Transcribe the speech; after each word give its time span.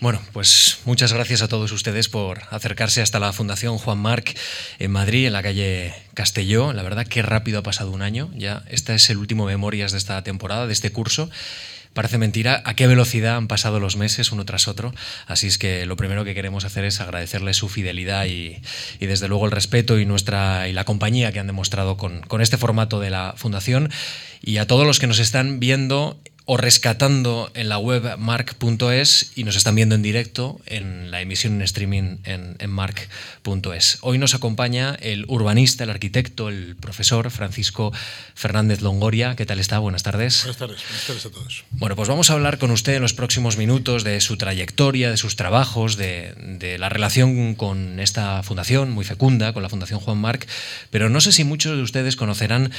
Bueno, 0.00 0.20
pues 0.32 0.80
muchas 0.84 1.14
gracias 1.14 1.40
a 1.40 1.48
todos 1.48 1.72
ustedes 1.72 2.10
por 2.10 2.42
acercarse 2.50 3.00
hasta 3.00 3.18
la 3.18 3.32
Fundación 3.32 3.78
Juan 3.78 3.98
Marc 3.98 4.36
en 4.78 4.90
Madrid, 4.90 5.26
en 5.26 5.32
la 5.32 5.42
calle 5.42 5.94
Castelló. 6.12 6.74
La 6.74 6.82
verdad, 6.82 7.06
qué 7.06 7.22
rápido 7.22 7.60
ha 7.60 7.62
pasado 7.62 7.90
un 7.90 8.02
año. 8.02 8.30
Ya, 8.34 8.62
este 8.68 8.94
es 8.94 9.08
el 9.08 9.16
último 9.16 9.46
Memorias 9.46 9.92
de 9.92 9.98
esta 9.98 10.22
temporada, 10.22 10.66
de 10.66 10.74
este 10.74 10.92
curso. 10.92 11.30
Parece 11.94 12.18
mentira 12.18 12.62
a 12.66 12.74
qué 12.74 12.86
velocidad 12.86 13.36
han 13.36 13.48
pasado 13.48 13.80
los 13.80 13.96
meses 13.96 14.32
uno 14.32 14.44
tras 14.44 14.68
otro. 14.68 14.92
Así 15.26 15.46
es 15.46 15.56
que 15.56 15.86
lo 15.86 15.96
primero 15.96 16.26
que 16.26 16.34
queremos 16.34 16.66
hacer 16.66 16.84
es 16.84 17.00
agradecerles 17.00 17.56
su 17.56 17.70
fidelidad 17.70 18.26
y, 18.26 18.60
y 19.00 19.06
desde 19.06 19.28
luego 19.28 19.46
el 19.46 19.50
respeto 19.50 19.98
y, 19.98 20.04
nuestra, 20.04 20.68
y 20.68 20.74
la 20.74 20.84
compañía 20.84 21.32
que 21.32 21.40
han 21.40 21.46
demostrado 21.46 21.96
con, 21.96 22.20
con 22.20 22.42
este 22.42 22.58
formato 22.58 23.00
de 23.00 23.08
la 23.08 23.32
Fundación. 23.38 23.90
Y 24.42 24.58
a 24.58 24.66
todos 24.66 24.86
los 24.86 24.98
que 24.98 25.06
nos 25.06 25.20
están 25.20 25.58
viendo 25.58 26.20
o 26.48 26.56
rescatando 26.56 27.50
en 27.54 27.68
la 27.68 27.78
web 27.78 28.16
mark.es 28.18 29.32
y 29.34 29.42
nos 29.42 29.56
están 29.56 29.74
viendo 29.74 29.96
en 29.96 30.02
directo 30.02 30.60
en 30.66 31.10
la 31.10 31.20
emisión 31.20 31.54
en 31.54 31.62
streaming 31.62 32.18
en, 32.22 32.54
en 32.60 32.70
mark.es. 32.70 33.98
Hoy 34.00 34.18
nos 34.18 34.34
acompaña 34.34 34.96
el 35.00 35.24
urbanista, 35.26 35.82
el 35.82 35.90
arquitecto, 35.90 36.48
el 36.48 36.76
profesor 36.76 37.32
Francisco 37.32 37.92
Fernández 38.36 38.80
Longoria. 38.80 39.34
¿Qué 39.34 39.44
tal 39.44 39.58
está? 39.58 39.80
Buenas 39.80 40.04
tardes. 40.04 40.44
Buenas 40.44 40.58
tardes, 40.58 40.82
buenas 40.88 41.06
tardes 41.06 41.26
a 41.26 41.30
todos. 41.30 41.64
Bueno, 41.72 41.96
pues 41.96 42.08
vamos 42.08 42.30
a 42.30 42.34
hablar 42.34 42.58
con 42.58 42.70
usted 42.70 42.94
en 42.94 43.02
los 43.02 43.12
próximos 43.12 43.56
minutos 43.56 44.04
de 44.04 44.20
su 44.20 44.36
trayectoria, 44.36 45.10
de 45.10 45.16
sus 45.16 45.34
trabajos, 45.34 45.96
de, 45.96 46.32
de 46.60 46.78
la 46.78 46.88
relación 46.88 47.56
con 47.56 47.98
esta 47.98 48.44
fundación 48.44 48.92
muy 48.92 49.04
fecunda, 49.04 49.52
con 49.52 49.64
la 49.64 49.68
Fundación 49.68 49.98
Juan 49.98 50.18
Marc, 50.18 50.46
pero 50.90 51.10
no 51.10 51.20
sé 51.20 51.32
si 51.32 51.42
muchos 51.42 51.76
de 51.76 51.82
ustedes 51.82 52.14
conocerán 52.14 52.70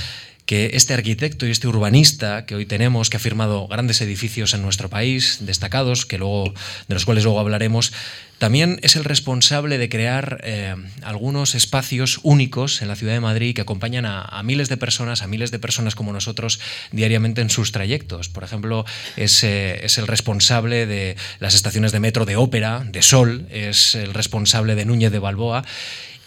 que 0.47 0.71
este 0.73 0.93
arquitecto 0.93 1.45
y 1.45 1.51
este 1.51 1.67
urbanista 1.67 2.45
que 2.45 2.55
hoy 2.55 2.65
tenemos, 2.65 3.09
que 3.09 3.17
ha 3.17 3.19
firmado 3.19 3.67
grandes 3.67 3.99
edificios 4.01 4.53
en 4.53 4.61
nuestro 4.61 4.89
país, 4.89 5.39
destacados, 5.41 6.05
que 6.05 6.17
luego, 6.17 6.53
de 6.87 6.93
los 6.95 7.03
cuales 7.03 7.25
luego 7.25 7.39
hablaremos, 7.41 7.91
también 8.37 8.79
es 8.81 8.95
el 8.95 9.03
responsable 9.03 9.77
de 9.77 9.89
crear 9.89 10.39
eh, 10.43 10.73
algunos 11.01 11.53
espacios 11.53 12.21
únicos 12.23 12.81
en 12.81 12.87
la 12.87 12.95
ciudad 12.95 13.13
de 13.13 13.19
Madrid 13.19 13.53
que 13.53 13.61
acompañan 13.61 14.05
a, 14.05 14.41
miles 14.43 14.69
de 14.69 14.77
personas, 14.77 15.21
a 15.21 15.27
miles 15.27 15.51
de 15.51 15.59
personas 15.59 15.95
como 15.95 16.13
nosotros 16.13 16.61
diariamente 16.91 17.41
en 17.41 17.49
sus 17.49 17.73
trayectos. 17.73 18.29
Por 18.29 18.45
ejemplo, 18.45 18.85
es, 19.17 19.43
eh, 19.43 19.83
es 19.83 19.97
el 19.97 20.07
responsable 20.07 20.85
de 20.85 21.17
las 21.39 21.55
estaciones 21.55 21.91
de 21.91 21.99
metro 21.99 22.25
de 22.25 22.37
Ópera, 22.37 22.85
de 22.87 23.01
Sol, 23.01 23.47
es 23.51 23.95
el 23.95 24.13
responsable 24.13 24.75
de 24.75 24.85
Núñez 24.85 25.11
de 25.11 25.19
Balboa. 25.19 25.65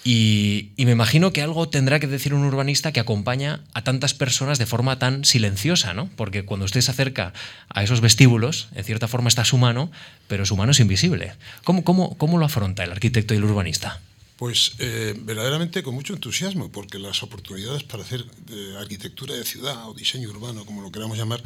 Y, 0.03 0.71
me 0.79 0.93
imagino 0.93 1.33
que 1.33 1.43
algo 1.43 1.69
tendrá 1.69 2.01
que 2.01 2.07
decir 2.07 2.33
un 2.33 2.45
urbanista 2.45 2.93
que 2.93 3.01
acompaña 3.01 3.61
a 3.75 3.85
tantas 3.85 4.15
personas 4.15 4.59
de 4.59 4.67
forma 4.67 4.99
tan 4.99 5.25
silenciosa, 5.25 5.93
¿no? 5.93 6.09
Porque 6.17 6.45
cuando 6.45 6.65
usted 6.65 6.81
se 6.81 6.91
acerca 6.91 7.35
a 7.69 7.83
esos 7.83 8.01
vestíbulos, 8.01 8.69
en 8.75 8.85
cierta 8.85 9.09
forma 9.09 9.29
está 9.29 9.45
su 9.45 9.59
mano, 9.59 9.91
pero 10.27 10.47
su 10.47 10.57
mano 10.57 10.73
es 10.73 10.81
invisible. 10.81 11.35
¿Cómo, 11.65 11.85
cómo, 11.85 12.17
cómo 12.17 12.39
lo 12.39 12.47
afronta 12.47 12.83
el 12.85 12.93
arquitecto 12.93 13.35
y 13.35 13.37
el 13.37 13.45
urbanista? 13.45 14.01
Pues 14.39 14.73
eh, 14.79 15.15
verdaderamente 15.19 15.83
con 15.83 15.95
mucho 15.95 16.15
entusiasmo, 16.15 16.73
porque 16.73 16.99
las 16.99 17.23
oportunidades 17.23 17.83
para 17.83 18.03
hacer 18.03 18.25
eh, 18.51 18.75
arquitectura 18.79 19.35
de 19.35 19.45
ciudad 19.45 19.87
o 19.87 19.93
diseño 19.93 20.31
urbano, 20.31 20.65
como 20.65 20.81
lo 20.81 20.91
queramos 20.91 21.19
llamar, 21.19 21.43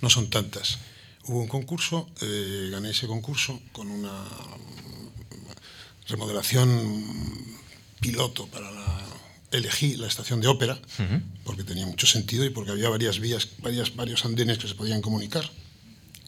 no 0.00 0.08
son 0.08 0.30
tantas. 0.30 0.78
Hubo 1.24 1.42
un 1.42 1.48
concurso, 1.48 2.08
eh, 2.22 2.70
gané 2.72 2.90
ese 2.90 3.06
concurso 3.06 3.60
con 3.72 3.90
una 3.90 4.24
remodelación 6.08 7.57
piloto 8.00 8.46
para 8.46 8.70
la, 8.70 9.04
elegí 9.50 9.96
la 9.96 10.06
estación 10.06 10.40
de 10.40 10.48
ópera, 10.48 10.74
uh 10.74 11.02
-huh. 11.02 11.22
porque 11.44 11.64
tenía 11.64 11.86
mucho 11.86 12.06
sentido 12.06 12.44
y 12.44 12.50
porque 12.50 12.70
había 12.70 12.88
varias 12.88 13.18
vías, 13.18 13.48
varias, 13.58 13.94
varios 13.96 14.24
andenes 14.24 14.58
que 14.58 14.68
se 14.68 14.74
podían 14.74 15.00
comunicar, 15.00 15.50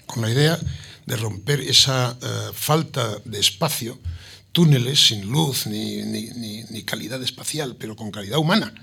con 0.06 0.22
la 0.22 0.30
idea 0.30 0.58
de 1.06 1.16
romper 1.16 1.60
esa 1.60 2.16
uh, 2.20 2.52
falta 2.52 3.18
de 3.24 3.38
espacio, 3.38 3.98
túneles 4.52 5.06
sin 5.06 5.30
luz 5.30 5.66
ni, 5.66 6.02
ni, 6.02 6.30
ni, 6.30 6.64
ni, 6.64 6.82
calidad 6.82 7.22
espacial, 7.22 7.76
pero 7.76 7.94
con 7.94 8.10
calidad 8.10 8.38
humana. 8.38 8.74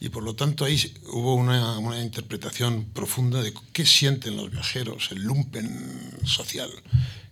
Y 0.00 0.08
por 0.08 0.22
lo 0.22 0.34
tanto 0.34 0.64
ahí 0.64 0.78
hubo 1.12 1.34
una, 1.34 1.78
una 1.78 2.00
interpretación 2.00 2.86
profunda 2.94 3.42
de 3.42 3.52
qué 3.72 3.84
sienten 3.84 4.36
los 4.36 4.50
viajeros, 4.50 5.10
el 5.10 5.22
lumpen 5.22 6.16
social, 6.24 6.70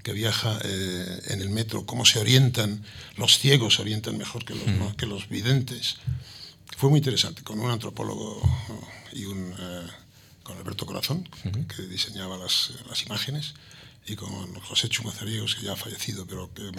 que 0.03 0.13
viaja 0.13 0.59
eh, 0.65 1.21
en 1.27 1.41
el 1.41 1.51
metro, 1.51 1.87
cómo 1.87 2.05
se 2.05 2.19
orientan, 2.19 2.85
los 3.17 3.39
ciegos 3.39 3.75
se 3.75 3.83
orientan 3.83 4.17
mejor 4.17 4.45
que 4.45 4.55
los, 4.55 4.67
mm. 4.67 4.97
que 4.97 5.07
los 5.07 5.29
videntes. 5.29 5.97
Fue 6.77 6.89
muy 6.91 6.99
interesante, 6.99 7.43
con 7.43 7.59
un 7.61 7.71
antropólogo 7.71 8.41
y 9.13 9.25
un, 9.25 9.53
eh, 9.59 9.87
con 10.43 10.57
Alberto 10.57 10.87
Corazón, 10.87 11.29
mm 11.45 11.49
-hmm. 11.49 11.67
que 11.67 11.83
diseñaba 11.83 12.37
las, 12.39 12.73
las, 12.89 13.03
imágenes, 13.05 13.55
y 14.07 14.15
con 14.17 14.55
José 14.61 14.89
Chumazariegos, 14.89 15.55
que 15.55 15.65
ya 15.67 15.73
ha 15.73 15.77
fallecido, 15.77 16.27
pero 16.27 16.51
que 16.55 16.71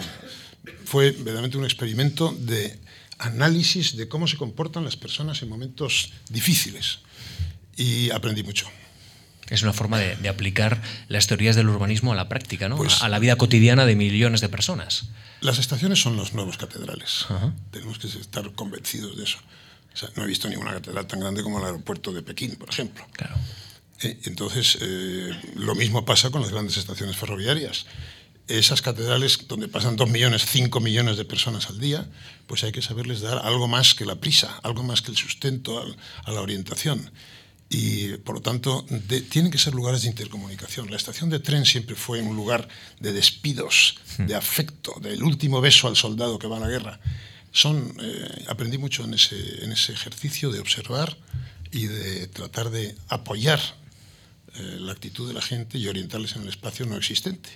fue 0.84 1.12
verdaderamente 1.12 1.58
un 1.58 1.64
experimento 1.64 2.34
de 2.36 2.80
análisis 3.18 3.96
de 3.96 4.08
cómo 4.08 4.26
se 4.26 4.36
comportan 4.36 4.84
las 4.84 4.96
personas 4.96 5.42
en 5.42 5.48
momentos 5.48 6.12
difíciles. 6.28 7.00
Y 7.76 8.10
aprendí 8.10 8.42
mucho 8.42 8.66
es 9.50 9.62
una 9.62 9.72
forma 9.72 9.98
de, 9.98 10.16
de, 10.16 10.28
aplicar 10.28 10.80
las 11.08 11.26
teorías 11.26 11.56
del 11.56 11.68
urbanismo 11.68 12.12
a 12.12 12.14
la 12.14 12.28
práctica, 12.28 12.68
¿no? 12.68 12.76
Pues, 12.76 13.02
a, 13.02 13.06
a, 13.06 13.08
la 13.08 13.18
vida 13.18 13.36
cotidiana 13.36 13.84
de 13.84 13.96
millones 13.96 14.40
de 14.40 14.48
personas. 14.48 15.10
Las 15.40 15.58
estaciones 15.58 16.00
son 16.00 16.16
los 16.16 16.34
nuevos 16.34 16.56
catedrales. 16.56 17.26
Uh 17.28 17.34
-huh. 17.34 17.52
Tenemos 17.70 17.98
que 17.98 18.06
estar 18.06 18.50
convencidos 18.52 19.16
de 19.16 19.24
eso. 19.24 19.38
O 19.92 19.96
sea, 19.96 20.08
no 20.16 20.24
he 20.24 20.26
visto 20.26 20.48
ninguna 20.48 20.72
catedral 20.72 21.06
tan 21.06 21.20
grande 21.20 21.42
como 21.42 21.58
el 21.58 21.64
aeropuerto 21.64 22.12
de 22.12 22.22
Pekín, 22.22 22.56
por 22.56 22.68
ejemplo. 22.68 23.04
Claro. 23.12 23.34
Eh, 24.02 24.18
entonces, 24.24 24.78
eh, 24.80 25.30
lo 25.56 25.74
mismo 25.74 26.04
pasa 26.04 26.30
con 26.30 26.42
las 26.42 26.50
grandes 26.50 26.76
estaciones 26.76 27.16
ferroviarias. 27.16 27.86
Esas 28.46 28.82
catedrales 28.82 29.46
donde 29.46 29.68
pasan 29.68 29.96
2 29.96 30.08
millones, 30.10 30.44
5 30.46 30.80
millones 30.80 31.16
de 31.16 31.24
personas 31.24 31.68
al 31.68 31.78
día, 31.78 32.06
pues 32.46 32.64
hay 32.64 32.72
que 32.72 32.82
saberles 32.82 33.20
dar 33.20 33.38
algo 33.44 33.68
más 33.68 33.94
que 33.94 34.04
la 34.04 34.16
prisa, 34.16 34.58
algo 34.62 34.82
más 34.82 35.02
que 35.02 35.10
el 35.10 35.16
sustento 35.16 35.84
a 36.24 36.30
la 36.32 36.40
orientación 36.40 37.10
y 37.72 38.16
por 38.18 38.34
lo 38.34 38.40
tanto 38.42 38.84
de, 38.90 39.20
tienen 39.20 39.52
que 39.52 39.58
ser 39.58 39.74
lugares 39.74 40.02
de 40.02 40.08
intercomunicación. 40.08 40.90
La 40.90 40.96
estación 40.96 41.30
de 41.30 41.38
tren 41.38 41.64
siempre 41.64 41.94
fue 41.94 42.20
un 42.20 42.34
lugar 42.34 42.68
de 42.98 43.12
despidos, 43.12 43.96
de 44.18 44.34
afecto, 44.34 44.98
del 45.00 45.22
último 45.22 45.60
beso 45.60 45.86
al 45.86 45.94
soldado 45.94 46.36
que 46.40 46.48
va 46.48 46.56
a 46.56 46.60
la 46.60 46.68
guerra. 46.68 47.00
Son, 47.52 47.94
eh, 48.00 48.44
aprendí 48.48 48.76
mucho 48.76 49.04
en 49.04 49.14
ese, 49.14 49.64
en 49.64 49.70
ese 49.70 49.92
ejercicio 49.92 50.50
de 50.50 50.58
observar 50.58 51.16
y 51.70 51.86
de 51.86 52.26
tratar 52.26 52.70
de 52.70 52.96
apoyar 53.08 53.60
eh, 54.56 54.78
la 54.80 54.90
actitud 54.90 55.28
de 55.28 55.34
la 55.34 55.42
gente 55.42 55.78
y 55.78 55.86
orientarles 55.86 56.34
en 56.34 56.42
el 56.42 56.48
espacio 56.48 56.86
no 56.86 56.96
existente. 56.96 57.50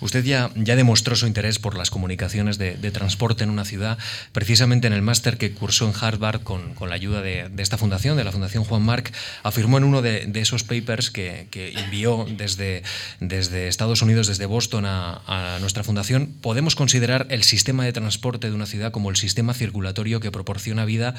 Usted 0.00 0.24
ya, 0.24 0.50
ya 0.54 0.76
demostró 0.76 1.16
su 1.16 1.26
interés 1.26 1.58
por 1.58 1.76
las 1.76 1.90
comunicaciones 1.90 2.58
de, 2.58 2.76
de 2.76 2.90
transporte 2.90 3.44
en 3.44 3.50
una 3.50 3.64
ciudad, 3.64 3.98
precisamente 4.32 4.86
en 4.86 4.92
el 4.92 5.02
máster 5.02 5.38
que 5.38 5.52
cursó 5.52 5.88
en 5.88 5.94
Harvard 5.98 6.42
con, 6.42 6.74
con 6.74 6.88
la 6.88 6.94
ayuda 6.94 7.20
de, 7.20 7.48
de, 7.48 7.62
esta 7.62 7.76
fundación, 7.76 8.16
de 8.16 8.24
la 8.24 8.32
Fundación 8.32 8.64
Juan 8.64 8.82
Marc, 8.82 9.12
afirmó 9.42 9.78
en 9.78 9.84
uno 9.84 10.02
de, 10.02 10.26
de 10.26 10.40
esos 10.40 10.62
papers 10.62 11.10
que, 11.10 11.48
que, 11.50 11.72
envió 11.72 12.26
desde, 12.36 12.82
desde 13.18 13.68
Estados 13.68 14.02
Unidos, 14.02 14.26
desde 14.28 14.46
Boston 14.46 14.84
a, 14.86 15.22
a 15.26 15.58
nuestra 15.58 15.82
fundación, 15.82 16.32
podemos 16.40 16.76
considerar 16.76 17.26
el 17.30 17.42
sistema 17.42 17.84
de 17.84 17.92
transporte 17.92 18.48
de 18.48 18.54
una 18.54 18.66
ciudad 18.66 18.92
como 18.92 19.10
el 19.10 19.16
sistema 19.16 19.54
circulatorio 19.54 20.20
que 20.20 20.30
proporciona 20.30 20.84
vida 20.84 21.14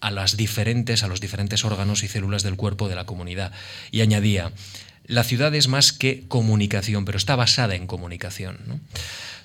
a 0.00 0.10
las 0.10 0.36
diferentes, 0.36 1.02
a 1.02 1.08
los 1.08 1.20
diferentes 1.20 1.64
órganos 1.64 2.02
y 2.02 2.08
células 2.08 2.42
del 2.42 2.56
cuerpo 2.56 2.88
de 2.88 2.94
la 2.94 3.06
comunidad. 3.06 3.52
Y 3.90 4.02
añadía, 4.02 4.52
la 5.06 5.24
ciudad 5.24 5.54
es 5.54 5.68
más 5.68 5.92
que 5.92 6.24
comunicación, 6.28 7.04
pero 7.04 7.18
está 7.18 7.36
basada 7.36 7.74
en 7.74 7.86
comunicación. 7.86 8.58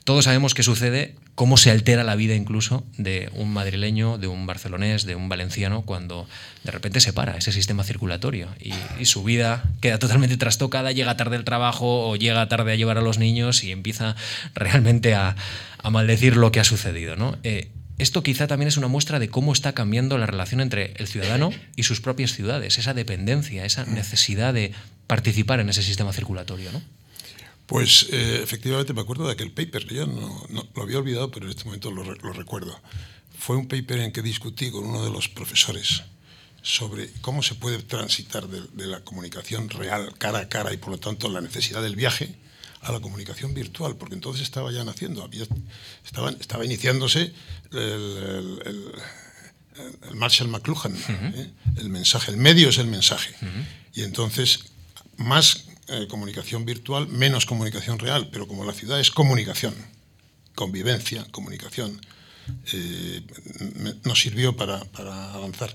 Todos 0.04 0.26
sabemos 0.26 0.54
qué 0.54 0.64
sucede, 0.64 1.16
cómo 1.36 1.56
se 1.56 1.70
altera 1.72 2.04
la 2.04 2.16
vida 2.16 2.34
incluso 2.34 2.84
de 2.98 3.30
un 3.34 3.52
madrileño, 3.54 4.18
de 4.18 4.28
un 4.28 4.48
barcelonés, 4.48 5.06
de 5.06 5.16
un 5.16 5.30
valenciano, 5.30 5.84
cuando 5.84 6.28
de 6.64 6.72
repente 6.72 7.00
se 7.00 7.14
para 7.14 7.38
ese 7.38 7.52
sistema 7.52 7.84
circulatorio 7.84 8.48
y, 8.60 9.06
su 9.06 9.24
vida 9.24 9.64
queda 9.82 10.00
totalmente 10.00 10.38
trastocada, 10.38 10.92
llega 10.92 11.16
tarde 11.16 11.36
al 11.36 11.44
trabajo 11.44 12.10
o 12.10 12.16
llega 12.16 12.48
tarde 12.48 12.72
a 12.72 12.76
llevar 12.76 12.98
a 12.98 13.02
los 13.02 13.20
niños 13.20 13.64
y 13.64 13.72
empieza 13.72 14.16
realmente 14.56 15.14
a, 15.14 15.36
maldecir 15.92 16.38
lo 16.38 16.52
que 16.52 16.60
ha 16.60 16.64
sucedido. 16.64 17.38
Eh, 17.44 17.70
esto 18.00 18.24
quizá 18.24 18.48
también 18.48 18.68
es 18.68 18.78
una 18.78 18.88
muestra 18.88 19.20
de 19.20 19.30
cómo 19.30 19.54
está 19.54 19.74
cambiando 19.74 20.18
la 20.18 20.26
relación 20.26 20.62
entre 20.62 20.94
el 20.98 21.08
ciudadano 21.08 21.52
y 21.76 21.84
sus 21.84 22.02
propias 22.02 22.34
ciudades, 22.34 22.78
esa 22.78 22.94
dependencia, 22.94 23.66
esa 23.66 23.86
necesidad 23.86 24.54
de 24.54 24.72
participar 25.10 25.60
en 25.60 25.70
ese 25.70 25.82
sistema 25.82 26.14
circulatorio, 26.14 26.72
¿no? 26.72 26.84
Pues 27.66 28.08
eh, 28.12 28.42
efectivamente 28.44 28.94
me 28.94 29.02
acuerdo 29.02 29.26
de 29.26 29.34
aquel 29.34 29.52
paper, 29.52 29.88
yo 29.88 30.06
no, 30.06 30.46
no, 30.50 30.68
lo 30.76 30.84
había 30.84 31.00
olvidado, 31.00 31.32
pero 31.32 31.48
en 31.48 31.52
este 31.52 31.66
momento 31.66 31.90
lo, 31.90 32.04
lo, 32.04 32.34
recuerdo. 32.34 32.80
Fue 33.36 33.56
un 33.58 33.68
paper 33.68 34.02
en 34.02 34.12
que 34.12 34.22
discutí 34.22 34.70
con 34.70 34.86
uno 34.86 35.04
de 35.04 35.10
los 35.10 35.28
profesores 35.28 36.04
sobre 36.62 37.10
cómo 37.22 37.42
se 37.42 37.56
puede 37.56 37.82
transitar 37.82 38.48
de, 38.48 38.62
de 38.74 38.86
la 38.86 39.00
comunicación 39.04 39.70
real 39.70 40.14
cara 40.20 40.40
a 40.40 40.50
cara 40.50 40.74
y 40.74 40.78
por 40.78 40.92
lo 40.92 41.00
tanto 41.00 41.28
la 41.28 41.42
necesidad 41.42 41.82
del 41.82 41.96
viaje 41.96 42.36
a 42.82 42.92
la 42.92 43.00
comunicación 43.00 43.56
virtual, 43.56 43.96
porque 43.96 44.14
entonces 44.14 44.44
estaba 44.44 44.72
ya 44.72 44.84
naciendo, 44.84 45.24
había, 45.24 45.46
estaba, 46.06 46.30
estaba 46.32 46.66
iniciándose 46.66 47.34
el, 47.72 47.80
el, 47.80 48.62
el, 48.66 48.92
el 50.10 50.16
Marshall 50.16 50.50
McLuhan, 50.50 50.94
uh 50.94 50.98
-huh. 50.98 51.36
¿eh? 51.36 51.52
el 51.78 51.90
mensaje, 51.90 52.32
el 52.32 52.38
medio 52.38 52.70
es 52.70 52.78
el 52.78 52.88
mensaje. 52.88 53.34
Uh 53.42 53.46
-huh. 53.46 53.66
Y 53.96 54.04
entonces, 54.04 54.69
más 55.20 55.66
eh, 55.88 56.08
comunicación 56.08 56.66
virtual, 56.66 57.08
menos 57.08 57.46
comunicación 57.46 58.00
real, 58.00 58.30
pero 58.32 58.48
como 58.48 58.64
la 58.64 58.74
ciudad 58.74 59.00
es 59.00 59.12
comunicación, 59.12 59.76
convivencia, 60.56 61.26
comunicación, 61.32 62.00
eh, 62.74 63.22
nos 64.04 64.20
sirvió 64.20 64.56
para, 64.56 64.82
avanzar. 65.34 65.74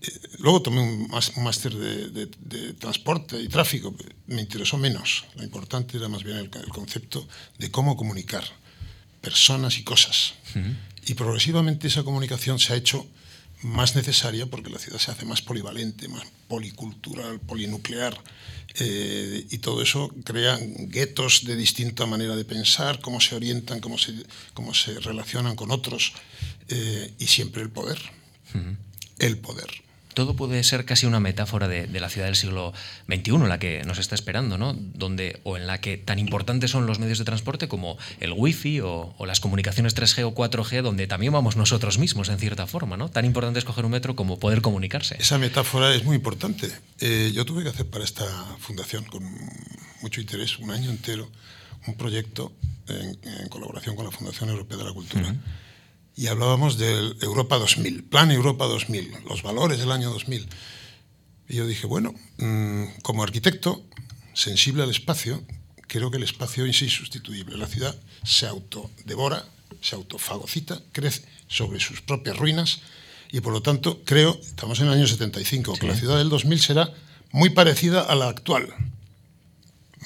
Eh, 0.00 0.08
luego 0.38 0.62
tomé 0.62 0.80
un, 0.80 1.08
máster 1.42 1.74
de, 1.74 2.74
transporte 2.74 3.40
y 3.40 3.48
tráfico, 3.48 3.94
me 4.26 4.42
interesó 4.42 4.78
menos. 4.78 5.24
Lo 5.36 5.42
importante 5.42 5.96
era 5.96 6.08
más 6.08 6.22
bien 6.22 6.36
el, 6.36 6.68
concepto 6.68 7.26
de 7.58 7.70
cómo 7.70 7.96
comunicar 7.96 8.44
personas 9.20 9.78
y 9.78 9.84
cosas. 9.84 10.34
Y 11.06 11.14
progresivamente 11.14 11.88
esa 11.88 12.02
comunicación 12.02 12.58
se 12.58 12.72
ha 12.72 12.76
hecho 12.76 13.06
más 13.62 13.96
necesaria 13.96 14.46
porque 14.46 14.70
la 14.70 14.78
ciudad 14.78 14.98
se 14.98 15.10
hace 15.10 15.24
más 15.24 15.42
polivalente, 15.42 16.08
más 16.08 16.24
policultural, 16.48 17.40
polinuclear, 17.40 18.16
eh, 18.78 19.46
y 19.50 19.58
todo 19.58 19.82
eso 19.82 20.12
crea 20.24 20.58
guetos 20.60 21.44
de 21.44 21.56
distinta 21.56 22.06
manera 22.06 22.36
de 22.36 22.44
pensar, 22.44 23.00
cómo 23.00 23.20
se 23.20 23.34
orientan, 23.34 23.80
cómo 23.80 23.98
se, 23.98 24.12
cómo 24.54 24.74
se 24.74 24.98
relacionan 25.00 25.56
con 25.56 25.70
otros, 25.70 26.12
eh, 26.68 27.14
y 27.18 27.26
siempre 27.26 27.62
el 27.62 27.70
poder. 27.70 27.98
El 29.18 29.38
poder 29.38 29.85
todo 30.16 30.34
puede 30.34 30.64
ser 30.64 30.86
casi 30.86 31.04
una 31.04 31.20
metáfora 31.20 31.68
de, 31.68 31.86
la 32.00 32.08
ciudad 32.08 32.26
del 32.26 32.36
siglo 32.36 32.72
XXI, 33.06 33.36
la 33.46 33.58
que 33.58 33.84
nos 33.84 33.98
está 33.98 34.14
esperando, 34.14 34.56
¿no? 34.56 34.72
Donde, 34.72 35.40
o 35.44 35.58
en 35.58 35.66
la 35.66 35.78
que 35.82 35.98
tan 35.98 36.18
importantes 36.18 36.70
son 36.70 36.86
los 36.86 36.98
medios 36.98 37.18
de 37.18 37.26
transporte 37.26 37.68
como 37.68 37.98
el 38.18 38.32
wifi 38.32 38.80
o, 38.80 39.14
o 39.18 39.26
las 39.26 39.40
comunicaciones 39.40 39.94
3G 39.94 40.24
o 40.24 40.34
4G, 40.34 40.80
donde 40.80 41.06
también 41.06 41.34
vamos 41.34 41.56
nosotros 41.56 41.98
mismos, 41.98 42.30
en 42.30 42.38
cierta 42.38 42.66
forma, 42.66 42.96
¿no? 42.96 43.10
Tan 43.10 43.26
importante 43.26 43.58
es 43.58 43.66
coger 43.66 43.84
un 43.84 43.90
metro 43.90 44.16
como 44.16 44.38
poder 44.38 44.62
comunicarse. 44.62 45.18
Esa 45.20 45.36
metáfora 45.36 45.94
es 45.94 46.02
muy 46.02 46.16
importante. 46.16 46.70
Eh, 47.00 47.32
yo 47.34 47.44
tuve 47.44 47.62
que 47.62 47.68
hacer 47.68 47.84
para 47.84 48.02
esta 48.02 48.24
fundación, 48.58 49.04
con 49.04 49.22
mucho 50.00 50.22
interés, 50.22 50.58
un 50.58 50.70
año 50.70 50.90
entero, 50.90 51.30
un 51.86 51.94
proyecto 51.94 52.52
en, 52.88 53.48
colaboración 53.50 53.94
con 53.94 54.06
la 54.06 54.10
Fundación 54.10 54.48
Europea 54.48 54.78
de 54.78 54.84
la 54.84 54.92
Cultura 54.94 55.36
y 56.16 56.28
hablábamos 56.28 56.78
del 56.78 57.16
Europa 57.20 57.58
2000, 57.58 58.04
Plan 58.04 58.30
Europa 58.30 58.64
2000, 58.64 59.12
los 59.28 59.42
valores 59.42 59.78
del 59.78 59.92
año 59.92 60.10
2000. 60.10 60.48
Y 61.48 61.56
yo 61.56 61.66
dije, 61.66 61.86
bueno, 61.86 62.14
mm, 62.38 63.00
como 63.02 63.22
arquitecto 63.22 63.84
sensible 64.32 64.82
al 64.82 64.90
espacio, 64.90 65.44
creo 65.86 66.10
que 66.10 66.16
el 66.16 66.22
espacio 66.22 66.64
es 66.64 66.80
insustituible. 66.80 67.58
La 67.58 67.66
ciudad 67.66 67.94
se 68.24 68.46
autodevora, 68.46 69.44
se 69.82 69.94
autofagocita, 69.94 70.80
crece 70.92 71.22
sobre 71.48 71.80
sus 71.80 72.00
propias 72.00 72.36
ruinas 72.38 72.80
y 73.30 73.40
por 73.40 73.52
lo 73.52 73.60
tanto 73.60 74.02
creo, 74.04 74.38
estamos 74.40 74.80
en 74.80 74.86
el 74.86 74.94
año 74.94 75.06
75, 75.06 75.74
que 75.74 75.86
la 75.86 75.96
ciudad 75.96 76.16
del 76.16 76.30
2000 76.30 76.60
será 76.60 76.94
muy 77.30 77.50
parecida 77.50 78.00
a 78.00 78.14
la 78.14 78.28
actual. 78.28 78.74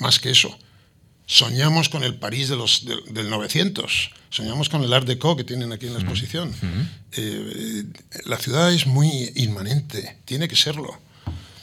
Más 0.01 0.19
que 0.19 0.31
eso, 0.31 0.59
soñamos 1.31 1.89
con 1.89 2.03
el 2.03 2.17
París 2.17 2.49
de 2.49 2.57
los, 2.57 2.85
del 2.85 3.31
900, 3.31 4.11
soñamos 4.31 4.69
con 4.69 4.83
el 4.83 4.93
Art 4.93 5.07
Deco 5.07 5.37
que 5.37 5.45
tienen 5.45 5.73
aquí 5.73 5.87
en 5.87 5.93
la 5.93 6.01
exposición. 6.01 6.53
Eh, 7.13 7.85
la 8.25 8.37
ciudad 8.37 8.73
es 8.73 8.89
muy 8.89 9.31
inmanente, 9.37 10.19
tiene 10.25 10.49
que 10.49 10.57
serlo, 10.57 10.99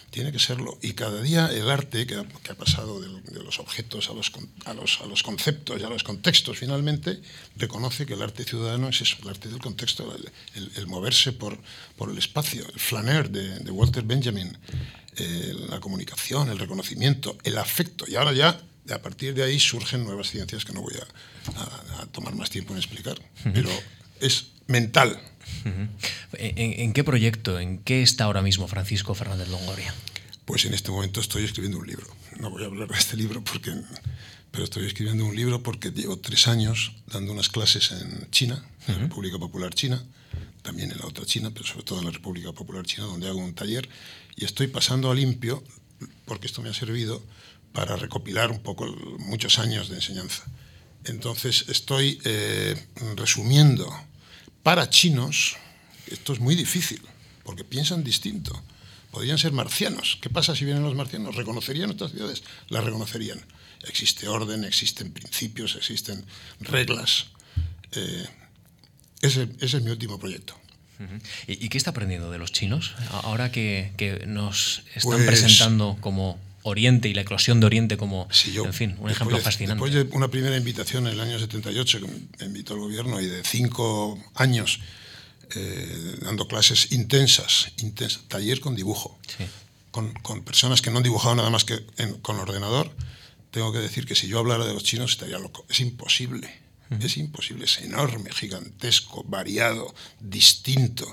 tiene 0.10 0.32
que 0.32 0.40
serlo. 0.40 0.78
Y 0.82 0.94
cada 0.94 1.22
día 1.22 1.48
el 1.48 1.70
arte, 1.70 2.08
que 2.08 2.16
ha, 2.16 2.56
pasado 2.56 3.02
de, 3.02 3.44
los 3.44 3.60
objetos 3.60 4.10
a 4.10 4.14
los, 4.14 4.32
a, 4.64 4.74
los, 4.74 5.02
a 5.02 5.06
los, 5.06 5.22
conceptos 5.22 5.82
y 5.82 5.84
a 5.84 5.90
los 5.90 6.04
contextos, 6.04 6.58
finalmente 6.58 7.20
reconoce 7.58 8.06
que 8.06 8.14
el 8.14 8.22
arte 8.22 8.46
ciudadano 8.46 8.88
es 8.88 9.02
eso, 9.02 9.18
el 9.22 9.28
arte 9.28 9.50
del 9.50 9.60
contexto, 9.60 10.16
el, 10.56 10.88
moverse 10.88 11.34
por, 11.34 11.60
por, 11.98 12.10
el 12.10 12.18
espacio, 12.18 12.66
el 12.74 12.80
flaner 12.80 13.30
de, 13.30 13.70
Walter 13.70 14.04
Benjamin, 14.04 14.58
eh, 15.18 15.54
la 15.68 15.82
comunicación, 15.82 16.50
el 16.50 16.58
reconocimiento, 16.58 17.38
el 17.44 17.58
afecto. 17.58 18.06
Y 18.08 18.16
ahora 18.16 18.32
ya 18.32 18.58
a 18.92 19.02
partir 19.02 19.34
de 19.34 19.44
ahí 19.44 19.60
surgen 19.60 20.04
nuevas 20.04 20.30
ciencias 20.30 20.66
que 20.66 20.74
no 20.74 20.82
voy 20.82 20.94
a, 20.96 22.06
tomar 22.12 22.36
más 22.36 22.50
tiempo 22.50 22.74
en 22.74 22.80
explicar, 22.80 23.18
pero 23.54 23.70
es 24.20 24.48
mental. 24.68 25.20
¿En, 26.34 26.94
qué 26.94 27.04
proyecto, 27.04 27.60
en 27.60 27.80
qué 27.80 28.02
está 28.02 28.26
ahora 28.26 28.42
mismo 28.42 28.68
Francisco 28.68 29.14
Fernández 29.14 29.50
Longoria? 29.50 29.94
Pues 30.46 30.66
en 30.66 30.74
este 30.74 30.92
momento 30.92 31.20
estoy 31.20 31.44
escribiendo 31.44 31.78
un 31.80 31.88
libro. 31.88 32.08
No 32.40 32.50
voy 32.50 32.64
a 32.64 32.68
hablar 32.68 32.88
de 32.88 32.98
este 32.98 33.18
libro 33.18 33.44
porque, 33.44 33.74
pero 34.52 34.64
estoy 34.64 34.86
escribiendo 34.86 35.26
un 35.26 35.36
libro 35.36 35.64
porque 35.64 35.92
llevo 35.92 36.18
tres 36.18 36.48
años 36.48 36.94
dando 37.08 37.34
unas 37.34 37.50
clases 37.50 37.92
en 37.92 38.30
China, 38.32 38.64
en 38.88 38.96
la 38.96 39.02
República 39.02 39.38
Popular 39.38 39.74
China, 39.74 40.04
también 40.62 40.92
en 40.92 40.98
la 40.98 41.06
otra 41.06 41.26
China, 41.26 41.52
pero 41.54 41.66
sobre 41.66 41.84
todo 41.84 42.00
en 42.00 42.06
la 42.06 42.12
República 42.12 42.52
Popular 42.52 42.86
China, 42.86 43.08
donde 43.08 43.28
hago 43.28 43.40
un 43.40 43.54
taller 43.54 43.90
y 44.36 44.46
estoy 44.46 44.68
pasando 44.68 45.12
a 45.12 45.16
limpio, 45.16 45.64
porque 46.26 46.48
esto 46.48 46.62
me 46.62 46.70
ha 46.70 46.74
servido 46.74 47.22
para 47.74 47.96
recopilar 47.96 48.52
un 48.52 48.60
poco 48.60 48.86
muchos 49.20 49.60
años 49.60 49.90
de 49.90 49.96
enseñanza. 49.96 50.44
Entonces 51.06 51.66
estoy 51.70 52.20
eh, 52.26 52.76
resumiendo 53.16 53.88
para 54.64 54.90
chinos, 54.90 55.56
esto 56.08 56.34
es 56.34 56.40
muy 56.40 56.56
difícil, 56.56 57.02
porque 57.44 57.64
piensan 57.64 58.04
distinto. 58.04 58.62
Podrían 59.12 59.38
ser 59.38 59.54
marcianos. 59.54 60.18
¿Qué 60.22 60.30
pasa 60.30 60.56
si 60.56 60.66
vienen 60.66 60.84
los 60.84 60.96
marcianos? 60.96 61.36
¿Reconocerían 61.36 61.88
nuestras 61.88 62.12
ciudades? 62.12 62.44
Las 62.68 62.84
reconocerían. 62.84 63.40
Existe 63.88 64.28
orden, 64.28 64.66
existen 64.66 65.12
principios, 65.12 65.76
existen 65.76 66.26
reglas. 66.60 67.28
Eh, 67.94 68.26
ese, 69.22 69.48
es 69.60 69.82
mi 69.82 69.92
último 69.92 70.20
proyecto. 70.20 70.60
¿Y, 71.48 71.70
qué 71.70 71.78
está 71.78 71.92
aprendiendo 71.92 72.32
de 72.32 72.40
los 72.40 72.52
chinos 72.52 72.96
ahora 73.12 73.52
que, 73.52 73.94
nos 74.28 74.82
están 74.96 75.14
pues 75.14 75.28
presentando 75.28 75.96
como 76.02 76.40
Oriente 76.68 77.10
y 77.10 77.14
la 77.14 77.22
eclosión 77.22 77.60
de 77.60 77.66
Oriente 77.66 77.98
como, 77.98 78.28
en 78.46 78.74
fin, 78.74 78.96
un 79.00 79.10
ejemplo 79.10 79.38
fascinante. 79.40 79.84
Después 79.84 79.94
de 79.94 80.16
una 80.16 80.28
primera 80.28 80.58
invitación 80.58 81.08
en 81.08 81.14
el 81.14 81.20
año 81.20 81.40
78 81.40 82.00
que 82.02 82.08
me 82.40 82.46
invitó 82.46 82.74
el 82.74 82.82
gobierno 82.82 83.20
y 83.22 83.28
de 83.28 83.44
cinco 83.44 84.20
años 84.36 84.80
eh, 85.56 86.18
dando 86.22 86.48
clases 86.48 86.92
intensas, 86.92 87.72
intensas, 87.78 88.24
taller 88.28 88.60
con 88.60 88.76
dibujo, 88.76 89.18
con, 89.92 90.14
con, 90.14 90.44
personas 90.44 90.82
que 90.82 90.92
no 90.92 90.98
han 90.98 91.04
dibujado 91.04 91.36
nada 91.36 91.50
más 91.50 91.64
que 91.64 91.86
con 92.22 92.38
ordenador, 92.38 92.92
tengo 93.52 93.72
que 93.72 93.80
decir 93.80 94.06
que 94.06 94.16
si 94.16 94.28
yo 94.28 94.40
hablara 94.40 94.66
de 94.66 94.74
los 94.74 94.84
chinos 94.84 95.12
estaría 95.12 95.40
loco. 95.40 95.66
Es 95.70 95.80
imposible. 95.80 96.68
Es 97.02 97.18
imposible, 97.18 97.66
es 97.66 97.80
enorme, 97.80 98.32
gigantesco, 98.32 99.24
variado, 99.24 99.94
distinto. 100.22 101.06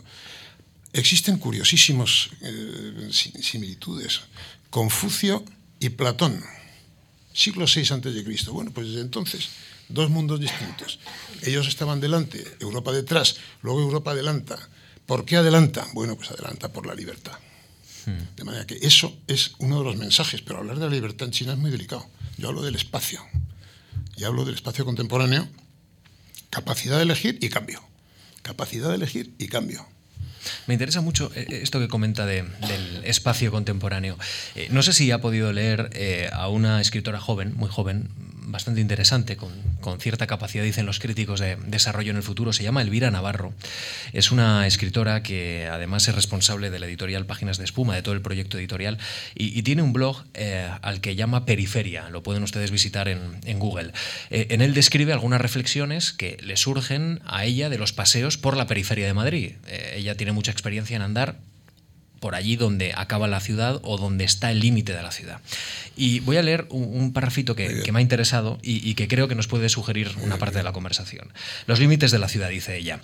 Existen 0.93 1.39
curiosísimos 1.39 2.31
eh, 2.43 3.09
similitudes. 3.11 4.21
Confucio 4.75 5.45
y 5.79 5.91
Platón, 5.91 6.43
siglo 7.33 7.67
VI 7.73 7.83
a.C. 7.83 8.51
Bueno, 8.51 8.73
pues 8.73 8.89
desde 8.89 9.03
entonces, 9.03 9.51
dos 9.89 10.11
mundos 10.11 10.41
distintos. 10.41 10.99
Ellos 11.43 11.69
estaban 11.69 12.01
delante, 12.01 12.45
Europa 12.59 12.91
detrás, 12.91 13.37
luego 13.63 13.83
Europa 13.83 14.11
adelanta. 14.11 14.59
¿Por 15.07 15.25
qué 15.25 15.37
adelanta? 15.37 15.87
Bueno, 15.93 16.17
pues 16.17 16.33
adelanta 16.33 16.73
por 16.73 16.87
la 16.87 16.97
libertad. 16.97 17.39
Hmm. 18.05 18.35
De 18.35 18.43
manera 18.43 18.67
que 18.67 18.75
eso 18.83 19.17
es 19.29 19.53
uno 19.59 19.79
de 19.79 19.85
los 19.85 19.97
mensajes, 19.97 20.43
pero 20.43 20.59
hablar 20.59 20.81
de 20.81 20.87
la 20.87 20.91
libertad 20.91 21.29
en 21.29 21.33
China 21.33 21.53
es 21.53 21.59
muy 21.61 21.71
delicado. 21.71 22.05
Yo 22.37 22.49
hablo 22.49 22.63
del 22.63 22.75
espacio, 22.75 23.25
y 24.17 24.25
hablo 24.25 24.45
del 24.45 24.57
espacio 24.57 24.85
contemporáneo, 24.85 25.49
capacidad 26.51 26.97
de 26.97 27.05
elegir 27.05 27.39
y 27.41 27.49
cambio. 27.49 27.81
Capacidad 28.43 28.89
de 28.89 28.97
elegir 28.97 29.37
y 29.39 29.47
cambio. 29.47 29.87
Me 30.67 30.75
interesa 30.75 31.01
mucho 31.01 31.31
eh, 31.35 31.47
eh, 31.49 31.61
esto 31.63 31.81
que 31.81 31.89
comenta 31.89 32.27
del 32.27 32.47
espacio 33.05 33.51
contemporáneo. 33.51 34.19
Eh, 34.55 34.69
no 34.71 34.83
sé 34.83 34.93
si 34.93 35.11
ha 35.11 35.21
podido 35.21 35.53
leer 35.53 36.31
a 36.33 36.49
una 36.49 36.81
escritora 36.81 37.21
joven, 37.21 37.55
muy 37.57 37.69
joven, 37.69 38.09
bastante 38.45 38.81
interesante, 38.81 39.37
con, 39.37 39.53
cierta 40.01 40.27
capacidad, 40.27 40.65
dicen 40.65 40.87
los 40.87 40.99
críticos, 40.99 41.41
de 41.41 41.57
desarrollo 41.67 42.11
en 42.11 42.17
el 42.17 42.23
futuro. 42.23 42.53
Se 42.53 42.63
llama 42.63 42.83
Elvira 42.83 43.11
Navarro. 43.11 43.53
Es 44.13 44.33
una 44.33 44.67
escritora 44.67 45.23
que 45.23 45.69
además 45.71 46.09
es 46.09 46.15
responsable 46.15 46.71
de 46.71 46.79
la 46.79 46.87
editorial 46.87 47.27
Páginas 47.27 47.59
de 47.59 47.65
Espuma, 47.65 47.95
de 47.95 48.03
todo 48.03 48.15
el 48.15 48.23
proyecto 48.23 48.59
editorial, 48.59 48.99
y, 49.35 49.63
tiene 49.65 49.83
un 49.83 49.95
blog 49.95 50.25
eh, 50.35 50.69
al 50.83 51.01
que 51.01 51.17
llama 51.17 51.47
Periferia. 51.47 52.11
Lo 52.11 52.23
pueden 52.23 52.43
ustedes 52.43 52.71
visitar 52.71 53.09
en, 53.09 53.59
Google. 53.59 53.93
Eh, 54.31 54.49
en 54.51 54.61
él 54.61 54.75
describe 54.75 55.13
algunas 55.13 55.41
reflexiones 55.41 56.13
que 56.13 56.37
le 56.43 56.57
surgen 56.57 57.21
a 57.25 57.45
ella 57.45 57.71
de 57.71 57.79
los 57.79 57.93
paseos 57.93 58.37
por 58.37 58.57
la 58.57 58.67
periferia 58.67 59.07
de 59.07 59.15
Madrid. 59.15 59.53
Eh, 59.67 59.95
ella 59.97 60.17
tiene 60.17 60.33
mucha 60.33 60.53
experiencia 60.53 60.97
en 60.97 61.03
andar 61.03 61.37
por 62.25 62.37
allí 62.37 62.57
donde 62.57 62.95
acaba 62.97 63.29
la 63.29 63.39
ciudad 63.39 63.81
o 63.83 63.99
donde 63.99 64.25
está 64.25 64.51
el 64.51 64.59
límite 64.59 64.95
de 64.95 65.03
la 65.03 65.13
ciudad. 65.13 65.43
Y 65.95 66.21
voy 66.21 66.39
a 66.39 66.43
leer 66.43 66.67
un, 66.71 67.13
parrafito 67.13 67.55
que, 67.55 67.85
me 67.93 67.99
ha 67.99 68.01
interesado 68.01 68.59
y, 68.63 68.95
que 68.95 69.09
creo 69.09 69.29
que 69.29 69.35
nos 69.35 69.47
puede 69.47 69.69
sugerir 69.69 70.11
una 70.23 70.39
parte 70.39 70.57
de 70.57 70.65
la 70.65 70.73
conversación. 70.73 71.29
Los 71.67 71.81
límites 71.81 72.13
de 72.13 72.19
la 72.19 72.29
ciudad, 72.29 72.49
dice 72.49 72.79
ella. 72.79 73.01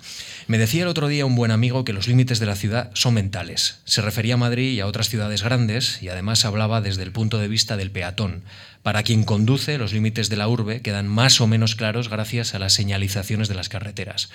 Me 0.47 0.57
decía 0.57 0.81
el 0.81 0.87
otro 0.87 1.07
día 1.07 1.27
un 1.27 1.35
buen 1.35 1.51
amigo 1.51 1.85
que 1.85 1.93
los 1.93 2.07
límites 2.07 2.39
de 2.39 2.47
la 2.47 2.55
ciudad 2.55 2.89
son 2.95 3.13
mentales. 3.13 3.81
Se 3.85 4.01
refería 4.01 4.33
a 4.33 4.37
Madrid 4.37 4.71
y 4.71 4.79
a 4.79 4.87
otras 4.87 5.07
ciudades 5.07 5.43
grandes 5.43 6.01
y 6.01 6.09
además 6.09 6.43
hablaba 6.43 6.81
desde 6.81 7.03
el 7.03 7.11
punto 7.11 7.37
de 7.37 7.47
vista 7.47 7.77
del 7.77 7.91
peatón. 7.91 8.41
Para 8.81 9.03
quien 9.03 9.23
conduce, 9.23 9.77
los 9.77 9.93
límites 9.93 10.29
de 10.29 10.37
la 10.37 10.47
urbe 10.47 10.81
quedan 10.81 11.07
más 11.07 11.41
o 11.41 11.45
menos 11.45 11.75
claros 11.75 12.09
gracias 12.09 12.55
a 12.55 12.59
las 12.59 12.73
señalizaciones 12.73 13.49
de 13.49 13.53
las 13.53 13.69
carreteras. 13.69 14.31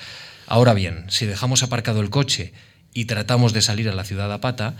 Ahora 0.47 0.75
bien, 0.75 1.07
si 1.09 1.27
dejamos 1.27 1.65
aparcado 1.65 2.01
el 2.01 2.11
coche 2.11 2.53
y 2.97 3.05
tratamos 3.05 3.53
de 3.53 3.63
salir 3.63 3.89
a 3.89 3.95
la 3.95 4.05
ciudad 4.05 4.33
a 4.33 4.41
pata, 4.41 4.75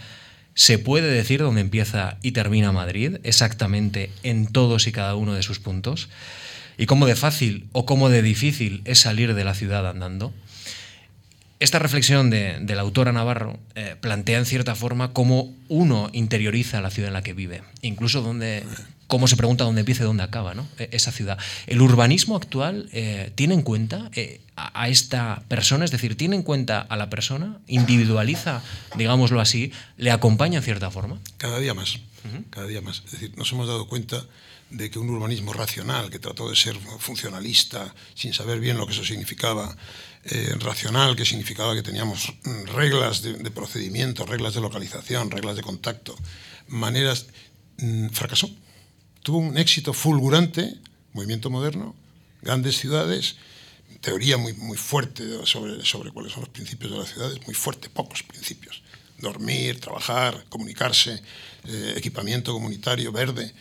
¿Se 0.59 0.79
puede 0.79 1.11
decir 1.11 1.41
dónde 1.41 1.61
empieza 1.61 2.17
y 2.23 2.33
termina 2.33 2.73
Madrid, 2.73 3.19
exactamente 3.25 4.11
en 4.23 4.47
todos 4.47 4.87
y 4.87 4.93
cada 4.93 5.15
uno 5.15 5.35
de 5.35 5.43
sus 5.43 5.59
puntos? 5.59 6.09
¿Y 6.79 6.87
cómo 6.87 7.05
de 7.05 7.15
fácil 7.15 7.69
o 7.73 7.85
cómo 7.85 8.09
de 8.09 8.23
difícil 8.23 8.81
es 8.87 9.01
salir 9.01 9.35
de 9.35 9.45
la 9.45 9.55
ciudad 9.55 9.87
andando? 9.87 10.33
Esta 11.61 11.79
reflexión 11.79 12.31
de, 12.31 12.65
la 12.67 12.81
autora 12.81 13.13
Navarro 13.13 13.61
eh, 13.75 13.97
plantea 14.01 14.39
en 14.39 14.47
cierta 14.47 14.75
forma 14.75 15.13
cómo 15.13 15.55
uno 15.69 16.09
interioriza 16.15 16.81
la 16.81 16.91
ciudad 16.91 17.09
en 17.09 17.15
la 17.15 17.23
que 17.23 17.35
vive, 17.35 17.63
incluso 17.83 18.23
donde, 18.23 18.65
cómo 19.07 19.29
se 19.29 19.37
pregunta 19.37 19.65
dónde 19.65 19.81
empieza 19.81 20.03
y 20.03 20.07
dónde 20.07 20.23
acaba 20.23 20.55
¿no? 20.55 20.67
E, 20.79 20.89
esa 20.93 21.13
ciudad. 21.13 21.39
¿El 21.67 21.81
urbanismo 21.81 22.37
actual 22.37 22.89
eh, 22.93 23.33
tiene 23.35 23.55
en 23.55 23.63
cuenta 23.63 24.11
eh, 24.15 24.41
a, 24.57 24.89
esta 24.89 25.43
persona? 25.49 25.85
Es 25.85 25.91
decir, 25.91 26.17
¿tiene 26.17 26.37
en 26.37 26.43
cuenta 26.43 26.81
a 26.81 26.97
la 26.97 27.11
persona? 27.11 27.59
¿Individualiza, 27.67 28.63
digámoslo 28.97 29.41
así? 29.41 29.73
¿Le 29.97 30.11
acompaña 30.11 30.59
en 30.59 30.65
cierta 30.65 30.91
forma? 30.91 31.19
Cada 31.39 31.59
día 31.59 31.75
más, 31.75 31.99
cada 32.51 32.67
día 32.67 32.81
más. 32.81 33.03
Es 33.07 33.13
decir, 33.13 33.33
nos 33.37 33.51
hemos 33.53 33.69
dado 33.69 33.87
cuenta 33.89 34.25
de 34.71 34.91
que 34.91 34.99
un 34.99 35.09
urbanismo 35.11 35.53
racional, 35.53 36.11
que 36.11 36.19
trató 36.19 36.49
de 36.51 36.57
ser 36.57 36.77
funcionalista, 36.99 37.95
sin 38.15 38.35
saber 38.35 38.59
bien 38.59 38.77
lo 38.77 38.87
que 38.87 38.93
eso 38.93 39.05
significaba, 39.05 39.77
eh, 40.25 40.57
racional, 40.59 41.15
que 41.15 41.25
significaba 41.25 41.77
que 41.77 41.85
teníamos 41.85 42.33
reglas 42.75 43.23
de, 43.23 43.35
de, 43.35 43.51
procedimiento, 43.53 44.27
reglas 44.27 44.55
de 44.55 44.61
localización, 44.61 45.31
reglas 45.31 45.55
de 45.55 45.63
contacto, 45.63 46.17
maneras, 46.67 47.27
mm, 47.79 48.09
fracasó. 48.09 48.51
Tuvo 49.27 49.39
un 49.39 49.59
éxito 49.59 49.93
fulgurante, 49.93 50.79
movimiento 51.13 51.51
moderno, 51.51 51.97
grandes 52.43 52.77
ciudades, 52.77 53.35
teoría 54.01 54.37
muy, 54.37 54.53
muy 54.53 54.77
fuerte 54.77 55.25
sobre, 55.45 55.85
sobre 55.85 56.13
cuáles 56.13 56.31
son 56.31 56.43
los 56.43 56.51
principios 56.51 56.93
de 56.93 56.99
las 56.99 57.09
ciudades, 57.09 57.45
muy 57.45 57.57
fuerte, 57.57 57.91
pocos 57.91 58.23
principios. 58.23 58.85
Dormir, 59.19 59.81
trabajar, 59.81 60.47
comunicarse, 60.49 61.21
eh, 61.65 61.95
equipamiento 61.97 62.53
comunitario 62.53 63.11
verde. 63.11 63.53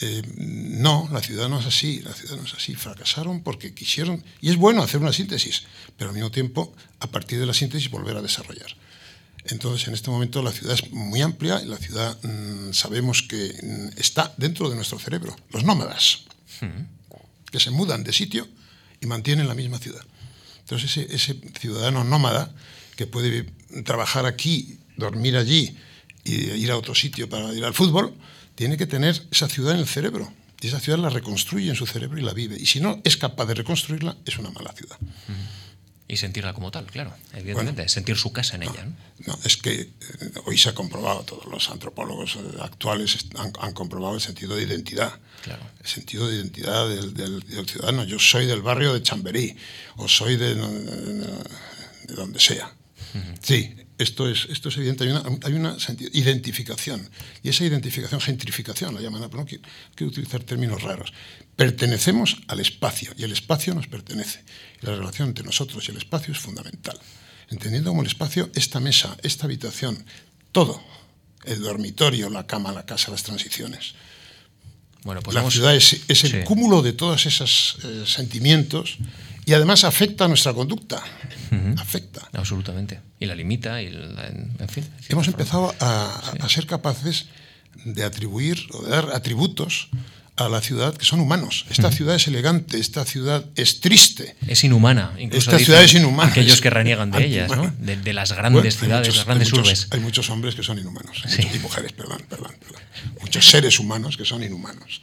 Eh, 0.00 0.22
no, 0.36 1.08
la 1.12 1.20
ciudad 1.20 1.48
no 1.48 1.58
es 1.58 1.66
así, 1.66 2.00
la 2.02 2.12
ciudad 2.12 2.36
no 2.36 2.44
es 2.44 2.54
así. 2.54 2.76
Fracasaron 2.76 3.42
porque 3.42 3.74
quisieron, 3.74 4.22
y 4.40 4.50
es 4.50 4.56
bueno 4.56 4.84
hacer 4.84 5.00
una 5.00 5.12
síntesis, 5.12 5.64
pero 5.96 6.10
al 6.10 6.14
mismo 6.14 6.30
tiempo, 6.30 6.72
a 7.00 7.08
partir 7.08 7.40
de 7.40 7.46
la 7.46 7.54
síntesis, 7.54 7.90
volver 7.90 8.16
a 8.16 8.22
desarrollar. 8.22 8.70
Entonces, 9.50 9.88
en 9.88 9.94
este 9.94 10.10
momento 10.10 10.42
la 10.42 10.52
ciudad 10.52 10.74
es 10.74 10.90
muy 10.92 11.22
amplia 11.22 11.60
y 11.62 11.66
la 11.66 11.78
ciudad 11.78 12.18
mm, 12.22 12.72
sabemos 12.72 13.22
que 13.22 13.54
mm, 13.62 13.98
está 13.98 14.34
dentro 14.36 14.68
de 14.68 14.76
nuestro 14.76 14.98
cerebro. 14.98 15.34
Los 15.50 15.64
nómadas, 15.64 16.24
que 17.50 17.60
se 17.60 17.70
mudan 17.70 18.04
de 18.04 18.12
sitio 18.12 18.46
y 19.00 19.06
mantienen 19.06 19.48
la 19.48 19.54
misma 19.54 19.78
ciudad. 19.78 20.02
Entonces, 20.60 20.96
ese, 20.96 21.14
ese 21.14 21.40
ciudadano 21.58 22.04
nómada 22.04 22.54
que 22.96 23.06
puede 23.06 23.50
trabajar 23.84 24.26
aquí, 24.26 24.78
dormir 24.96 25.36
allí 25.36 25.76
y 26.24 26.34
ir 26.50 26.70
a 26.70 26.76
otro 26.76 26.94
sitio 26.94 27.28
para 27.28 27.54
ir 27.54 27.64
al 27.64 27.72
fútbol, 27.72 28.14
tiene 28.54 28.76
que 28.76 28.86
tener 28.86 29.22
esa 29.30 29.48
ciudad 29.48 29.74
en 29.74 29.80
el 29.80 29.86
cerebro. 29.86 30.32
Y 30.60 30.66
esa 30.66 30.80
ciudad 30.80 30.98
la 30.98 31.08
reconstruye 31.08 31.70
en 31.70 31.76
su 31.76 31.86
cerebro 31.86 32.18
y 32.18 32.22
la 32.22 32.34
vive. 32.34 32.56
Y 32.58 32.66
si 32.66 32.80
no 32.80 33.00
es 33.04 33.16
capaz 33.16 33.46
de 33.46 33.54
reconstruirla, 33.54 34.16
es 34.26 34.36
una 34.38 34.50
mala 34.50 34.72
ciudad. 34.72 34.98
Y 36.10 36.16
sentirla 36.16 36.54
como 36.54 36.70
tal, 36.70 36.86
claro, 36.86 37.12
evidentemente, 37.34 37.86
sentir 37.88 38.16
su 38.16 38.32
casa 38.32 38.56
en 38.56 38.62
ella. 38.62 38.86
¿no? 39.26 39.38
es 39.44 39.58
que 39.58 39.80
eh, 39.80 39.90
hoy 40.46 40.56
se 40.56 40.70
ha 40.70 40.74
comprobado, 40.74 41.22
todos 41.22 41.44
los 41.44 41.68
antropólogos 41.68 42.36
eh, 42.36 42.40
actuales 42.62 43.18
han, 43.36 43.72
comprobado 43.72 44.14
el 44.14 44.20
sentido 44.22 44.56
de 44.56 44.62
identidad. 44.62 45.12
Claro. 45.42 45.62
El 45.80 45.86
sentido 45.86 46.26
de 46.26 46.36
identidad 46.36 46.88
del, 46.88 47.12
del, 47.12 47.66
ciudadano. 47.68 48.04
Yo 48.04 48.18
soy 48.18 48.46
del 48.46 48.62
barrio 48.62 48.94
de 48.94 49.02
Chamberí, 49.02 49.54
o 49.96 50.08
soy 50.08 50.36
de, 50.36 50.54
de, 50.54 52.14
donde 52.14 52.40
sea. 52.40 52.74
Sí, 53.42 53.74
esto 53.98 54.28
es, 54.28 54.46
esto 54.50 54.68
es 54.68 54.76
evidente, 54.76 55.04
hay 55.04 55.10
una, 55.10 55.22
hay 55.42 55.52
una 55.54 55.76
identificación, 56.12 57.10
y 57.42 57.48
esa 57.48 57.64
identificación, 57.64 58.20
gentrificación, 58.20 58.94
la 58.94 59.00
llaman, 59.00 59.22
pero 59.28 59.42
no 59.42 59.46
quiero, 59.46 60.10
utilizar 60.10 60.42
términos 60.44 60.82
raros. 60.82 61.12
Pertenecemos 61.56 62.38
al 62.46 62.60
espacio, 62.60 63.12
y 63.18 63.24
el 63.24 63.32
espacio 63.32 63.74
nos 63.74 63.88
pertenece. 63.88 64.44
la 64.82 64.94
relación 64.94 65.28
entre 65.28 65.44
nosotros 65.44 65.86
y 65.88 65.90
el 65.90 65.98
espacio 65.98 66.32
es 66.32 66.38
fundamental. 66.38 66.98
Entendiendo 67.50 67.90
como 67.90 68.02
el 68.02 68.08
espacio, 68.08 68.50
esta 68.54 68.78
mesa, 68.78 69.16
esta 69.22 69.46
habitación, 69.46 70.04
todo, 70.52 70.80
el 71.44 71.60
dormitorio, 71.60 72.30
la 72.30 72.46
cama, 72.46 72.72
la 72.72 72.86
casa, 72.86 73.10
las 73.10 73.22
transiciones. 73.22 73.94
Bueno, 75.02 75.22
pues 75.22 75.34
la 75.34 75.50
ciudad 75.50 75.74
es, 75.74 76.24
el 76.24 76.44
cúmulo 76.44 76.82
de 76.82 76.92
todos 76.92 77.26
esos 77.26 77.78
eh, 77.82 78.04
sentimientos 78.06 78.98
y 79.48 79.54
además 79.54 79.82
afecta 79.84 80.26
a 80.26 80.28
nuestra 80.28 80.52
conducta. 80.52 81.02
Afecta. 81.78 82.28
Absolutamente. 82.34 83.00
Y 83.18 83.24
la 83.24 83.34
limita, 83.34 83.80
y 83.80 83.86
en 83.86 84.68
fin. 84.68 84.86
Hemos 85.08 85.26
empezado 85.26 85.74
a, 85.80 86.20
a, 86.38 86.48
ser 86.50 86.66
capaces 86.66 87.28
de 87.86 88.04
atribuir 88.04 88.58
o 88.72 88.82
de 88.82 88.90
dar 88.90 89.08
atributos 89.14 89.88
a 90.38 90.48
la 90.48 90.60
ciudad 90.60 90.94
que 90.94 91.04
son 91.04 91.20
humanos. 91.20 91.66
Esta 91.68 91.90
ciudad 91.90 92.14
es 92.14 92.28
elegante, 92.28 92.78
esta 92.78 93.04
ciudad 93.04 93.44
es 93.56 93.80
triste. 93.80 94.36
Es 94.46 94.62
inhumana, 94.64 95.12
incluso. 95.18 95.50
Esta 95.50 95.64
ciudad 95.64 95.82
es 95.82 95.94
inhumana. 95.94 96.30
Aquellos 96.30 96.60
que 96.60 96.70
reniegan 96.70 97.10
de 97.10 97.24
ellas, 97.24 97.50
¿no? 97.50 97.74
de, 97.78 98.12
las 98.12 98.32
grandes 98.32 98.78
ciudades, 98.78 99.16
las 99.16 99.26
grandes 99.26 99.52
hay 99.52 99.58
urbes. 99.58 99.88
hay 99.90 100.00
muchos 100.00 100.30
hombres 100.30 100.54
que 100.54 100.62
son 100.62 100.78
inhumanos, 100.78 101.22
y 101.54 101.58
mujeres, 101.58 101.92
perdón, 101.92 102.22
perdón, 102.28 102.52
Muchos 103.20 103.48
seres 103.48 103.78
humanos 103.78 104.16
que 104.16 104.24
son 104.24 104.42
inhumanos. 104.42 105.02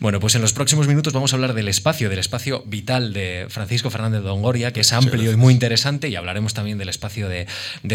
Bueno, 0.00 0.20
pues 0.20 0.34
en 0.34 0.42
los 0.42 0.52
próximos 0.52 0.86
minutos 0.86 1.12
vamos 1.12 1.32
a 1.32 1.36
hablar 1.36 1.54
del 1.54 1.68
espacio, 1.68 2.10
del 2.10 2.18
espacio 2.18 2.62
vital 2.66 3.12
de 3.12 3.46
Francisco 3.48 3.90
Fernández 3.90 4.22
de 4.22 4.28
Ongoria, 4.28 4.72
que 4.72 4.80
es 4.80 4.92
amplio 4.92 5.32
y 5.32 5.36
muy 5.36 5.54
interesante, 5.54 6.08
y 6.08 6.16
hablaremos 6.16 6.54
también 6.54 6.78
del 6.78 6.88
espacio 6.88 7.28
de, 7.28 7.46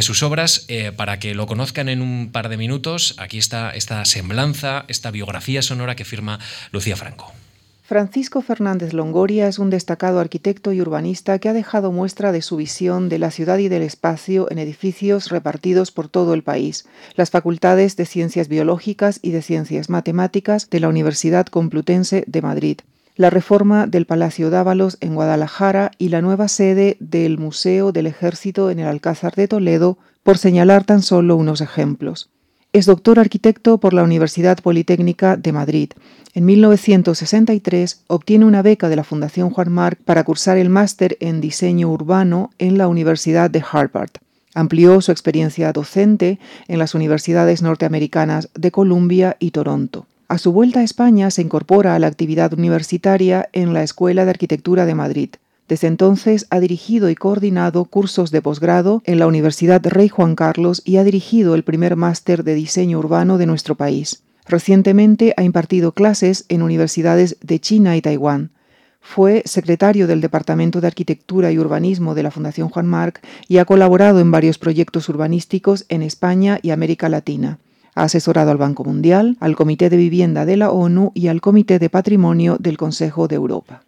sus 0.02 0.24
obras. 0.24 0.66
Eh, 0.68 0.92
para 0.92 1.20
que 1.20 1.36
lo 1.36 1.46
conozcan 1.46 1.90
en 1.90 2.02
un 2.02 2.32
par 2.32 2.50
de 2.50 2.58
minutos, 2.58 3.16
aquí 3.18 3.38
está 3.38 3.72
esta 3.72 4.06
semblanza, 4.06 4.86
esta 4.88 5.12
biografía 5.12 5.62
sonora 5.62 5.96
que 5.96 6.06
firma 6.06 6.40
Lucía 6.72 6.96
Franco. 6.96 7.32
Francisco 7.86 8.42
Fernández 8.42 8.94
Longoria 8.94 9.48
es 9.48 9.60
un 9.60 9.70
destacado 9.70 10.20
arquitecto 10.20 10.72
y 10.72 10.80
urbanista 10.80 11.38
que 11.38 11.50
ha 11.50 11.54
dejado 11.54 11.92
muestra 11.92 12.32
de 12.32 12.42
su 12.42 12.56
visión 12.56 13.10
de 13.10 13.20
la 13.20 13.30
ciudad 13.30 13.58
y 13.58 13.68
del 13.68 13.82
espacio 13.82 14.50
en 14.50 14.58
edificios 14.58 15.30
repartidos 15.30 15.92
por 15.92 16.08
todo 16.08 16.34
el 16.34 16.44
país, 16.44 16.88
las 17.16 17.30
facultades 17.30 17.98
de 17.98 18.06
Ciencias 18.06 18.48
Biológicas 18.48 19.20
y 19.22 19.32
de 19.32 19.42
Ciencias 19.42 19.90
Matemáticas 19.90 20.70
de 20.70 20.80
la 20.80 20.88
Universidad 20.88 21.46
Complutense 21.48 22.24
de 22.26 22.42
Madrid, 22.42 22.80
la 23.16 23.30
reforma 23.30 23.86
del 23.86 24.06
Palacio 24.06 24.50
Dávalos 24.50 24.98
en 25.02 25.14
Guadalajara 25.14 25.92
y 25.98 26.10
la 26.10 26.22
nueva 26.22 26.48
sede 26.48 26.98
del 27.00 27.38
Museo 27.38 27.92
del 27.92 28.08
Ejército 28.08 28.72
en 28.72 28.80
el 28.80 28.88
Alcázar 28.88 29.36
de 29.36 29.48
Toledo, 29.48 29.98
por 30.24 30.38
señalar 30.38 30.86
tan 30.86 31.02
solo 31.02 31.36
unos 31.36 31.60
ejemplos. 31.62 32.30
Es 32.74 32.88
doctor 32.88 33.20
arquitecto 33.20 33.78
por 33.78 33.94
la 33.94 34.02
Universidad 34.02 34.58
Politécnica 34.58 35.38
de 35.38 35.52
Madrid. 35.52 35.92
En 36.34 36.44
1963 36.46 38.02
obtiene 38.08 38.46
una 38.46 38.64
beca 38.64 38.90
de 38.90 38.96
la 38.96 39.04
Fundación 39.04 39.52
Juan 39.52 39.72
Marc 39.72 40.00
para 40.04 40.24
cursar 40.24 40.58
el 40.58 40.72
máster 40.72 41.16
en 41.20 41.40
diseño 41.40 41.92
urbano 41.92 42.50
en 42.58 42.80
la 42.80 42.88
Universidad 42.88 43.52
de 43.52 43.64
Harvard. 43.72 44.10
Amplió 44.56 45.02
su 45.02 45.12
experiencia 45.12 45.72
docente 45.72 46.40
en 46.68 46.80
las 46.80 46.96
universidades 46.96 47.62
norteamericanas 47.62 48.50
de 48.56 48.72
Columbia 48.72 49.38
y 49.38 49.52
Toronto. 49.52 50.08
A 50.28 50.40
su 50.40 50.52
vuelta 50.52 50.80
a 50.80 50.84
España 50.84 51.30
se 51.30 51.44
incorpora 51.44 51.94
a 51.94 52.00
la 52.00 52.08
actividad 52.08 52.54
universitaria 52.54 53.50
en 53.54 53.76
la 53.76 53.84
Escuela 53.84 54.26
de 54.26 54.32
Arquitectura 54.32 54.88
de 54.88 54.96
Madrid. 54.96 55.30
Desde 55.68 55.88
entonces 55.88 56.46
ha 56.50 56.60
dirigido 56.60 57.10
y 57.10 57.16
coordinado 57.16 57.86
cursos 57.86 58.32
de 58.32 58.42
posgrado 58.42 59.02
en 59.06 59.20
la 59.20 59.28
Universidad 59.28 59.82
Rey 59.86 60.10
Juan 60.10 60.36
Carlos 60.36 60.82
y 60.84 60.98
ha 60.98 61.04
dirigido 61.04 61.56
el 61.56 61.64
primer 61.64 61.96
máster 61.96 62.44
de 62.44 62.54
diseño 62.54 63.00
urbano 63.00 63.38
de 63.38 63.46
nuestro 63.46 63.76
país. 63.76 64.24
Recientemente 64.46 65.34
ha 65.38 65.44
impartido 65.44 65.94
clases 65.94 66.46
en 66.50 66.64
universidades 66.64 67.38
de 67.42 67.60
China 67.60 67.96
y 67.96 68.02
Taiwán. 68.02 68.52
Fue 69.00 69.42
secretario 69.46 70.08
del 70.08 70.22
Departamento 70.22 70.82
de 70.82 70.88
Arquitectura 70.88 71.52
y 71.52 71.60
Urbanismo 71.60 72.14
de 72.14 72.24
la 72.24 72.32
Fundación 72.32 72.70
Juan 72.70 72.88
Marc 72.88 73.22
y 73.48 73.58
ha 73.58 73.66
colaborado 73.66 74.20
en 74.20 74.32
varios 74.32 74.58
proyectos 74.58 75.08
urbanísticos 75.10 75.86
en 75.90 76.02
España 76.04 76.60
y 76.62 76.72
América 76.72 77.10
Latina. 77.10 77.60
Ha 77.96 78.04
asesorado 78.04 78.52
al 78.52 78.58
Banco 78.58 78.84
Mundial, 78.84 79.38
al 79.40 79.56
Comité 79.56 79.90
de 79.90 79.98
Vivienda 79.98 80.46
de 80.46 80.58
la 80.58 80.72
ONU 80.72 81.12
y 81.14 81.28
al 81.28 81.42
Comité 81.42 81.80
de 81.80 81.90
Patrimonio 81.90 82.58
del 82.60 82.78
Consejo 82.78 83.28
de 83.28 83.36
Europa. 83.36 83.84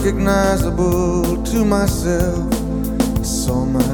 Unrecognizable 0.00 1.42
to 1.44 1.64
myself. 1.64 2.52
I 3.18 3.22
saw 3.22 3.66
my 3.66 3.84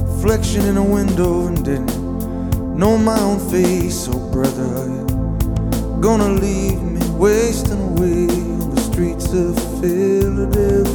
reflection 0.00 0.64
in 0.66 0.76
a 0.78 0.82
window 0.82 1.46
and 1.46 1.62
didn't 1.62 2.76
know 2.76 2.96
my 2.96 3.20
own 3.20 3.38
face. 3.50 4.08
Oh, 4.10 4.30
brother, 4.32 4.64
are 4.64 4.88
you 4.88 6.00
gonna 6.00 6.30
leave 6.30 6.80
me 6.80 7.06
wasting 7.18 7.80
away 7.80 8.28
on 8.28 8.74
the 8.74 8.80
streets 8.80 9.32
of 9.32 9.54
Philadelphia? 9.80 10.92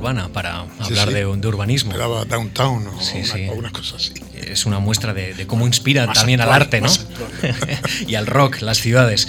urbana 0.00 0.30
para 0.32 0.60
hablar 0.60 0.88
sí, 0.88 0.94
sí. 0.94 1.12
De, 1.12 1.36
de, 1.36 1.48
urbanismo. 1.48 1.90
Esperaba 1.90 2.24
Downtown 2.24 2.86
o, 2.86 3.00
sí, 3.02 3.18
una, 3.18 3.52
o 3.52 3.54
una, 3.56 3.70
cosa 3.70 3.96
así. 3.96 4.14
Es 4.34 4.64
una 4.64 4.78
muestra 4.78 5.12
de, 5.12 5.34
de 5.34 5.46
cómo 5.46 5.66
inspira 5.66 6.06
más 6.06 6.16
también 6.16 6.40
actual, 6.40 6.56
al 6.56 6.62
arte, 6.62 6.80
¿no? 6.80 6.88
y 8.06 8.14
al 8.14 8.26
rock, 8.26 8.62
las 8.62 8.78
ciudades. 8.78 9.28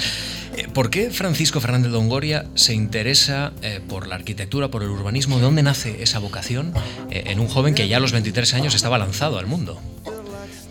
¿Por 0.73 0.89
qué 0.89 1.11
Francisco 1.11 1.59
Fernández 1.59 1.91
Longoria 1.91 2.45
se 2.55 2.73
interesa 2.73 3.51
eh, 3.61 3.81
por 3.85 4.07
la 4.07 4.15
arquitectura, 4.15 4.69
por 4.69 4.83
el 4.83 4.89
urbanismo? 4.89 5.35
¿De 5.35 5.41
dónde 5.41 5.63
nace 5.63 6.01
esa 6.01 6.19
vocación 6.19 6.73
eh, 7.09 7.23
en 7.27 7.41
un 7.41 7.47
joven 7.47 7.75
que 7.75 7.87
ya 7.89 7.97
a 7.97 7.99
los 7.99 8.13
23 8.13 8.53
años 8.53 8.73
estaba 8.73 8.97
lanzado 8.97 9.37
al 9.37 9.47
mundo? 9.47 9.81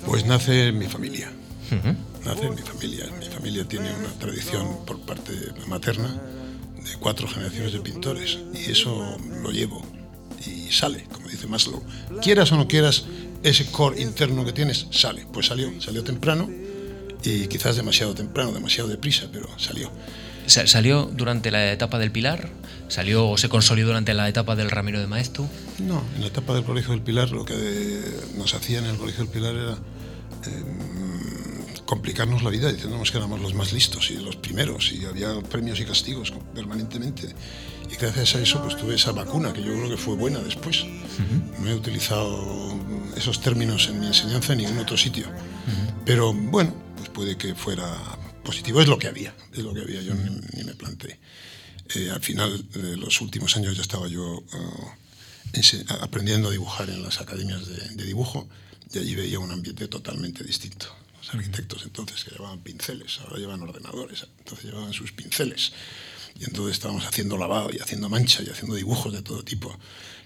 Pues 0.07 0.25
nace 0.25 0.69
en 0.69 0.79
mi 0.79 0.87
familia. 0.87 1.31
Uh 1.71 1.75
-huh. 1.75 1.97
Nace 2.25 2.47
en 2.47 2.55
mi 2.55 2.63
familia. 2.63 3.07
Mi 3.19 3.27
familia 3.27 3.65
tiene 3.67 3.91
una 3.95 4.09
tradición 4.19 4.85
por 4.87 5.01
parte 5.01 5.33
materna 5.67 6.19
de 6.83 6.97
cuatro 6.99 7.29
generaciones 7.29 7.75
de 7.75 7.81
pintores 7.81 8.39
y 8.55 8.71
eso 8.71 9.19
lo 9.43 9.51
llevo 9.51 9.85
y 10.47 10.73
sale, 10.73 11.05
como 11.13 11.29
dice 11.29 11.47
Maslow. 11.47 11.83
Quieras 12.23 12.51
o 12.53 12.57
no 12.57 12.67
quieras, 12.67 13.05
ese 13.43 13.67
core 13.67 14.01
interno 14.01 14.47
que 14.47 14.53
tienes 14.53 14.87
sale. 14.91 15.27
Pues 15.31 15.47
salió, 15.47 15.71
salió 15.81 16.03
temprano 16.03 16.49
y 17.25 17.47
quizás 17.49 17.77
demasiado 17.77 18.15
temprano, 18.15 18.53
demasiado 18.53 18.89
deprisa, 18.89 19.29
pero 19.33 19.49
salió. 19.59 19.91
¿Salió 20.47 21.09
durante 21.13 21.51
la 21.51 21.73
etapa 21.73 21.99
del 21.99 22.11
Pilar? 22.11 22.49
¿Salió 22.89 23.29
o 23.29 23.39
se 23.39 23.49
consolidó 23.49 23.89
durante 23.89 24.15
la 24.15 24.29
etapa 24.29 24.57
del 24.57 24.71
Ramiro 24.71 24.99
de 24.99 25.07
Maestu? 25.07 25.47
No, 25.79 26.03
en 26.17 26.23
la 26.23 26.27
etapa 26.27 26.55
del 26.55 26.65
Colegio 26.65 26.91
del 26.91 27.03
Pilar 27.03 27.31
lo 27.31 27.45
que 27.45 27.55
nos 28.37 28.55
hacía 28.55 28.81
en 28.81 28.87
el 28.87 28.97
Colegio 28.97 29.25
del 29.25 29.33
Pilar 29.33 29.55
era 29.55 29.73
eh, 29.75 30.65
complicarnos 31.91 32.45
la 32.45 32.51
vida 32.51 32.71
diciéndonos 32.71 33.11
que 33.11 33.19
éramos 33.19 33.41
los 33.41 33.53
más 33.55 33.73
listos 33.73 34.13
y 34.13 34.15
los 34.15 34.37
primeros 34.37 34.93
y 34.93 35.05
había 35.07 35.41
premios 35.41 35.81
y 35.81 35.85
castigos 35.85 36.33
permanentemente. 36.55 37.35
Y 37.91 37.97
gracias 37.97 38.37
a 38.37 38.41
eso 38.41 38.63
pues 38.63 38.77
tuve 38.77 38.95
esa 38.95 39.11
vacuna 39.11 39.53
que 39.53 39.61
yo 39.61 39.73
creo 39.73 39.91
que 39.91 39.97
fue 39.97 40.15
buena 40.15 40.39
después. 40.39 40.83
Uh 40.83 40.87
-huh. 40.87 41.59
No 41.59 41.69
he 41.69 41.75
utilizado 41.75 42.79
esos 43.17 43.41
términos 43.41 43.89
en 43.89 43.99
mi 43.99 44.07
enseñanza 44.07 44.53
en 44.53 44.59
ningún 44.59 44.79
otro 44.79 44.97
sitio. 44.97 45.27
Uh 45.27 45.31
-huh. 45.33 46.05
Pero 46.05 46.33
bueno, 46.33 46.73
pues 46.97 47.09
puede 47.09 47.37
que 47.37 47.57
fuera 47.57 47.89
positivo. 48.45 48.81
Es 48.81 48.87
lo 48.87 48.97
que 48.97 49.09
había, 49.09 49.35
es 49.53 49.65
lo 49.65 49.75
que 49.75 49.81
había. 49.81 50.01
Yo 50.01 50.15
ni, 50.15 50.31
ni, 50.55 50.63
me 50.63 50.75
planteé. 50.75 51.19
Eh, 51.97 52.09
al 52.09 52.21
final 52.21 52.51
de 52.71 52.97
los 52.99 53.21
últimos 53.21 53.57
años 53.57 53.75
ya 53.75 53.83
estaba 53.83 54.07
yo 54.07 54.25
uh, 54.25 54.89
aprendiendo 56.07 56.51
a 56.51 56.53
dibujar 56.53 56.89
en 56.89 57.03
las 57.03 57.21
academias 57.21 57.67
de, 57.67 57.81
de 57.99 58.05
dibujo 58.05 58.49
y 58.95 58.99
allí 58.99 59.17
veía 59.17 59.41
un 59.41 59.51
ambiente 59.51 59.89
totalmente 59.89 60.45
distinto 60.45 60.87
los 61.21 61.35
arquitectos 61.35 61.83
entonces 61.85 62.25
que 62.25 62.31
llevaban 62.31 62.61
pinceles, 62.61 63.21
ahora 63.21 63.39
llevan 63.39 63.61
ordenadores, 63.63 64.27
entonces 64.39 64.67
llevaban 64.67 64.93
sus 64.93 65.13
pinceles. 65.13 65.73
Y 66.39 66.45
entonces 66.45 66.75
estábamos 66.75 67.05
haciendo 67.05 67.37
lavado 67.37 67.71
y 67.73 67.79
haciendo 67.81 68.09
mancha 68.09 68.43
y 68.43 68.49
haciendo 68.49 68.75
dibujos 68.75 69.13
de 69.13 69.21
todo 69.21 69.43
tipo. 69.43 69.77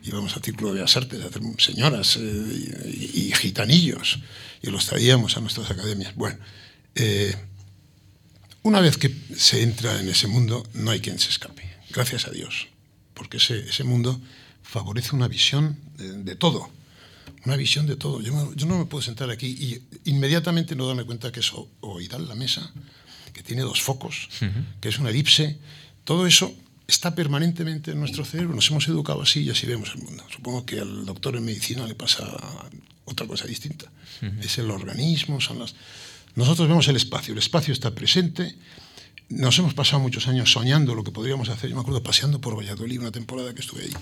Íbamos 0.04 0.36
al 0.36 0.42
Círculo 0.42 0.68
de 0.68 0.74
Bellas 0.74 0.96
Artes 0.96 1.20
a 1.22 1.26
hacer 1.26 1.42
señoras 1.58 2.16
eh, 2.16 2.20
y, 2.20 3.28
y, 3.28 3.32
gitanillos 3.32 4.20
y 4.62 4.70
los 4.70 4.86
traíamos 4.86 5.36
a 5.36 5.40
nuestras 5.40 5.70
academias. 5.70 6.14
Bueno, 6.14 6.38
eh, 6.94 7.34
una 8.62 8.80
vez 8.80 8.96
que 8.96 9.12
se 9.36 9.62
entra 9.62 9.98
en 10.00 10.08
ese 10.08 10.28
mundo, 10.28 10.64
no 10.74 10.90
hay 10.90 11.00
quien 11.00 11.18
se 11.18 11.30
escape, 11.30 11.68
gracias 11.90 12.26
a 12.26 12.30
Dios, 12.30 12.68
porque 13.14 13.38
ese, 13.38 13.58
ese 13.68 13.82
mundo 13.82 14.20
favorece 14.62 15.16
una 15.16 15.26
visión 15.26 15.78
de 15.96 16.36
todo 16.36 16.70
una 17.44 17.56
visión 17.56 17.86
de 17.86 17.96
todo. 17.96 18.20
Yo, 18.20 18.54
yo, 18.54 18.66
no 18.66 18.78
me 18.78 18.86
puedo 18.86 19.02
sentar 19.02 19.30
aquí 19.30 19.46
y 19.46 20.10
inmediatamente 20.10 20.74
no 20.74 20.86
darme 20.86 21.04
cuenta 21.04 21.30
que 21.30 21.40
es 21.40 21.52
oidal 21.80 22.28
la 22.28 22.34
mesa, 22.34 22.72
que 23.32 23.42
tiene 23.42 23.62
dos 23.62 23.82
focos, 23.82 24.28
uh 24.40 24.44
-huh. 24.44 24.64
que 24.80 24.88
es 24.88 24.98
una 24.98 25.10
elipse. 25.10 25.58
Todo 26.04 26.26
eso 26.26 26.54
está 26.86 27.14
permanentemente 27.14 27.92
en 27.92 28.00
nuestro 28.00 28.24
cerebro. 28.24 28.54
Nos 28.54 28.70
hemos 28.70 28.86
educado 28.88 29.22
así 29.22 29.42
y 29.42 29.50
así 29.50 29.66
vemos 29.66 29.92
el 29.94 30.02
mundo. 30.02 30.24
Supongo 30.30 30.64
que 30.64 30.80
al 30.80 31.04
doctor 31.04 31.36
en 31.36 31.44
medicina 31.44 31.86
le 31.86 31.94
pasa 31.94 32.24
otra 33.04 33.26
cosa 33.26 33.46
distinta. 33.46 33.90
Uh 34.22 34.26
-huh. 34.26 34.44
Es 34.44 34.58
el 34.58 34.70
organismo, 34.70 35.40
son 35.40 35.58
las... 35.58 35.74
Nosotros 36.34 36.68
vemos 36.68 36.88
el 36.88 36.96
espacio. 36.96 37.32
El 37.32 37.38
espacio 37.38 37.72
está 37.72 37.94
presente. 37.94 38.56
Nos 39.28 39.58
hemos 39.58 39.74
pasado 39.74 40.00
muchos 40.00 40.26
años 40.28 40.50
soñando 40.50 40.94
lo 40.94 41.04
que 41.04 41.12
podríamos 41.12 41.48
hacer. 41.48 41.70
Yo 41.70 41.76
me 41.76 41.82
acuerdo 41.82 42.02
paseando 42.02 42.40
por 42.40 42.56
Valladolid 42.56 43.00
una 43.00 43.12
temporada 43.12 43.54
que 43.54 43.60
estuve 43.60 43.82
ahí. 43.82 43.92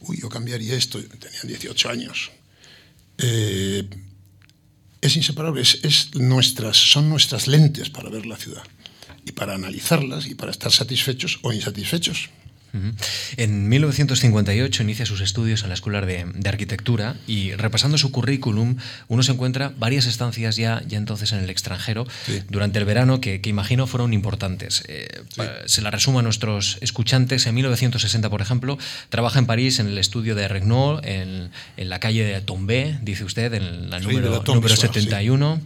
Uy, 0.00 0.18
yo 0.20 0.28
cambiaría 0.28 0.74
esto. 0.74 1.00
Tenía 1.00 1.40
18 1.44 1.88
años 1.90 2.30
eh, 3.18 3.88
es 5.00 5.16
inseparable, 5.16 5.60
es, 5.60 5.80
es 5.82 6.14
nuestras, 6.14 6.76
son 6.76 7.08
nuestras 7.08 7.46
lentes 7.46 7.90
para 7.90 8.10
ver 8.10 8.26
la 8.26 8.36
ciudad 8.36 8.62
y 9.24 9.32
para 9.32 9.54
analizarlas 9.54 10.26
y 10.26 10.34
para 10.34 10.50
estar 10.50 10.72
satisfechos 10.72 11.38
o 11.42 11.52
insatisfechos. 11.52 12.30
En 13.36 13.68
1958 13.68 14.82
inicia 14.82 15.04
sus 15.04 15.20
estudios 15.20 15.62
en 15.62 15.68
la 15.68 15.74
Escuela 15.74 16.00
de, 16.00 16.24
de, 16.34 16.48
Arquitectura 16.48 17.16
y 17.26 17.52
repasando 17.52 17.98
su 17.98 18.10
currículum 18.10 18.76
uno 19.08 19.22
se 19.22 19.32
encuentra 19.32 19.72
varias 19.78 20.06
estancias 20.06 20.56
ya, 20.56 20.82
ya 20.86 20.98
entonces 20.98 21.32
en 21.32 21.40
el 21.40 21.50
extranjero 21.50 22.06
sí. 22.26 22.42
durante 22.48 22.78
el 22.78 22.84
verano 22.84 23.20
que, 23.20 23.40
que, 23.40 23.50
imagino 23.50 23.86
fueron 23.86 24.14
importantes. 24.14 24.84
Eh, 24.88 25.08
sí. 25.34 25.42
Se 25.66 25.82
la 25.82 25.90
resumo 25.90 26.20
a 26.20 26.22
nuestros 26.22 26.78
escuchantes. 26.80 27.46
En 27.46 27.54
1960, 27.54 28.30
por 28.30 28.40
ejemplo, 28.40 28.78
trabaja 29.08 29.38
en 29.38 29.46
París 29.46 29.78
en 29.78 29.86
el 29.86 29.98
estudio 29.98 30.34
de 30.34 30.48
Regnault, 30.48 31.04
en, 31.04 31.50
en 31.76 31.88
la 31.88 32.00
calle 32.00 32.24
de 32.24 32.40
Tombé, 32.40 32.98
dice 33.02 33.24
usted, 33.24 33.52
en 33.54 33.90
la 33.90 34.00
número, 34.00 34.42
la 34.46 34.54
número 34.54 34.76
71. 34.76 35.60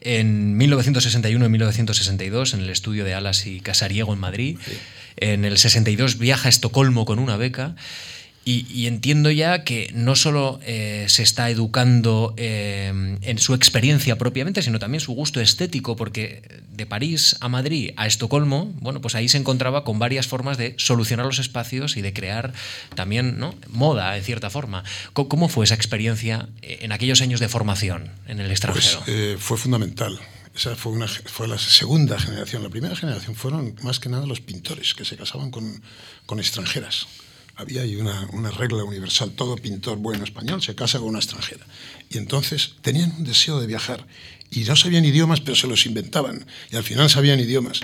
En 0.00 0.56
1961 0.56 1.44
y 1.44 1.48
1962 1.48 2.54
en 2.54 2.60
el 2.60 2.70
estudio 2.70 3.04
de 3.04 3.14
Alas 3.14 3.46
y 3.46 3.60
Casariego 3.60 4.12
en 4.12 4.20
Madrid. 4.20 4.58
En 5.16 5.44
el 5.44 5.58
62 5.58 6.18
viaja 6.18 6.48
a 6.48 6.50
Estocolmo 6.50 7.04
con 7.04 7.18
una 7.18 7.36
beca. 7.36 7.74
Y, 8.48 8.64
y, 8.72 8.86
entiendo 8.86 9.32
ya 9.32 9.64
que 9.64 9.90
no 9.92 10.14
solo 10.14 10.60
eh, 10.62 11.06
se 11.08 11.24
está 11.24 11.50
educando 11.50 12.32
eh, 12.36 13.16
en 13.20 13.38
su 13.38 13.54
experiencia 13.54 14.18
propiamente, 14.18 14.62
sino 14.62 14.78
también 14.78 15.00
su 15.00 15.14
gusto 15.14 15.40
estético, 15.40 15.96
porque 15.96 16.42
de 16.70 16.86
París 16.86 17.36
a 17.40 17.48
Madrid 17.48 17.90
a 17.96 18.06
Estocolmo, 18.06 18.66
bueno, 18.80 19.00
pues 19.00 19.16
ahí 19.16 19.28
se 19.28 19.36
encontraba 19.36 19.82
con 19.82 19.98
varias 19.98 20.28
formas 20.28 20.58
de 20.58 20.76
solucionar 20.78 21.26
los 21.26 21.40
espacios 21.40 21.96
y 21.96 22.02
de 22.02 22.12
crear 22.12 22.52
también 22.94 23.40
¿no? 23.40 23.52
moda, 23.68 24.16
en 24.16 24.22
cierta 24.22 24.48
forma. 24.48 24.84
¿Cómo 25.12 25.48
fue 25.48 25.64
esa 25.64 25.74
experiencia 25.74 26.48
en 26.62 26.92
aquellos 26.92 27.22
años 27.22 27.40
de 27.40 27.48
formación 27.48 28.12
en 28.28 28.38
el 28.38 28.48
extranjero? 28.52 29.00
Pues, 29.04 29.08
eh, 29.08 29.36
fue 29.40 29.58
fundamental. 29.58 30.20
Esa 30.56 30.74
fue, 30.74 30.92
una, 30.92 31.06
fue 31.06 31.46
la 31.46 31.58
segunda 31.58 32.18
generación. 32.18 32.62
La 32.62 32.70
primera 32.70 32.96
generación 32.96 33.36
fueron 33.36 33.74
más 33.82 34.00
que 34.00 34.08
nada 34.08 34.26
los 34.26 34.40
pintores 34.40 34.94
que 34.94 35.04
se 35.04 35.16
casaban 35.16 35.50
con, 35.50 35.82
con 36.24 36.38
extranjeras 36.38 37.06
había 37.56 37.82
ahí 37.82 37.96
una, 37.96 38.28
una, 38.32 38.50
regla 38.50 38.84
universal, 38.84 39.30
todo 39.30 39.56
pintor 39.56 39.96
bueno 39.96 40.24
español 40.24 40.62
se 40.62 40.74
casa 40.74 40.98
con 40.98 41.08
una 41.08 41.18
extranjera. 41.18 41.66
Y 42.10 42.18
entonces 42.18 42.74
tenían 42.82 43.14
un 43.16 43.24
deseo 43.24 43.58
de 43.60 43.66
viajar 43.66 44.06
y 44.50 44.60
no 44.60 44.76
sabían 44.76 45.04
idiomas, 45.04 45.40
pero 45.40 45.56
se 45.56 45.66
los 45.66 45.86
inventaban 45.86 46.46
y 46.70 46.76
al 46.76 46.84
final 46.84 47.08
sabían 47.08 47.40
idiomas. 47.40 47.80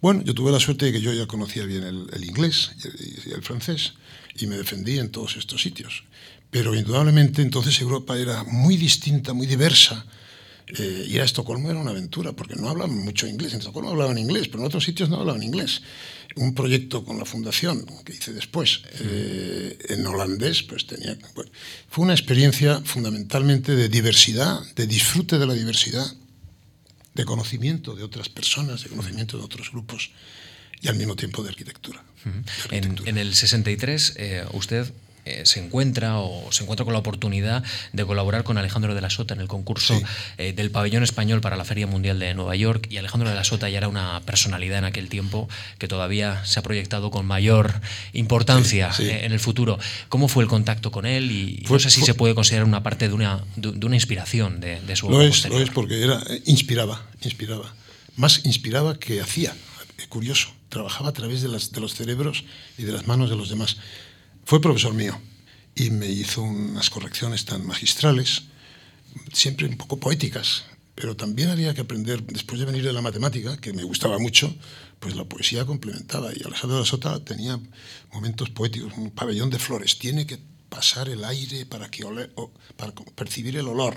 Bueno, 0.00 0.22
yo 0.22 0.34
tuve 0.34 0.52
la 0.52 0.60
suerte 0.60 0.86
de 0.86 0.92
que 0.92 1.00
yo 1.00 1.12
ya 1.12 1.26
conocía 1.26 1.64
bien 1.64 1.82
el, 1.82 2.24
inglés 2.24 2.70
y 3.26 3.32
el, 3.32 3.42
francés 3.42 3.94
y 4.36 4.46
me 4.46 4.56
defendí 4.56 4.98
en 4.98 5.10
todos 5.10 5.36
estos 5.36 5.60
sitios. 5.60 6.04
Pero 6.50 6.74
indudablemente 6.74 7.42
entonces 7.42 7.80
Europa 7.80 8.16
era 8.16 8.44
muy 8.44 8.76
distinta, 8.76 9.32
muy 9.32 9.46
diversa. 9.46 10.06
Eh, 10.68 11.06
ir 11.08 11.20
a 11.20 11.24
Estocolmo 11.24 11.70
era 11.70 11.78
una 11.78 11.92
aventura, 11.92 12.32
porque 12.32 12.56
no 12.56 12.68
hablaban 12.68 12.96
mucho 12.96 13.26
inglés. 13.26 13.52
En 13.52 13.60
Estocolmo 13.60 13.90
hablaban 13.90 14.18
inglés, 14.18 14.48
pero 14.48 14.60
en 14.60 14.66
otros 14.66 14.84
sitios 14.84 15.08
no 15.08 15.16
hablaban 15.16 15.42
inglés 15.42 15.82
un 16.36 16.54
proyecto 16.54 17.04
con 17.04 17.18
la 17.18 17.24
fundación 17.24 17.84
que 18.04 18.12
hice 18.12 18.32
después 18.32 18.82
eh, 19.00 19.78
en 19.88 20.06
holandés, 20.06 20.62
pues 20.62 20.86
tenía. 20.86 21.16
Bueno, 21.34 21.50
fue 21.88 22.04
una 22.04 22.12
experiencia 22.12 22.80
fundamentalmente 22.84 23.74
de 23.74 23.88
diversidad, 23.88 24.60
de 24.74 24.86
disfrute 24.86 25.38
de 25.38 25.46
la 25.46 25.54
diversidad, 25.54 26.06
de 27.14 27.24
conocimiento 27.24 27.94
de 27.94 28.02
otras 28.02 28.28
personas, 28.28 28.82
de 28.84 28.90
conocimiento 28.90 29.38
de 29.38 29.44
otros 29.44 29.70
grupos 29.72 30.10
y 30.82 30.88
al 30.88 30.96
mismo 30.96 31.16
tiempo 31.16 31.42
de 31.42 31.48
arquitectura. 31.48 32.04
De 32.24 32.30
arquitectura. 32.64 33.08
En, 33.10 33.16
en, 33.16 33.18
el 33.18 33.34
63, 33.34 34.14
eh, 34.16 34.44
usted 34.52 34.92
eh, 35.26 35.42
se 35.44 35.58
encuentra 35.60 36.18
o 36.20 36.50
se 36.52 36.62
encuentra 36.62 36.84
con 36.84 36.92
la 36.92 37.00
oportunidad 37.00 37.64
de 37.92 38.06
colaborar 38.06 38.44
con 38.44 38.58
Alejandro 38.58 38.94
de 38.94 39.00
la 39.00 39.10
Sota 39.10 39.34
en 39.34 39.40
el 39.40 39.48
concurso 39.48 39.98
sí. 39.98 40.04
eh, 40.38 40.52
del 40.52 40.70
pabellón 40.70 41.02
español 41.02 41.40
para 41.40 41.56
la 41.56 41.64
Feria 41.64 41.86
Mundial 41.86 42.18
de 42.18 42.32
Nueva 42.34 42.54
York 42.54 42.86
y 42.90 42.96
Alejandro 42.98 43.28
de 43.28 43.34
la 43.34 43.44
Sota 43.44 43.68
ya 43.68 43.78
era 43.78 43.88
una 43.88 44.20
personalidad 44.22 44.78
en 44.78 44.84
aquel 44.84 45.08
tiempo 45.08 45.48
que 45.78 45.88
todavía 45.88 46.44
se 46.44 46.60
ha 46.60 46.62
proyectado 46.62 47.10
con 47.10 47.26
mayor 47.26 47.80
importancia 48.12 48.92
sí, 48.92 49.04
sí. 49.04 49.10
en 49.10 49.32
el 49.32 49.40
futuro. 49.40 49.78
¿Cómo 50.08 50.28
fue 50.28 50.44
el 50.44 50.48
contacto 50.48 50.90
con 50.90 51.06
él? 51.06 51.30
Y 51.30 51.64
fue, 51.66 51.74
no 51.76 51.80
sé 51.80 51.90
si 51.90 52.00
fue, 52.00 52.06
se 52.06 52.14
puede 52.14 52.34
considerar 52.34 52.64
una 52.64 52.82
parte 52.82 53.08
de 53.08 53.14
una, 53.14 53.44
de, 53.56 53.72
de 53.72 53.86
una 53.86 53.96
inspiración 53.96 54.60
de, 54.60 54.80
de 54.80 54.96
su 54.96 55.10
lo 55.10 55.22
es, 55.22 55.48
lo 55.48 55.60
es 55.60 55.70
porque 55.70 56.02
era, 56.02 56.22
inspiraba, 56.44 57.02
inspiraba. 57.22 57.74
Más 58.16 58.44
inspiraba 58.44 58.98
que 58.98 59.20
hacía. 59.20 59.54
curioso, 60.08 60.48
trabajaba 60.68 61.10
a 61.10 61.12
través 61.12 61.42
de, 61.42 61.48
las, 61.48 61.72
de 61.72 61.80
los 61.80 61.94
cerebros 61.94 62.44
y 62.78 62.84
de 62.84 62.92
las 62.92 63.06
manos 63.06 63.28
de 63.30 63.36
los 63.36 63.48
demás. 63.48 63.76
Fue 64.46 64.60
profesor 64.60 64.94
mío 64.94 65.18
y 65.74 65.90
me 65.90 66.06
hizo 66.06 66.40
unas 66.40 66.88
correcciones 66.88 67.44
tan 67.44 67.66
magistrales, 67.66 68.44
siempre 69.32 69.66
un 69.66 69.76
poco 69.76 69.98
poéticas, 69.98 70.66
pero 70.94 71.16
también 71.16 71.50
había 71.50 71.74
que 71.74 71.80
aprender, 71.80 72.22
después 72.22 72.60
de 72.60 72.64
venir 72.64 72.84
de 72.84 72.92
la 72.92 73.02
matemática, 73.02 73.56
que 73.56 73.72
me 73.72 73.82
gustaba 73.82 74.20
mucho, 74.20 74.54
pues 75.00 75.16
la 75.16 75.24
poesía 75.24 75.66
complementaba. 75.66 76.30
Y 76.32 76.44
Alejandro 76.44 76.76
de 76.76 76.82
la 76.82 76.86
Sota 76.86 77.18
tenía 77.24 77.58
momentos 78.12 78.48
poéticos, 78.50 78.92
un 78.96 79.10
pabellón 79.10 79.50
de 79.50 79.58
flores. 79.58 79.98
Tiene 79.98 80.28
que 80.28 80.38
pasar 80.68 81.08
el 81.08 81.24
aire 81.24 81.66
para, 81.66 81.90
que 81.90 82.04
para 82.76 82.92
percibir 83.16 83.56
el 83.56 83.66
olor. 83.66 83.96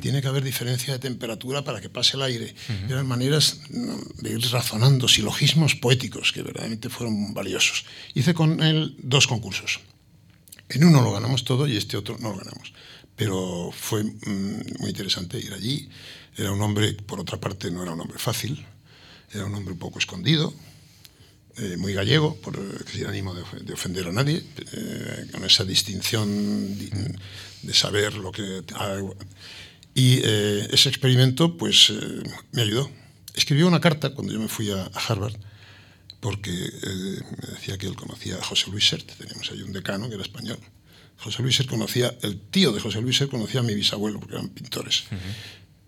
Tiene 0.00 0.22
que 0.22 0.28
haber 0.28 0.42
diferencia 0.42 0.92
de 0.92 0.98
temperatura 0.98 1.62
para 1.62 1.80
que 1.80 1.88
pase 1.88 2.16
el 2.16 2.22
aire. 2.22 2.54
Eran 2.88 3.06
maneras 3.06 3.60
de 3.68 4.30
ir 4.30 4.40
razonando, 4.50 5.08
silogismos 5.08 5.74
poéticos 5.74 6.32
que 6.32 6.42
verdaderamente 6.42 6.88
fueron 6.88 7.34
valiosos. 7.34 7.84
Hice 8.14 8.34
con 8.34 8.62
él 8.62 8.96
dos 8.98 9.26
concursos. 9.26 9.80
En 10.68 10.84
uno 10.84 11.00
lo 11.00 11.12
ganamos 11.12 11.44
todo 11.44 11.66
y 11.66 11.76
este 11.76 11.96
otro 11.96 12.16
no 12.20 12.30
lo 12.30 12.36
ganamos. 12.36 12.72
Pero 13.16 13.70
fue 13.72 14.04
mm, 14.04 14.80
muy 14.80 14.90
interesante 14.90 15.38
ir 15.38 15.52
allí. 15.52 15.88
Era 16.36 16.52
un 16.52 16.62
hombre, 16.62 16.92
por 16.92 17.18
otra 17.18 17.40
parte, 17.40 17.70
no 17.70 17.82
era 17.82 17.92
un 17.92 18.00
hombre 18.00 18.18
fácil. 18.18 18.64
Era 19.32 19.44
un 19.44 19.54
hombre 19.54 19.72
un 19.72 19.78
poco 19.78 19.98
escondido, 19.98 20.54
eh, 21.58 21.76
muy 21.76 21.92
gallego, 21.92 22.36
por, 22.36 22.56
sin 22.90 23.06
ánimo 23.06 23.34
de, 23.34 23.72
ofender 23.72 24.06
a 24.06 24.12
nadie, 24.12 24.42
eh, 24.72 25.26
con 25.32 25.44
esa 25.44 25.64
distinción 25.64 26.78
de, 26.78 27.74
saber 27.74 28.14
lo 28.14 28.30
que... 28.30 28.62
Y 29.94 30.20
eh, 30.22 30.68
ese 30.70 30.88
experimento, 30.88 31.56
pues, 31.56 31.92
me 32.52 32.62
ayudó. 32.62 32.90
Escribió 33.34 33.66
una 33.66 33.80
carta 33.80 34.10
cuando 34.10 34.32
yo 34.32 34.40
me 34.40 34.48
fui 34.48 34.70
a, 34.70 34.82
a 34.82 35.00
Harvard 35.08 35.36
porque 36.20 36.50
eh, 36.50 37.20
me 37.42 37.48
decía 37.54 37.78
que 37.78 37.86
él 37.86 37.94
conocía 37.94 38.36
a 38.36 38.42
José 38.42 38.70
Luis 38.70 38.88
Sert, 38.88 39.06
teníamos 39.16 39.50
ahí 39.50 39.62
un 39.62 39.72
decano 39.72 40.08
que 40.08 40.14
era 40.14 40.22
español. 40.22 40.58
José 41.18 41.42
Luis 41.42 41.56
Sert 41.56 41.68
conocía, 41.68 42.14
el 42.22 42.40
tío 42.40 42.72
de 42.72 42.80
José 42.80 43.00
Luis 43.00 43.16
Sert 43.16 43.30
conocía 43.30 43.60
a 43.60 43.62
mi 43.62 43.74
bisabuelo, 43.74 44.20
porque 44.20 44.36
eran 44.36 44.48
pintores. 44.48 45.04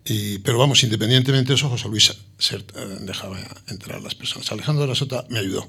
y, 0.05 0.39
pero 0.39 0.59
vamos, 0.59 0.83
independientemente 0.83 1.49
de 1.49 1.55
eso, 1.55 1.69
José 1.69 1.89
Luis 1.89 2.13
Sert 2.39 2.77
eh, 2.77 2.99
dejaba 3.01 3.39
entrar 3.69 3.99
a 3.99 4.01
las 4.01 4.15
personas. 4.15 4.51
Alejandro 4.53 4.83
de 4.83 4.89
la 4.89 4.95
Sota 4.95 5.25
me 5.29 5.39
ayudó. 5.39 5.69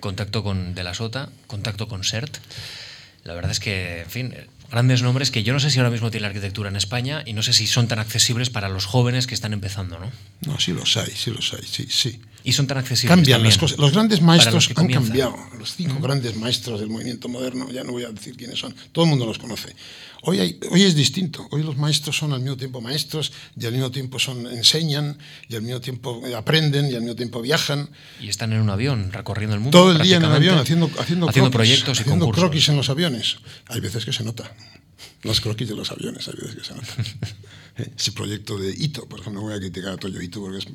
Contacto 0.00 0.42
con 0.42 0.74
de 0.74 0.82
la 0.82 0.94
Sota, 0.94 1.30
contacto 1.46 1.88
con 1.88 2.04
Sert. 2.04 2.38
La 3.24 3.34
verdad 3.34 3.50
es 3.50 3.60
que, 3.60 4.00
en 4.02 4.10
fin, 4.10 4.34
grandes 4.70 5.02
nombres 5.02 5.30
que 5.30 5.42
yo 5.42 5.52
no 5.52 5.60
sé 5.60 5.70
si 5.70 5.78
ahora 5.78 5.90
mismo 5.90 6.10
tiene 6.10 6.22
la 6.22 6.28
arquitectura 6.28 6.68
en 6.68 6.76
España 6.76 7.22
y 7.26 7.32
no 7.32 7.42
sé 7.42 7.52
si 7.52 7.66
son 7.66 7.88
tan 7.88 7.98
accesibles 7.98 8.50
para 8.50 8.68
los 8.68 8.86
jóvenes 8.86 9.26
que 9.26 9.34
están 9.34 9.52
empezando, 9.52 9.98
¿no? 9.98 10.10
No, 10.46 10.58
sí 10.58 10.72
los 10.72 10.96
hay, 10.96 11.10
sí 11.14 11.30
los 11.30 11.52
hay, 11.52 11.66
sí, 11.66 11.86
sí. 11.88 12.20
Y 12.44 12.52
son 12.52 12.66
tan 12.66 12.78
accesibles. 12.78 13.16
Cambian 13.16 13.42
las 13.42 13.58
cosas. 13.58 13.78
Los 13.78 13.92
grandes 13.92 14.22
maestros 14.22 14.70
han 14.76 14.88
cambiado. 14.88 15.36
Los 15.58 15.74
cinco 15.76 16.00
grandes 16.00 16.36
maestros 16.36 16.80
del 16.80 16.88
movimiento 16.88 17.28
moderno, 17.28 17.70
ya 17.70 17.84
no 17.84 17.92
voy 17.92 18.04
a 18.04 18.10
decir 18.10 18.36
quiénes 18.36 18.58
son, 18.58 18.74
todo 18.92 19.04
el 19.04 19.10
mundo 19.10 19.26
los 19.26 19.38
conoce. 19.38 19.74
Hoy, 20.22 20.38
hay, 20.38 20.60
hoy 20.70 20.82
es 20.82 20.94
distinto. 20.94 21.48
Hoy 21.50 21.62
los 21.62 21.76
maestros 21.76 22.16
son 22.16 22.32
al 22.32 22.40
mismo 22.40 22.56
tiempo 22.56 22.80
maestros 22.80 23.32
y 23.58 23.64
al 23.64 23.72
mismo 23.72 23.90
tiempo 23.90 24.18
son, 24.18 24.46
enseñan 24.46 25.18
y 25.48 25.56
al 25.56 25.62
mismo 25.62 25.80
tiempo 25.80 26.22
aprenden 26.36 26.90
y 26.90 26.94
al 26.94 27.00
mismo 27.00 27.16
tiempo 27.16 27.40
viajan. 27.40 27.88
Y 28.20 28.28
están 28.28 28.52
en 28.52 28.60
un 28.60 28.70
avión 28.70 29.12
recorriendo 29.12 29.54
el 29.54 29.60
mundo. 29.60 29.78
Todo 29.78 29.92
el 29.92 30.02
día 30.02 30.16
en 30.16 30.24
el 30.24 30.32
avión 30.32 30.58
haciendo, 30.58 30.90
haciendo, 30.98 31.28
haciendo 31.28 31.50
proyectos 31.50 31.98
y 31.98 32.02
haciendo 32.02 32.30
croquis 32.30 32.68
en 32.68 32.76
los 32.76 32.90
aviones. 32.90 33.38
Hay 33.66 33.80
veces 33.80 34.04
que 34.04 34.12
se 34.12 34.24
nota. 34.24 34.52
Los 35.22 35.40
croquis 35.40 35.68
de 35.68 35.74
los 35.74 35.90
aviones, 35.90 36.28
hay 36.28 36.34
veces 36.34 36.54
que 36.56 36.64
se 36.64 36.74
nota. 36.74 36.94
Ese 37.96 38.12
proyecto 38.12 38.58
de 38.58 38.70
Ito, 38.70 39.06
por 39.08 39.20
ejemplo, 39.20 39.40
no 39.40 39.48
voy 39.48 39.56
a 39.56 39.60
criticar 39.60 39.92
a 39.92 39.96
Toyo 39.96 40.20
Ito 40.20 40.40
porque 40.40 40.58
es, 40.58 40.66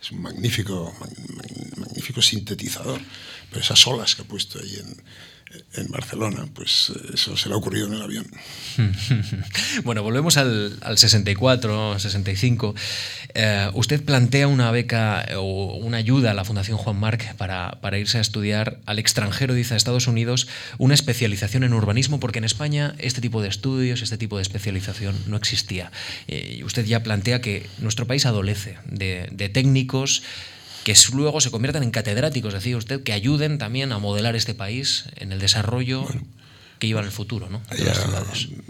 es 0.00 0.12
un 0.12 0.22
magnífico, 0.22 0.94
magnífico 1.76 2.22
sintetizador, 2.22 3.00
pero 3.50 3.60
esas 3.60 3.86
olas 3.86 4.14
que 4.14 4.22
ha 4.22 4.24
puesto 4.24 4.58
ahí 4.58 4.76
en, 4.76 4.96
en 5.74 5.88
Barcelona, 5.90 6.46
pues 6.54 6.92
eh, 6.94 7.10
eso 7.14 7.36
se 7.36 7.48
le 7.48 7.54
ha 7.54 7.58
ocurrido 7.58 7.86
en 7.86 7.94
el 7.94 8.02
avión. 8.02 8.26
bueno, 9.84 10.02
volvemos 10.02 10.36
al, 10.36 10.78
64, 10.96 11.98
65. 11.98 12.74
Eh, 13.34 13.70
usted 13.74 14.04
plantea 14.04 14.48
una 14.48 14.70
beca 14.70 15.26
o 15.36 15.76
una 15.76 15.98
ayuda 15.98 16.32
a 16.32 16.34
la 16.34 16.44
Fundación 16.44 16.76
Juan 16.76 16.96
Marc 16.96 17.34
para, 17.36 17.78
para, 17.80 17.98
irse 17.98 18.18
a 18.18 18.20
estudiar 18.20 18.78
al 18.86 18.98
extranjero, 18.98 19.54
dice 19.54 19.74
a 19.74 19.76
Estados 19.76 20.06
Unidos, 20.06 20.48
una 20.78 20.94
especialización 20.94 21.64
en 21.64 21.72
urbanismo, 21.72 22.20
porque 22.20 22.38
en 22.38 22.44
España 22.44 22.94
este 22.98 23.20
tipo 23.20 23.42
de 23.42 23.48
estudios, 23.48 24.02
este 24.02 24.18
tipo 24.18 24.36
de 24.36 24.42
especialización 24.42 25.16
no 25.26 25.36
existía. 25.36 25.90
Eh, 26.28 26.62
usted 26.64 26.84
ya 26.84 27.02
plantea 27.02 27.40
que 27.40 27.66
nuestro 27.78 28.06
país 28.06 28.26
adolece 28.26 28.78
de 28.86 29.48
técnicos 29.48 30.22
que 30.84 30.94
luego 31.12 31.40
se 31.40 31.50
conviertan 31.50 31.82
en 31.82 31.90
catedráticos, 31.90 32.52
decía 32.52 32.76
usted, 32.76 33.02
que 33.02 33.12
ayuden 33.12 33.58
también 33.58 33.92
a 33.92 33.98
modelar 33.98 34.36
este 34.36 34.54
país 34.54 35.04
en 35.16 35.32
el 35.32 35.38
desarrollo 35.38 36.06
que 36.78 36.88
iba 36.88 36.98
en 36.98 37.06
el 37.06 37.12
futuro, 37.12 37.48
¿no? 37.48 37.62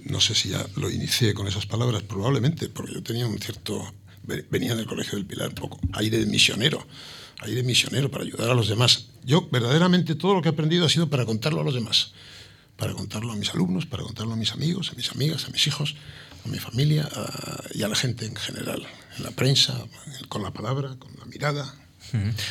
no 0.04 0.20
sé 0.20 0.34
si 0.34 0.50
ya 0.50 0.66
lo 0.76 0.90
inicié 0.90 1.32
con 1.32 1.48
esas 1.48 1.64
palabras, 1.64 2.02
probablemente, 2.02 2.68
porque 2.68 2.92
yo 2.92 3.02
tenía 3.02 3.26
un 3.26 3.38
cierto, 3.38 3.94
venía 4.50 4.74
del 4.74 4.86
Colegio 4.86 5.16
del 5.16 5.24
Pilar, 5.24 5.48
un 5.48 5.54
poco 5.54 5.80
aire 5.94 6.18
de 6.18 6.26
misionero, 6.26 6.86
aire 7.40 7.62
misionero 7.62 8.10
para 8.10 8.24
ayudar 8.24 8.50
a 8.50 8.54
los 8.54 8.68
demás. 8.68 9.06
Yo 9.24 9.48
verdaderamente 9.50 10.14
todo 10.14 10.34
lo 10.34 10.42
que 10.42 10.50
he 10.50 10.52
aprendido 10.52 10.84
ha 10.84 10.90
sido 10.90 11.08
para 11.08 11.24
contarlo 11.24 11.62
a 11.62 11.64
los 11.64 11.72
demás, 11.72 12.12
para 12.76 12.92
contarlo 12.92 13.32
a 13.32 13.36
mis 13.36 13.48
alumnos, 13.54 13.86
para 13.86 14.02
contarlo 14.02 14.34
a 14.34 14.36
mis 14.36 14.52
amigos, 14.52 14.90
a 14.92 14.94
mis 14.94 15.10
amigas, 15.10 15.46
a 15.46 15.48
mis 15.48 15.66
hijos, 15.66 15.94
a 16.44 16.48
mi 16.48 16.58
familia 16.58 17.08
y 17.72 17.82
a 17.82 17.88
la 17.88 17.94
gente 17.94 18.26
en 18.26 18.36
general, 18.36 18.86
en 19.16 19.24
la 19.24 19.30
prensa, 19.30 19.86
con 20.28 20.42
la 20.42 20.52
palabra, 20.52 20.96
con 20.98 21.16
la 21.18 21.24
mirada, 21.24 21.74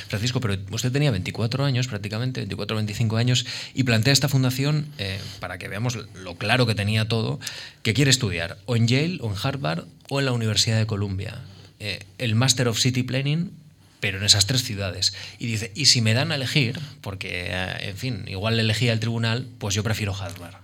Francisco, 0.08 0.39
pero 0.41 0.58
usted 0.71 0.91
tenía 0.91 1.12
24 1.12 1.63
años 1.63 1.88
prácticamente, 1.88 2.41
24 2.41 2.76
o 2.76 2.78
25 2.78 3.17
años, 3.17 3.45
y 3.74 3.84
plantea 3.84 4.13
esta 4.13 4.30
fundación, 4.30 4.88
eh, 4.97 5.19
para 5.39 5.58
que 5.58 5.67
veamos 5.67 5.97
lo 6.15 6.36
claro 6.36 6.65
que 6.65 6.76
tenía 6.76 7.08
todo, 7.08 7.39
que 7.84 7.93
quiere 7.93 8.12
estudiar 8.12 8.58
o 8.65 8.76
en 8.76 8.88
Yale, 8.88 9.17
o 9.21 9.30
en 9.30 9.36
Harvard, 9.41 9.86
o 10.10 10.19
en 10.19 10.26
la 10.26 10.32
Universidad 10.32 10.78
de 10.78 10.86
Columbia. 10.86 11.39
Eh, 11.80 12.00
el 12.17 12.36
Master 12.36 12.67
of 12.67 12.80
City 12.80 13.04
Planning, 13.04 13.52
pero 14.00 14.17
en 14.17 14.24
esas 14.24 14.47
tres 14.47 14.63
ciudades. 14.63 15.13
Y 15.39 15.47
dice, 15.47 15.71
y 15.76 15.86
si 15.86 16.02
me 16.02 16.13
dan 16.13 16.32
a 16.32 16.36
elegir, 16.36 16.80
porque, 17.02 17.47
eh, 17.50 17.89
en 17.89 17.97
fin, 17.97 18.26
igual 18.28 18.58
le 18.58 18.63
elegía 18.63 18.93
el 18.93 19.00
tribunal, 19.00 19.47
pues 19.60 19.76
yo 19.76 19.84
prefiero 19.84 20.13
Harvard. 20.13 20.56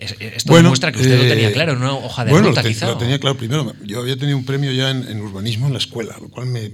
Esto 0.00 0.54
demuestra 0.54 0.92
que 0.92 1.00
usted 1.00 1.18
lo 1.18 1.28
tenía 1.28 1.52
claro 1.52 1.72
en 1.72 1.78
una 1.78 1.94
hoja 1.94 2.24
de 2.24 2.30
bueno, 2.32 2.48
ruta, 2.48 2.62
quizá. 2.62 2.86
Lo 2.86 2.96
tenía 2.96 3.18
claro 3.18 3.36
primero. 3.36 3.74
Yo 3.84 4.00
había 4.00 4.16
tenido 4.16 4.38
un 4.38 4.44
premio 4.44 4.72
ya 4.72 4.90
en, 4.90 5.20
urbanismo 5.20 5.66
en 5.66 5.74
la 5.74 5.78
escuela, 5.78 6.16
lo 6.20 6.28
cual 6.28 6.46
me, 6.46 6.72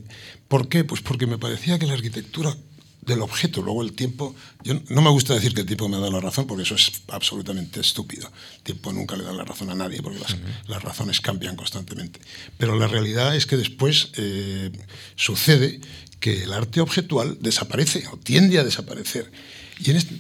¿Por 0.49 0.69
qué? 0.69 0.85
Pues 0.85 1.01
porque 1.01 1.27
me 1.27 1.39
parecía 1.39 1.79
que 1.79 1.87
la 1.87 1.95
arquitectura 1.95 2.57
del 3.03 3.23
objeto, 3.23 3.63
luego 3.63 3.83
el 3.83 3.93
tiempo, 3.93 4.35
yo 4.65 4.75
no 4.89 5.01
me 5.01 5.11
gusta 5.11 5.35
decir 5.35 5.55
que 5.55 5.61
el 5.61 5.67
tiempo 5.67 5.89
me 5.89 5.99
da 5.99 6.11
la 6.11 6.21
razón 6.21 6.47
porque 6.47 6.65
eso 6.65 6.75
es 6.75 7.03
absolutamente 7.09 7.81
estúpido. 7.81 8.31
El 8.57 8.63
tiempo 8.63 8.93
nunca 8.93 9.17
le 9.17 9.25
da 9.25 9.33
la 9.33 9.45
razón 9.45 9.71
a 9.71 9.75
nadie 9.75 10.03
porque 10.03 10.19
las, 10.67 10.83
razones 10.83 11.21
cambian 11.21 11.57
constantemente. 11.57 12.21
Pero 12.59 12.77
la 12.77 12.89
realidad 12.89 13.37
es 13.37 13.47
que 13.47 13.57
después 13.57 14.11
eh, 14.17 14.73
sucede 15.15 15.81
que 16.19 16.43
el 16.43 16.53
arte 16.53 16.81
objetual 16.81 17.39
desaparece 17.41 18.05
o 18.13 18.17
tiende 18.17 18.59
a 18.59 18.65
desaparecer. 18.65 19.31
Y, 19.79 19.91
en 19.91 19.97
este, 19.97 20.15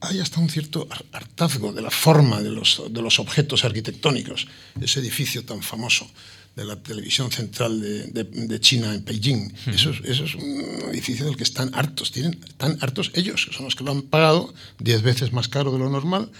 hay 0.00 0.20
hasta 0.20 0.40
un 0.40 0.48
cierto 0.48 0.88
hartazgo 1.12 1.72
de 1.72 1.82
la 1.82 1.90
forma 1.90 2.40
de 2.40 2.50
los, 2.50 2.82
de 2.88 3.02
los 3.02 3.18
objetos 3.18 3.64
arquitectónicos, 3.64 4.46
ese 4.80 5.00
edificio 5.00 5.44
tan 5.44 5.62
famoso 5.62 6.08
de 6.56 6.64
la 6.64 6.76
televisión 6.76 7.30
central 7.32 7.80
de, 7.80 8.60
China 8.60 8.94
en 8.94 9.04
Beijing. 9.04 9.52
eso, 9.66 9.90
es, 9.90 10.34
un 10.34 10.90
edificio 10.90 11.26
del 11.26 11.36
que 11.36 11.42
están 11.42 11.74
hartos, 11.74 12.12
tienen, 12.12 12.38
están 12.46 12.78
hartos 12.80 13.10
ellos, 13.14 13.46
que 13.46 13.54
son 13.54 13.64
los 13.64 13.74
que 13.74 13.84
lo 13.84 13.90
han 13.90 14.02
pagado 14.02 14.54
diez 14.78 15.02
veces 15.02 15.32
más 15.32 15.48
caro 15.48 15.72
de 15.72 15.78
lo 15.78 15.90
normal 15.90 16.30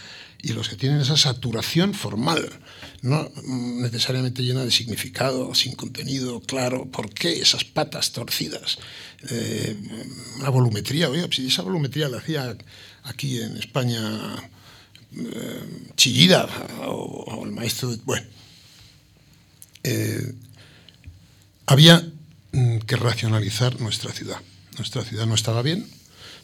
y 0.40 0.52
los 0.52 0.68
que 0.68 0.76
tienen 0.76 1.00
esa 1.00 1.16
saturación 1.16 1.94
formal, 1.94 2.48
no 3.00 3.30
necesariamente 3.80 4.42
llena 4.42 4.64
de 4.64 4.70
significado, 4.70 5.54
sin 5.54 5.74
contenido 5.74 6.40
claro. 6.40 6.84
¿Por 6.84 7.12
qué 7.12 7.40
esas 7.40 7.64
patas 7.64 8.12
torcidas? 8.12 8.78
Eh, 9.30 9.76
una 10.38 10.50
volumetría, 10.50 11.08
oiga, 11.08 11.28
si 11.30 11.46
esa 11.46 11.62
volumetría 11.62 12.08
la 12.08 12.18
hacía 12.18 12.56
aquí 13.04 13.40
en 13.40 13.56
España 13.56 14.00
eh, 15.16 15.60
Chillida 15.96 16.46
o, 16.87 17.42
el 17.44 17.52
maestro 17.52 17.90
de, 17.90 17.96
bueno 18.04 18.26
eh, 19.82 20.34
había 21.66 22.04
mm, 22.52 22.78
que 22.78 22.96
racionalizar 22.96 23.80
nuestra 23.80 24.12
ciudad. 24.12 24.38
Nuestra 24.76 25.04
ciudad 25.04 25.26
no 25.26 25.34
estaba 25.34 25.62
bien, 25.62 25.87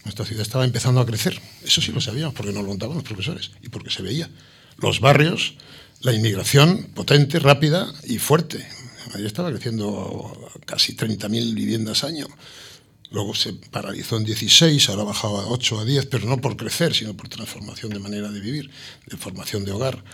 nuestra 0.04 0.24
ciudad 0.24 0.42
estaba 0.42 0.64
empezando 0.64 1.00
a 1.00 1.06
crecer. 1.06 1.40
Eso 1.64 1.80
sí 1.80 1.92
lo 1.92 2.00
sabíamos, 2.00 2.34
porque 2.34 2.52
nos 2.52 2.62
lo 2.62 2.68
contaban 2.68 2.96
los 2.96 3.04
profesores 3.04 3.50
y 3.62 3.68
porque 3.68 3.90
se 3.90 4.02
veía. 4.02 4.30
Los 4.78 5.00
barrios, 5.00 5.54
la 6.00 6.12
inmigración 6.12 6.90
potente, 6.94 7.38
rápida 7.38 7.92
y 8.04 8.18
fuerte. 8.18 8.66
Ahí 9.14 9.26
estaba 9.26 9.50
creciendo 9.50 10.50
casi 10.64 10.94
30.000 10.94 11.54
viviendas 11.54 12.04
año. 12.04 12.26
Luego 13.10 13.34
se 13.34 13.52
paralizó 13.52 14.16
en 14.16 14.24
16, 14.24 14.88
ahora 14.88 15.02
bajaba 15.02 15.42
a 15.42 15.46
8 15.46 15.80
a 15.80 15.84
10, 15.84 16.06
pero 16.06 16.26
no 16.26 16.40
por 16.40 16.56
crecer, 16.56 16.94
sino 16.94 17.14
por 17.14 17.28
transformación 17.28 17.92
de 17.92 17.98
manera 17.98 18.30
de 18.30 18.40
vivir, 18.40 18.70
de 19.06 19.16
formación 19.16 19.64
de 19.64 19.72
hogar. 19.72 20.04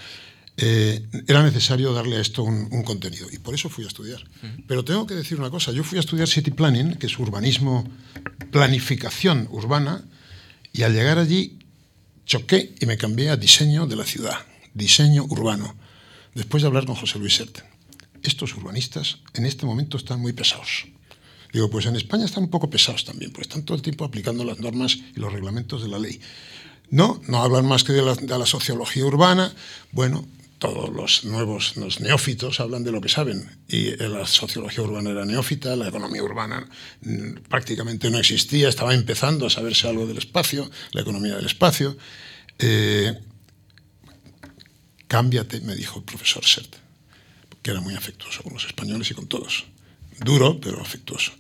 eh, 0.59 1.07
era 1.27 1.43
necesario 1.43 1.93
darle 1.93 2.17
a 2.17 2.21
esto 2.21 2.43
un, 2.43 2.83
contenido. 2.83 3.29
Y 3.31 3.39
por 3.39 3.55
eso 3.55 3.69
fui 3.69 3.85
a 3.85 3.89
estudiar. 3.89 4.25
Pero 4.67 4.85
tengo 4.85 5.07
que 5.07 5.15
decir 5.15 5.39
una 5.39 5.51
cosa, 5.51 5.71
yo 5.73 5.85
fui 5.85 5.99
a 5.99 6.01
estudiar 6.01 6.29
City 6.29 6.51
Planning, 6.51 6.95
que 6.95 7.07
es 7.07 7.19
urbanismo, 7.19 7.85
planificación 8.51 9.49
urbana, 9.51 10.03
y 10.73 10.83
al 10.83 10.95
llegar 10.95 11.19
allí 11.19 11.59
choqué 12.25 12.75
y 12.81 12.87
me 12.87 12.97
cambié 12.97 13.31
a 13.31 13.37
diseño 13.37 13.87
de 13.87 13.97
la 13.97 14.05
ciudad, 14.05 14.39
diseño 14.75 15.25
urbano, 15.25 15.77
después 16.35 16.63
de 16.63 16.69
hablar 16.69 16.87
con 16.87 16.97
José 16.97 17.19
Luis 17.19 17.37
Sert. 17.37 17.61
Estos 18.23 18.55
urbanistas 18.57 19.19
en 19.35 19.47
este 19.47 19.67
momento 19.67 19.97
están 19.97 20.21
muy 20.21 20.33
pesados. 20.33 20.87
Digo, 21.57 21.71
pues 21.71 21.87
en 21.87 21.97
España 21.97 22.27
están 22.27 22.43
un 22.43 22.51
poco 22.51 22.69
pesados 22.69 23.07
también, 23.07 23.33
pues 23.33 23.47
están 23.47 23.63
todo 23.63 23.79
el 23.79 23.83
tiempo 23.83 24.05
aplicando 24.05 24.45
las 24.45 24.61
normas 24.61 24.99
y 25.17 25.19
los 25.19 25.33
reglamentos 25.33 25.83
de 25.83 25.89
la 25.89 25.99
ley. 25.99 26.21
No, 26.91 27.19
no 27.29 27.43
hablan 27.43 27.65
más 27.65 27.83
que 27.83 27.95
de 27.95 28.03
la, 28.03 28.15
de 28.15 28.39
la 28.39 28.45
sociología 28.45 29.07
urbana. 29.07 29.55
Bueno, 29.91 30.29
todos 30.59 30.91
los 30.91 31.25
nuevos, 31.25 31.79
los 31.79 32.01
neófitos 32.01 32.61
hablan 32.61 32.85
de 32.85 32.93
lo 32.93 33.01
que 33.01 33.09
saben. 33.09 33.49
Y 33.69 33.97
la 33.97 34.27
sociología 34.27 34.85
urbana 34.85 35.09
era 35.09 35.25
neófita, 35.25 35.75
la 35.77 35.89
economía 35.89 36.23
urbana 36.23 36.69
mm, 37.01 37.49
prácticamente 37.49 38.11
no 38.11 38.19
existía, 38.19 38.69
estaba 38.69 38.93
empezando 38.93 39.47
a 39.47 39.51
saberse 39.51 39.89
algo 39.89 40.07
del 40.07 40.19
espacio, 40.19 40.71
la 40.93 41.01
economía 41.01 41.37
del 41.37 41.47
espacio. 41.47 41.97
Eh, 42.59 43.19
cámbiate, 45.09 45.63
me 45.63 45.75
dijo 45.75 46.01
el 46.01 46.05
profesor 46.05 46.45
Sert, 46.45 46.77
que 47.63 47.71
era 47.71 47.81
muy 47.81 47.95
afectuoso 47.95 48.43
con 48.43 48.53
los 48.53 48.67
españoles 48.67 49.11
y 49.11 49.15
con 49.15 49.27
todos. 49.27 49.65
Duro, 50.23 50.61
pero 50.61 50.83
afectuoso. 50.83 51.33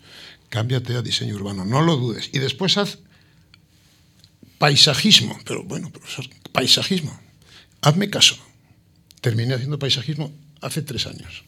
Cámbiate 0.57 0.97
a 0.97 1.03
diseño 1.03 1.35
urbano, 1.35 1.67
no 1.67 1.83
lo 1.83 1.97
dudes. 1.97 2.31
Y 2.33 2.39
después 2.39 2.79
haz 2.79 2.99
paisajismo. 4.57 5.39
Pero 5.45 5.65
bueno, 5.65 5.91
profesor, 5.91 6.25
paisajismo. 6.53 7.13
Hazme 7.83 8.09
caso 8.09 8.37
terminé 9.27 9.55
haciendo 9.55 9.77
paisajismo 9.77 10.33
hace 10.61 10.83
tres 10.83 11.05
años. 11.09 11.43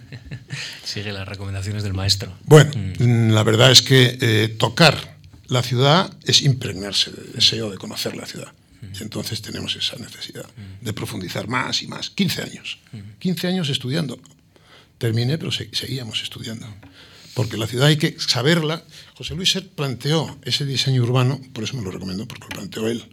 Sigue 0.84 1.12
las 1.12 1.28
recomendaciones 1.28 1.82
del 1.82 1.92
maestro. 1.92 2.32
Bueno, 2.44 2.70
mm. 2.74 3.32
la 3.32 3.42
verdad 3.42 3.70
es 3.70 3.82
que 3.82 4.16
eh, 4.18 4.48
tocar 4.48 5.18
la 5.48 5.62
ciudad 5.62 6.10
es 6.24 6.40
impregnarse 6.40 7.10
de 7.10 7.22
deseo 7.34 7.70
de 7.70 7.76
conocer 7.76 8.16
la 8.16 8.24
ciudad. 8.24 8.50
Mm. 8.80 8.86
Y 8.98 9.02
entonces 9.02 9.42
tenemos 9.42 9.76
esa 9.76 9.96
necesidad 9.96 10.46
mm. 10.56 10.86
de 10.86 10.92
profundizar 10.94 11.48
más 11.48 11.82
y 11.82 11.86
más. 11.86 12.08
15 12.08 12.42
años. 12.44 12.78
15 13.18 13.46
años 13.46 13.68
estudiando. 13.68 14.18
Terminé, 14.96 15.36
pero 15.36 15.52
seguíamos 15.52 16.22
estudiando. 16.22 16.66
Porque 17.34 17.56
la 17.56 17.66
ciudad 17.66 17.88
hay 17.88 17.96
que 17.96 18.16
saberla. 18.18 18.84
José 19.16 19.34
Luis 19.34 19.58
planteó 19.74 20.38
ese 20.42 20.66
diseño 20.66 21.02
urbano, 21.02 21.40
por 21.52 21.64
eso 21.64 21.76
me 21.76 21.82
lo 21.82 21.90
recomiendo, 21.90 22.26
porque 22.26 22.44
lo 22.44 22.50
planteó 22.50 22.88
él. 22.88 23.04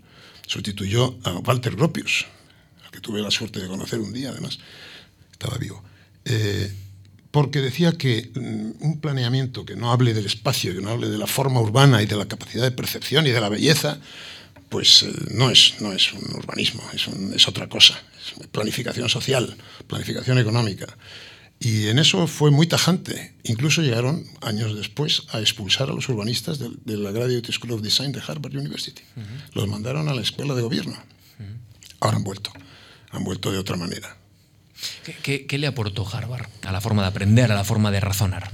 Sustituyó 0.45 1.17
a 1.23 1.33
Walter 1.39 1.75
Gropius, 1.75 2.25
que 2.91 2.99
tuve 2.99 3.21
la 3.21 3.31
suerte 3.31 3.59
de 3.59 3.67
conocer 3.67 3.99
un 3.99 4.11
día, 4.11 4.29
además, 4.29 4.59
estaba 5.31 5.57
vivo, 5.57 5.83
eh, 6.25 6.73
porque 7.31 7.59
decía 7.59 7.91
que 7.93 8.31
mm, 8.33 8.83
un 8.83 8.99
planeamiento 8.99 9.65
que 9.65 9.75
no 9.75 9.91
hable 9.91 10.13
del 10.13 10.25
espacio, 10.25 10.73
que 10.73 10.81
no 10.81 10.89
hable 10.89 11.09
de 11.09 11.17
la 11.17 11.27
forma 11.27 11.61
urbana 11.61 12.01
y 12.01 12.07
de 12.07 12.15
la 12.15 12.27
capacidad 12.27 12.63
de 12.63 12.71
percepción 12.71 13.27
y 13.27 13.31
de 13.31 13.39
la 13.39 13.49
belleza, 13.49 13.99
pues 14.69 15.03
eh, 15.03 15.13
no, 15.31 15.49
es, 15.49 15.75
no 15.79 15.93
es 15.93 16.13
un 16.13 16.35
urbanismo, 16.35 16.83
es, 16.93 17.07
es 17.07 17.47
otra 17.47 17.69
cosa, 17.69 18.01
es 18.19 18.47
planificación 18.47 19.07
social, 19.07 19.55
planificación 19.87 20.39
económica. 20.39 20.87
Y 21.59 21.87
en 21.87 21.99
eso 21.99 22.25
fue 22.27 22.51
muy 22.51 22.67
tajante. 22.67 23.35
Incluso 23.43 23.81
llegaron, 23.81 24.25
años 24.41 24.75
después, 24.77 25.23
a 25.31 25.41
expulsar 25.41 25.89
a 25.89 25.93
los 25.93 26.07
urbanistas 26.07 26.57
de, 26.59 26.97
la 26.97 27.11
Graduate 27.11 27.51
School 27.51 27.73
of 27.73 27.81
Design 27.81 28.13
de 28.13 28.21
Harvard 28.25 28.55
University. 28.55 29.01
Los 29.53 29.67
mandaron 29.67 30.07
a 30.07 30.13
la 30.13 30.21
escuela 30.21 30.55
de 30.55 30.61
gobierno. 30.61 30.97
Ahora 31.99 32.17
han 32.17 32.23
vuelto 32.23 32.53
han 33.11 33.23
vuelto 33.23 33.51
de 33.51 33.57
otra 33.57 33.75
manera. 33.75 34.15
¿Qué, 35.23 35.57
le 35.57 35.67
aportó 35.67 36.07
Harvard 36.07 36.47
a 36.63 36.71
la 36.71 36.79
forma 36.79 37.01
de 37.01 37.09
aprender, 37.09 37.51
a 37.51 37.55
la 37.55 37.63
forma 37.63 37.91
de 37.91 37.99
razonar? 37.99 38.51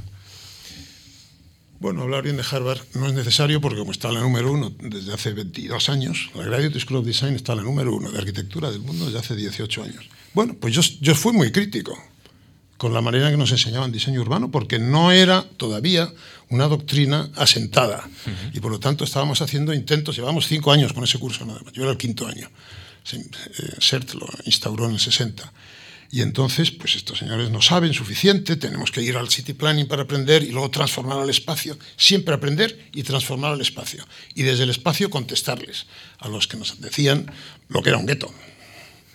Bueno, 1.79 2.01
hablar 2.01 2.23
bien 2.23 2.37
de 2.37 2.43
Harvard 2.49 2.79
no 2.95 3.05
es 3.05 3.13
necesario 3.13 3.61
porque 3.61 3.77
como 3.77 3.91
está 3.91 4.11
la 4.11 4.21
número 4.21 4.51
uno 4.51 4.73
desde 4.79 5.13
hace 5.13 5.33
22 5.33 5.89
años, 5.89 6.31
la 6.33 6.45
Graduate 6.45 6.79
School 6.79 6.99
of 6.99 7.05
Design 7.05 7.35
está 7.35 7.53
la 7.53 7.61
número 7.61 7.93
uno 7.93 8.09
de 8.09 8.17
arquitectura 8.17 8.71
del 8.71 8.79
mundo 8.79 9.05
desde 9.05 9.19
hace 9.19 9.35
18 9.35 9.83
años. 9.83 10.05
Bueno, 10.33 10.55
pues 10.59 10.73
yo, 10.73 10.81
yo 11.01 11.13
fui 11.13 11.33
muy 11.33 11.51
crítico 11.51 11.95
con 12.77 12.93
la 12.93 13.01
manera 13.01 13.27
en 13.27 13.33
que 13.33 13.37
nos 13.37 13.51
enseñaban 13.51 13.91
diseño 13.91 14.21
urbano 14.21 14.51
porque 14.51 14.79
no 14.79 15.11
era 15.11 15.43
todavía 15.57 16.11
una 16.49 16.67
doctrina 16.67 17.29
asentada 17.35 18.07
y 18.53 18.59
por 18.59 18.71
lo 18.71 18.79
tanto 18.79 19.03
estábamos 19.03 19.41
haciendo 19.41 19.73
intentos, 19.73 20.15
llevamos 20.15 20.47
cinco 20.47 20.71
años 20.71 20.93
con 20.93 21.03
ese 21.03 21.17
curso 21.17 21.45
nada 21.45 21.61
más, 21.63 21.73
yo 21.73 21.83
era 21.83 21.91
el 21.91 21.97
quinto 21.97 22.27
año. 22.27 22.49
SERT 23.79 24.15
lo 24.15 24.27
instauró 24.45 24.85
en 24.85 24.93
el 24.93 24.99
60. 24.99 25.51
Y 26.11 26.21
entonces, 26.21 26.71
pues 26.71 26.95
estos 26.95 27.19
señores 27.19 27.49
no 27.49 27.61
saben 27.61 27.93
suficiente, 27.93 28.55
tenemos 28.55 28.91
que 28.91 29.01
ir 29.01 29.17
al 29.17 29.29
city 29.29 29.53
planning 29.53 29.87
para 29.87 30.03
aprender 30.03 30.43
y 30.43 30.51
luego 30.51 30.71
transformar 30.71 31.19
al 31.19 31.29
espacio, 31.29 31.77
siempre 31.97 32.33
aprender 32.33 32.89
y 32.93 33.03
transformar 33.03 33.53
al 33.53 33.61
espacio. 33.61 34.05
Y 34.33 34.43
desde 34.43 34.63
el 34.63 34.69
espacio 34.69 35.09
contestarles 35.09 35.87
a 36.19 36.29
los 36.29 36.47
que 36.47 36.57
nos 36.57 36.79
decían 36.79 37.31
lo 37.69 37.81
que 37.81 37.89
era 37.89 37.97
un 37.97 38.05
gueto 38.05 38.33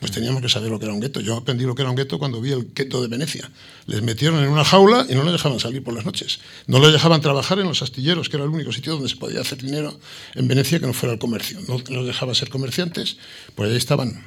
pues 0.00 0.12
teníamos 0.12 0.40
que 0.40 0.48
saber 0.48 0.70
lo 0.70 0.78
que 0.78 0.86
era 0.86 0.94
un 0.94 1.00
gueto. 1.00 1.20
Yo 1.20 1.36
aprendí 1.36 1.64
lo 1.64 1.74
que 1.74 1.82
era 1.82 1.90
un 1.90 1.96
gueto 1.96 2.18
cuando 2.18 2.40
vi 2.40 2.52
el 2.52 2.72
gueto 2.74 3.02
de 3.02 3.08
Venecia. 3.08 3.50
Les 3.86 4.02
metieron 4.02 4.42
en 4.42 4.48
una 4.48 4.64
jaula 4.64 5.06
y 5.08 5.14
no 5.14 5.22
les 5.22 5.32
dejaban 5.32 5.60
salir 5.60 5.84
por 5.84 5.94
las 5.94 6.06
noches. 6.06 6.40
No 6.66 6.78
les 6.80 6.92
dejaban 6.92 7.20
trabajar 7.20 7.58
en 7.58 7.68
los 7.68 7.82
astilleros, 7.82 8.30
que 8.30 8.36
era 8.36 8.44
el 8.44 8.50
único 8.50 8.72
sitio 8.72 8.94
donde 8.94 9.10
se 9.10 9.16
podía 9.16 9.42
hacer 9.42 9.62
dinero 9.62 10.00
en 10.34 10.48
Venecia 10.48 10.80
que 10.80 10.86
no 10.86 10.94
fuera 10.94 11.12
el 11.12 11.18
comercio. 11.18 11.60
No 11.68 11.78
los 11.78 12.06
dejaba 12.06 12.34
ser 12.34 12.48
comerciantes, 12.48 13.18
pues 13.54 13.70
ahí 13.70 13.76
estaban. 13.76 14.24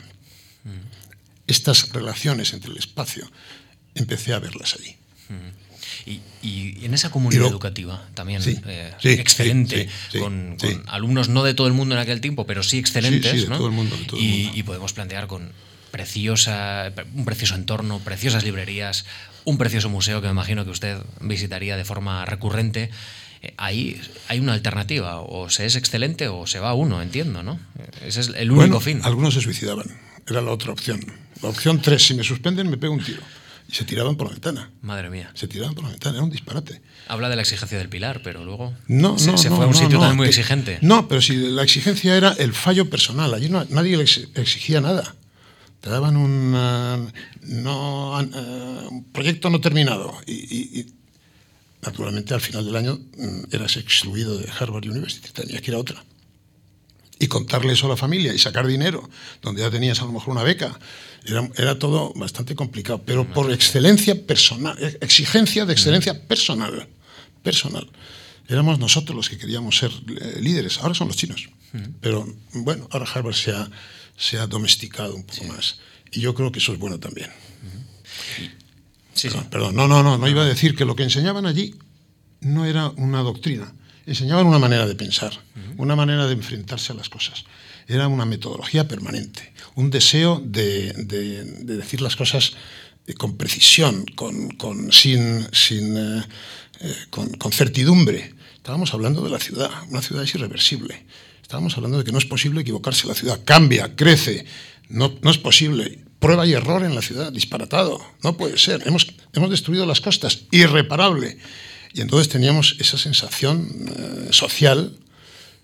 Estas 1.47 1.89
relaciones 1.91 2.53
entre 2.53 2.71
el 2.71 2.77
espacio, 2.77 3.29
empecé 3.95 4.33
a 4.33 4.39
verlas 4.39 4.75
allí. 4.79 4.95
Y, 6.05 6.85
en 6.85 6.93
esa 6.93 7.09
comunidad 7.09 7.47
educativa 7.47 8.05
también 8.13 8.41
eh, 8.67 8.93
excelente, 9.03 9.87
con, 10.19 10.57
alumnos 10.87 11.29
no 11.29 11.43
de 11.43 11.53
todo 11.53 11.67
el 11.67 11.73
mundo 11.73 11.95
en 11.95 12.01
aquel 12.01 12.19
tiempo, 12.19 12.45
pero 12.45 12.63
sí 12.63 12.77
excelentes, 12.77 13.47
¿no? 13.47 13.57
todo 13.57 13.67
el 13.67 13.73
mundo, 13.73 13.95
y, 14.17 14.61
podemos 14.63 14.93
plantear 14.93 15.27
con 15.27 15.51
preciosa, 15.91 16.91
un 17.13 17.23
precioso 17.23 17.55
entorno, 17.55 17.99
preciosas 17.99 18.43
librerías, 18.43 19.05
un 19.45 19.57
precioso 19.57 19.89
museo 19.89 20.21
que 20.21 20.27
me 20.27 20.33
imagino 20.33 20.65
que 20.65 20.71
usted 20.71 20.97
visitaría 21.21 21.77
de 21.77 21.85
forma 21.85 22.25
recurrente. 22.25 22.89
Eh, 23.41 23.53
ahí 23.57 24.01
hay 24.27 24.39
una 24.39 24.53
alternativa, 24.53 25.19
o 25.19 25.49
se 25.49 25.65
es 25.65 25.75
excelente 25.75 26.27
o 26.27 26.47
se 26.47 26.59
va 26.59 26.73
uno, 26.73 27.01
entiendo, 27.01 27.43
¿no? 27.43 27.59
Ese 28.05 28.21
es 28.21 28.31
el 28.35 28.51
único 28.51 28.79
fin. 28.79 29.01
Algunos 29.03 29.35
se 29.35 29.41
suicidaban, 29.41 29.85
era 30.27 30.41
la 30.41 30.51
otra 30.51 30.71
opción. 30.71 30.99
La 31.41 31.49
opción 31.49 31.81
tres, 31.81 32.05
si 32.05 32.13
me 32.15 32.23
suspenden 32.23 32.69
me 32.69 32.77
pego 32.77 32.93
un 32.93 33.03
tiro 33.03 33.21
y 33.73 33.75
se 33.75 33.85
tiraban 33.85 34.15
por 34.15 34.27
la 34.27 34.33
ventana. 34.33 34.69
Madre 34.81 35.09
mía. 35.09 35.31
Se 35.33 35.47
tiraban 35.47 35.73
por 35.73 35.83
la 35.83 35.89
ventana, 35.89 36.17
era 36.17 36.23
un 36.23 36.29
disparate. 36.29 36.79
Habla 37.07 37.27
de 37.29 37.35
la 37.35 37.41
exigencia 37.41 37.79
del 37.79 37.89
pilar, 37.89 38.21
pero 38.23 38.45
luego 38.45 38.71
no, 38.87 39.17
se, 39.17 39.31
no, 39.31 39.37
se 39.37 39.49
fue 39.49 39.65
a 39.65 39.67
un 39.67 39.73
sitio 39.73 39.97
también 39.97 40.17
muy 40.17 40.27
exigente. 40.27 40.77
No, 40.81 41.07
pero 41.07 41.21
si 41.21 41.35
la 41.35 41.63
exigencia 41.63 42.15
era 42.15 42.33
el 42.33 42.53
fallo 42.53 42.87
personal, 42.87 43.33
allí 43.33 43.49
nadie 43.49 43.97
le 43.97 44.03
exigía 44.03 44.79
nada. 44.79 45.15
Te 45.81 45.89
daban 45.89 46.17
un 46.17 47.11
proyecto 49.11 49.49
no 49.49 49.59
terminado 49.59 50.13
y, 50.27 50.85
naturalmente 51.81 52.33
al 52.33 52.41
final 52.41 52.65
del 52.65 52.75
año 52.75 52.99
mm, 53.17 53.55
eras 53.55 53.75
excluido 53.77 54.37
de 54.37 54.49
Harvard 54.57 54.87
University, 54.87 55.29
tenías 55.33 55.61
que 55.61 55.71
ir 55.71 55.75
a 55.75 55.79
otra 55.79 56.03
y 57.23 57.27
contarle 57.27 57.71
eso 57.71 57.85
a 57.85 57.89
la 57.89 57.95
familia 57.95 58.33
y 58.33 58.37
sacar 58.37 58.67
dinero, 58.67 59.09
donde 59.41 59.61
ya 59.61 59.71
tenías 59.71 60.01
a 60.01 60.05
lo 60.05 60.11
mejor 60.11 60.31
una 60.31 60.43
beca. 60.43 60.77
Era, 61.55 61.79
todo 61.79 62.11
bastante 62.15 62.53
complicado, 62.53 63.01
pero 63.05 63.25
por 63.25 63.49
excelencia 63.49 64.27
personal, 64.27 64.77
exigencia 64.99 65.65
de 65.65 65.71
excelencia 65.71 66.27
personal, 66.27 66.85
personal. 67.41 67.89
Éramos 68.49 68.77
nosotros 68.77 69.15
los 69.15 69.29
que 69.29 69.37
queríamos 69.37 69.77
ser 69.77 69.91
eh, 69.91 70.39
líderes, 70.41 70.79
ahora 70.79 70.93
son 70.93 71.07
los 71.07 71.15
chinos. 71.15 71.47
Pero 72.01 72.27
bueno, 72.53 72.89
ahora 72.91 73.07
Harvard 73.11 73.35
se 73.35 73.51
ha, 73.51 73.69
se 74.17 74.37
ha 74.37 74.45
domesticado 74.45 75.15
un 75.15 75.23
poco 75.23 75.45
más. 75.45 75.79
Y 76.11 76.19
yo 76.19 76.35
creo 76.35 76.51
que 76.51 76.59
eso 76.59 76.73
es 76.73 76.77
bueno 76.77 76.99
también. 76.99 77.29
perdón, 79.21 79.49
perdón, 79.49 79.75
no, 79.75 79.87
no, 79.87 80.03
no, 80.03 80.17
no 80.17 80.27
iba 80.27 80.41
a 80.41 80.45
decir 80.45 80.75
que 80.75 80.83
lo 80.83 80.97
que 80.97 81.03
enseñaban 81.03 81.45
allí 81.45 81.73
no 82.41 82.65
era 82.65 82.89
una 82.89 83.21
doctrina, 83.21 83.73
enseñaban 84.05 84.45
una 84.45 84.59
manera 84.59 84.85
de 84.85 84.95
pensar, 84.95 85.33
una 85.77 85.95
manera 85.95 86.27
de 86.27 86.33
enfrentarse 86.33 86.91
a 86.91 86.95
las 86.95 87.09
cosas. 87.09 87.45
Era 87.87 88.07
una 88.07 88.25
metodología 88.25 88.87
permanente, 88.87 89.53
un 89.75 89.89
deseo 89.89 90.41
de, 90.43 90.93
decir 91.63 92.01
las 92.01 92.15
cosas 92.15 92.53
eh, 93.07 93.13
con 93.13 93.37
precisión, 93.37 94.05
con, 94.15 94.91
sin, 94.91 95.47
sin 95.51 95.97
eh, 95.97 96.23
eh, 96.81 96.95
con, 97.09 97.51
certidumbre. 97.51 98.35
Estábamos 98.55 98.93
hablando 98.93 99.21
de 99.23 99.29
la 99.29 99.39
ciudad, 99.39 99.69
una 99.89 100.01
ciudad 100.01 100.23
es 100.23 100.33
irreversible. 100.35 101.05
Estábamos 101.41 101.75
hablando 101.77 101.97
de 101.97 102.03
que 102.03 102.11
no 102.11 102.17
es 102.17 102.25
posible 102.25 102.61
equivocarse, 102.61 103.07
la 103.07 103.13
ciudad 103.13 103.41
cambia, 103.43 103.95
crece, 103.95 104.45
no, 104.89 105.13
no 105.21 105.31
es 105.31 105.37
posible. 105.37 105.99
Prueba 106.19 106.47
y 106.47 106.53
error 106.53 106.83
en 106.83 106.95
la 106.95 107.01
ciudad, 107.01 107.33
disparatado, 107.33 108.01
no 108.23 108.37
puede 108.37 108.57
ser. 108.57 108.81
Hemos, 108.87 109.07
hemos 109.33 109.49
destruido 109.49 109.85
las 109.85 109.99
costas, 109.99 110.45
irreparable. 110.51 111.37
Y 111.93 112.01
entonces 112.01 112.29
teníamos 112.29 112.75
esa 112.79 112.97
sensación 112.97 113.69
eh, 113.87 114.27
social 114.31 114.97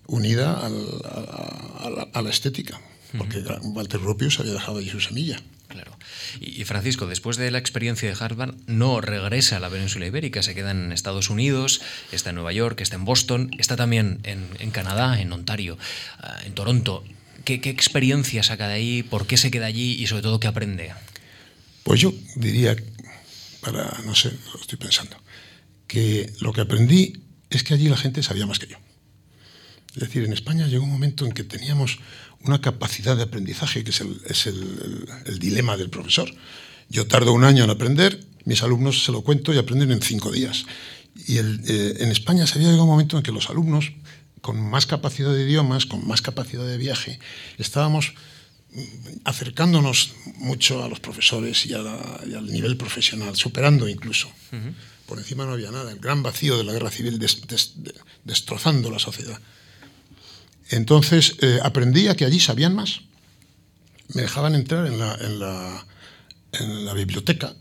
unida 0.06 0.58
a, 0.58 2.22
la, 2.22 2.30
estética, 2.30 2.80
porque 3.16 3.42
Walter 3.62 4.00
Gropius 4.00 4.40
había 4.40 4.52
dejado 4.52 4.78
allí 4.78 4.90
su 4.90 5.00
semilla. 5.00 5.40
Claro. 5.68 5.96
Y, 6.40 6.64
Francisco, 6.64 7.06
después 7.06 7.36
de 7.36 7.50
la 7.52 7.58
experiencia 7.58 8.08
de 8.08 8.16
Harvard, 8.18 8.54
no 8.66 9.00
regresa 9.00 9.56
a 9.56 9.60
la 9.60 9.70
península 9.70 10.06
ibérica, 10.06 10.42
se 10.42 10.54
queda 10.54 10.72
en 10.72 10.90
Estados 10.90 11.30
Unidos, 11.30 11.80
está 12.10 12.30
en 12.30 12.36
Nueva 12.36 12.52
York, 12.52 12.80
está 12.80 12.96
en 12.96 13.04
Boston, 13.04 13.50
está 13.58 13.76
también 13.76 14.18
en, 14.24 14.70
Canadá, 14.72 15.20
en 15.20 15.32
Ontario, 15.32 15.78
ah, 16.18 16.40
en 16.44 16.54
Toronto. 16.54 17.04
¿Qué, 17.44 17.60
¿Qué, 17.60 17.70
experiencia 17.70 18.42
saca 18.42 18.66
de 18.66 18.74
ahí? 18.74 19.02
¿Por 19.04 19.26
qué 19.26 19.36
se 19.36 19.52
queda 19.52 19.66
allí? 19.66 19.92
Y 19.92 20.08
sobre 20.08 20.22
todo, 20.22 20.40
¿qué 20.40 20.48
aprende? 20.48 20.92
Pues 21.84 22.00
yo 22.00 22.12
diría, 22.34 22.76
para, 23.60 24.00
no 24.04 24.14
sé, 24.14 24.32
lo 24.52 24.60
estoy 24.60 24.78
pensando, 24.78 25.16
que 25.90 26.32
lo 26.38 26.52
que 26.52 26.60
aprendí 26.60 27.24
es 27.50 27.64
que 27.64 27.74
allí 27.74 27.88
la 27.88 27.96
gente 27.96 28.22
sabía 28.22 28.46
más 28.46 28.60
que 28.60 28.68
yo. 28.68 28.76
Es 29.94 30.02
decir, 30.02 30.22
en 30.22 30.32
España 30.32 30.68
llegó 30.68 30.84
un 30.84 30.92
momento 30.92 31.26
en 31.26 31.32
que 31.32 31.42
teníamos 31.42 31.98
una 32.44 32.60
capacidad 32.60 33.16
de 33.16 33.24
aprendizaje, 33.24 33.82
que 33.82 33.90
es 33.90 34.46
el, 34.46 35.40
dilema 35.40 35.76
del 35.76 35.90
profesor. 35.90 36.32
Yo 36.88 37.08
tardo 37.08 37.32
un 37.32 37.42
año 37.42 37.64
en 37.64 37.70
aprender, 37.70 38.24
mis 38.44 38.62
alumnos 38.62 39.04
se 39.04 39.10
lo 39.10 39.22
cuento 39.22 39.52
y 39.52 39.58
aprenden 39.58 39.90
en 39.90 40.00
cinco 40.00 40.30
días. 40.30 40.64
Y 41.26 41.38
eh, 41.38 41.96
en 41.98 42.12
España 42.12 42.46
se 42.46 42.54
había 42.54 42.68
llegado 42.68 42.84
un 42.84 42.90
momento 42.90 43.16
en 43.16 43.24
que 43.24 43.32
los 43.32 43.50
alumnos, 43.50 43.90
con 44.42 44.60
más 44.60 44.86
capacidad 44.86 45.34
de 45.34 45.42
idiomas, 45.42 45.86
con 45.86 46.06
más 46.06 46.22
capacidad 46.22 46.64
de 46.64 46.78
viaje, 46.78 47.18
estábamos 47.58 48.14
acercándonos 49.24 50.12
mucho 50.36 50.84
a 50.84 50.88
los 50.88 51.00
profesores 51.00 51.66
y, 51.66 51.74
al 51.74 52.46
nivel 52.46 52.76
profesional, 52.76 53.34
superando 53.34 53.88
incluso. 53.88 54.30
Por 55.10 55.18
encima 55.18 55.44
no 55.44 55.54
había 55.54 55.72
nada, 55.72 55.90
el 55.90 55.98
gran 55.98 56.22
vacío 56.22 56.56
de 56.56 56.62
la 56.62 56.72
guerra 56.72 56.88
civil 56.88 57.18
destrozando 58.22 58.92
la 58.92 59.00
sociedad. 59.00 59.40
Entonces 60.68 61.34
eh, 61.40 61.58
aprendí 61.64 62.06
a 62.06 62.14
que 62.14 62.24
allí 62.24 62.38
sabían 62.38 62.76
más. 62.76 63.00
Me 64.14 64.22
dejaban 64.22 64.54
entrar 64.54 64.86
en 64.86 65.00
la, 65.00 65.16
en 65.16 65.40
la, 65.40 65.84
en 66.52 66.84
la 66.84 66.94
biblioteca 66.94 67.56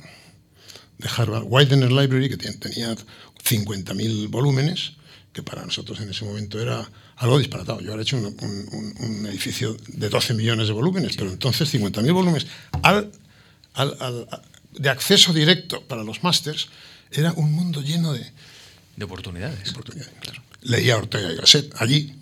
de 0.99 1.09
Harvard, 1.09 1.45
Widener 1.47 1.91
Library, 1.91 2.29
que 2.29 2.37
tenía 2.37 2.93
50.000 2.93 4.29
volúmenes, 4.29 4.91
que 5.33 5.41
para 5.41 5.65
nosotros 5.65 5.99
en 6.01 6.11
ese 6.11 6.25
momento 6.25 6.61
era 6.61 6.87
algo 7.15 7.39
disparatado. 7.39 7.81
Yo 7.81 7.89
ahora 7.89 8.01
he 8.01 8.03
hecho 8.03 8.17
un, 8.17 8.95
un, 8.99 9.25
edificio 9.25 9.75
de 9.87 10.07
12 10.07 10.35
millones 10.35 10.67
de 10.67 10.73
volúmenes, 10.73 11.17
pero 11.17 11.31
entonces 11.31 11.73
50.000 11.73 12.13
volúmenes 12.13 12.45
al, 12.83 13.11
al, 13.73 13.97
al, 13.99 14.27
de 14.73 14.89
acceso 14.89 15.33
directo 15.33 15.81
para 15.87 16.03
los 16.03 16.21
másters 16.23 16.69
era 17.11 17.33
un 17.33 17.51
mundo 17.53 17.81
lleno 17.81 18.13
de, 18.13 18.25
de 18.95 19.05
oportunidades. 19.05 19.69
oportunidades 19.71 20.13
claro. 20.19 20.43
Leía 20.61 20.97
Ortega 20.97 21.31
y 21.31 21.37
Gasset 21.37 21.73
allí, 21.77 22.15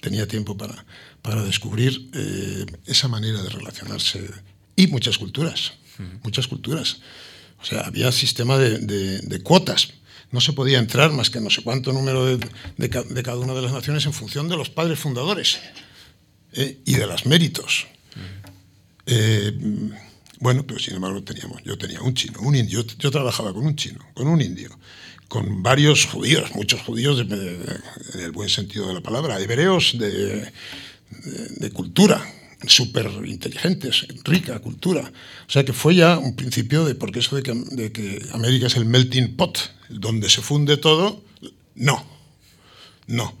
tenía 0.00 0.26
tiempo 0.26 0.56
para, 0.56 0.84
para 1.22 1.42
descubrir 1.42 2.10
eh, 2.14 2.66
esa 2.86 3.08
manera 3.08 3.42
de 3.42 3.48
relacionarse. 3.48 4.30
Y 4.76 4.86
muchas 4.86 5.18
culturas, 5.18 5.74
muchas 6.22 6.46
culturas. 6.46 7.00
O 7.60 7.64
sea, 7.66 7.80
había 7.80 8.10
sistema 8.12 8.56
de, 8.56 8.78
de, 9.18 9.42
cuotas. 9.42 9.92
No 10.30 10.40
se 10.40 10.54
podía 10.54 10.78
entrar 10.78 11.12
más 11.12 11.28
que 11.28 11.40
no 11.40 11.50
sé 11.50 11.62
cuánto 11.62 11.92
número 11.92 12.24
de, 12.24 12.38
de 12.78 13.22
cada 13.22 13.36
una 13.36 13.52
de 13.52 13.60
las 13.60 13.72
naciones 13.72 14.06
en 14.06 14.14
función 14.14 14.48
de 14.48 14.56
los 14.56 14.70
padres 14.70 14.98
fundadores 14.98 15.58
eh, 16.52 16.80
y 16.86 16.94
de 16.94 17.06
los 17.06 17.26
méritos. 17.26 17.86
Eh, 19.06 19.52
bueno, 20.40 20.66
pero 20.66 20.80
sin 20.80 20.94
embargo 20.94 21.22
teníamos, 21.22 21.62
yo 21.64 21.76
tenía 21.76 22.00
un 22.00 22.14
chino, 22.14 22.40
un 22.40 22.56
indio, 22.56 22.82
yo, 22.82 22.96
yo 22.98 23.10
trabajaba 23.10 23.52
con 23.52 23.66
un 23.66 23.76
chino, 23.76 24.00
con 24.14 24.26
un 24.26 24.40
indio, 24.40 24.70
con 25.28 25.62
varios 25.62 26.06
judíos, 26.06 26.50
muchos 26.54 26.80
judíos 26.80 27.20
en 27.20 28.20
el 28.20 28.32
buen 28.32 28.48
sentido 28.48 28.88
de 28.88 28.94
la 28.94 29.00
palabra, 29.00 29.38
hebreos 29.38 29.96
de, 29.98 30.50
de, 31.58 31.70
cultura, 31.70 32.24
súper 32.66 33.08
inteligentes, 33.26 34.06
rica 34.24 34.58
cultura. 34.60 35.12
O 35.46 35.50
sea 35.50 35.64
que 35.64 35.72
fue 35.72 35.94
ya 35.94 36.18
un 36.18 36.34
principio 36.34 36.84
de, 36.84 36.94
porque 36.94 37.20
eso 37.20 37.36
de 37.36 37.42
de 37.42 37.92
que 37.92 38.22
América 38.32 38.66
es 38.66 38.76
el 38.76 38.86
melting 38.86 39.36
pot, 39.36 39.58
donde 39.88 40.28
se 40.28 40.40
funde 40.40 40.78
todo, 40.78 41.22
no, 41.74 42.04
no 43.06 43.39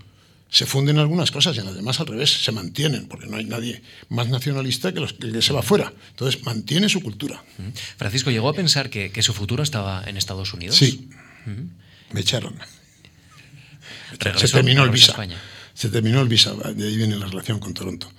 se 0.50 0.66
funden 0.66 0.98
algunas 0.98 1.30
cosas 1.30 1.56
y 1.56 1.60
en 1.60 1.66
las 1.66 1.76
demás 1.76 2.00
al 2.00 2.08
revés, 2.08 2.42
se 2.42 2.52
mantienen, 2.52 3.06
porque 3.06 3.26
no 3.26 3.36
hay 3.36 3.44
nadie 3.44 3.82
más 4.08 4.28
nacionalista 4.28 4.92
que, 4.92 5.00
los, 5.00 5.12
que 5.12 5.42
se 5.42 5.52
va 5.52 5.62
fuera. 5.62 5.92
Entonces, 6.10 6.44
mantiene 6.44 6.88
su 6.88 7.00
cultura. 7.00 7.42
Francisco, 7.96 8.30
¿llegó 8.30 8.48
a 8.48 8.54
pensar 8.54 8.90
que, 8.90 9.12
que 9.12 9.22
su 9.22 9.32
futuro 9.32 9.62
estaba 9.62 10.02
en 10.06 10.16
Estados 10.16 10.52
Unidos? 10.52 10.76
Sí. 10.76 11.08
Me 12.12 12.20
echaron. 12.20 12.58
se 14.36 14.48
terminó 14.48 14.82
el 14.82 14.90
visa. 14.90 15.16
Se 15.72 15.88
terminó 15.88 16.20
el 16.20 16.28
visa, 16.28 16.52
de 16.52 16.86
ahí 16.86 16.96
viene 16.96 17.16
la 17.16 17.26
relación 17.26 17.60
con 17.60 17.72
Toronto. 17.72 18.10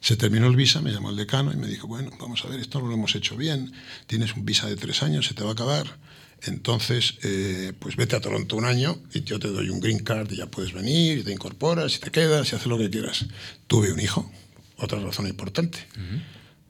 Se 0.00 0.16
terminó 0.16 0.46
el 0.46 0.56
visa, 0.56 0.80
me 0.80 0.92
llamó 0.92 1.10
el 1.10 1.16
decano 1.16 1.52
y 1.52 1.56
me 1.56 1.66
dijo, 1.66 1.86
bueno, 1.86 2.10
vamos 2.18 2.42
a 2.44 2.48
ver, 2.48 2.60
esto 2.60 2.80
no 2.80 2.86
lo 2.86 2.94
hemos 2.94 3.14
hecho 3.14 3.36
bien, 3.36 3.72
tienes 4.06 4.34
un 4.34 4.46
visa 4.46 4.66
de 4.66 4.76
tres 4.76 5.02
años, 5.02 5.26
se 5.26 5.34
te 5.34 5.42
va 5.42 5.50
a 5.50 5.52
acabar, 5.52 5.98
entonces, 6.42 7.14
eh, 7.22 7.72
pues 7.78 7.96
vete 7.96 8.16
a 8.16 8.20
Toronto 8.20 8.56
un 8.56 8.64
año 8.64 8.98
y 9.12 9.22
yo 9.22 9.38
te 9.38 9.48
doy 9.48 9.70
un 9.70 9.80
green 9.80 10.00
card 10.00 10.30
y 10.32 10.36
ya 10.36 10.46
puedes 10.46 10.72
venir 10.72 11.18
y 11.18 11.22
te 11.22 11.32
incorporas 11.32 11.96
y 11.96 12.00
te 12.00 12.10
quedas 12.10 12.52
y 12.52 12.56
haces 12.56 12.66
lo 12.66 12.78
que 12.78 12.90
quieras. 12.90 13.26
Tuve 13.66 13.92
un 13.92 14.00
hijo, 14.00 14.30
otra 14.76 14.98
razón 15.00 15.26
importante 15.26 15.86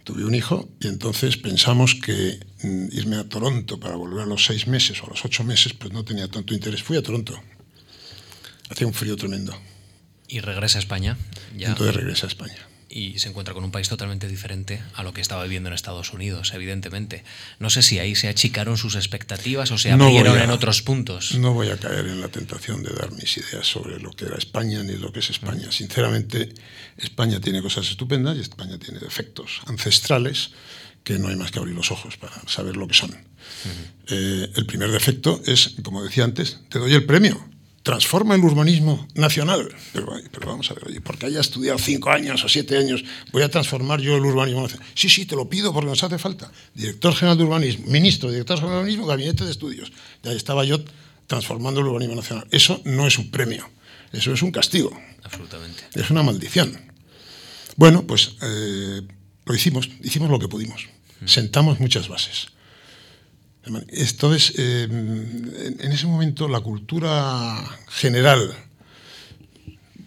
tuve 0.04 0.24
un 0.24 0.34
hijo 0.34 0.68
y 0.80 0.88
entonces 0.88 1.36
pensamos 1.36 1.94
que 1.94 2.40
mm, 2.62 2.86
irme 2.92 3.16
a 3.16 3.28
Toronto 3.28 3.78
para 3.78 3.96
volver 3.96 4.22
a 4.22 4.26
los 4.26 4.44
seis 4.44 4.66
meses 4.66 5.00
o 5.02 5.06
a 5.06 5.10
los 5.10 5.24
ocho 5.24 5.44
meses, 5.44 5.72
pues 5.74 5.92
no 5.92 6.04
tenía 6.04 6.28
tanto 6.28 6.54
interés. 6.54 6.82
Fui 6.82 6.96
a 6.96 7.02
Toronto. 7.02 7.40
Hacía 8.70 8.86
un 8.86 8.94
frío 8.94 9.16
tremendo. 9.16 9.56
¿Y 10.26 10.40
regresa 10.40 10.78
a 10.78 10.80
España? 10.80 11.16
Ya. 11.56 11.68
Entonces 11.68 11.94
regresa 11.94 12.26
a 12.26 12.28
España 12.28 12.69
y 12.90 13.18
se 13.20 13.28
encuentra 13.28 13.54
con 13.54 13.62
un 13.62 13.70
país 13.70 13.88
totalmente 13.88 14.26
diferente 14.26 14.82
a 14.94 15.04
lo 15.04 15.14
que 15.14 15.20
estaba 15.20 15.44
viviendo 15.44 15.68
en 15.68 15.74
Estados 15.74 16.12
Unidos, 16.12 16.52
evidentemente. 16.52 17.22
No 17.60 17.70
sé 17.70 17.82
si 17.82 18.00
ahí 18.00 18.16
se 18.16 18.28
achicaron 18.28 18.76
sus 18.76 18.96
expectativas 18.96 19.70
o 19.70 19.78
se 19.78 19.92
abrieron 19.92 20.38
en 20.38 20.50
otros 20.50 20.82
puntos. 20.82 21.36
No 21.36 21.54
voy 21.54 21.68
a 21.68 21.76
caer 21.76 22.06
en 22.06 22.20
la 22.20 22.28
tentación 22.28 22.82
de 22.82 22.92
dar 22.92 23.12
mis 23.12 23.36
ideas 23.36 23.66
sobre 23.66 24.00
lo 24.00 24.10
que 24.10 24.24
era 24.24 24.36
España 24.36 24.82
ni 24.82 24.96
lo 24.96 25.12
que 25.12 25.20
es 25.20 25.30
España. 25.30 25.70
Sinceramente, 25.70 26.52
España 26.96 27.40
tiene 27.40 27.62
cosas 27.62 27.88
estupendas 27.88 28.36
y 28.36 28.40
España 28.40 28.78
tiene 28.78 28.98
defectos 28.98 29.60
ancestrales 29.66 30.50
que 31.04 31.18
no 31.18 31.28
hay 31.28 31.36
más 31.36 31.52
que 31.52 31.60
abrir 31.60 31.74
los 31.74 31.90
ojos 31.92 32.16
para 32.16 32.34
saber 32.48 32.76
lo 32.76 32.88
que 32.88 32.94
son. 32.94 33.10
Eh, 34.08 34.50
el 34.54 34.66
primer 34.66 34.90
defecto 34.90 35.40
es, 35.46 35.76
como 35.82 36.02
decía 36.02 36.24
antes, 36.24 36.60
te 36.68 36.78
doy 36.78 36.92
el 36.92 37.04
premio 37.04 37.49
transforma 37.82 38.34
el 38.34 38.42
urbanismo 38.42 39.06
nacional. 39.14 39.74
Pero, 39.92 40.06
vamos 40.46 40.70
a 40.70 40.74
ver, 40.74 41.02
porque 41.02 41.26
haya 41.26 41.40
estudiado 41.40 41.78
cinco 41.78 42.10
años 42.10 42.44
o 42.44 42.48
siete 42.48 42.76
años, 42.76 43.04
voy 43.32 43.42
a 43.42 43.48
transformar 43.48 44.00
yo 44.00 44.16
el 44.16 44.24
urbanismo 44.24 44.62
nacional. 44.62 44.86
Sí, 44.94 45.08
sí, 45.08 45.24
te 45.26 45.36
lo 45.36 45.48
pido 45.48 45.72
porque 45.72 45.88
nos 45.88 46.02
hace 46.02 46.18
falta. 46.18 46.50
Director 46.74 47.14
general 47.14 47.38
de 47.38 47.44
urbanismo, 47.44 47.86
ministro, 47.86 48.30
director 48.30 48.58
general 48.58 48.76
de 48.76 48.82
urbanismo, 48.82 49.06
gabinete 49.06 49.44
de 49.44 49.50
estudios. 49.50 49.92
Ya 50.22 50.32
estaba 50.32 50.64
yo 50.64 50.78
transformando 51.26 51.80
el 51.80 51.86
urbanismo 51.86 52.16
nacional. 52.16 52.46
Eso 52.50 52.80
no 52.84 53.06
es 53.06 53.18
un 53.18 53.30
premio, 53.30 53.68
eso 54.12 54.32
es 54.32 54.42
un 54.42 54.50
castigo. 54.50 54.90
Absolutamente. 55.22 55.84
Es 55.94 56.10
una 56.10 56.22
maldición. 56.22 56.76
Bueno, 57.76 58.06
pues 58.06 58.32
eh, 58.42 59.02
lo 59.44 59.54
hicimos, 59.54 59.88
hicimos 60.02 60.28
lo 60.28 60.38
que 60.38 60.48
pudimos. 60.48 60.86
Mm. 61.20 61.26
Sentamos 61.28 61.80
muchas 61.80 62.08
bases. 62.08 62.48
Entonces, 63.64 64.54
eh, 64.56 64.84
en 64.84 65.92
ese 65.92 66.06
momento 66.06 66.48
la 66.48 66.60
cultura 66.60 67.62
general, 67.88 68.54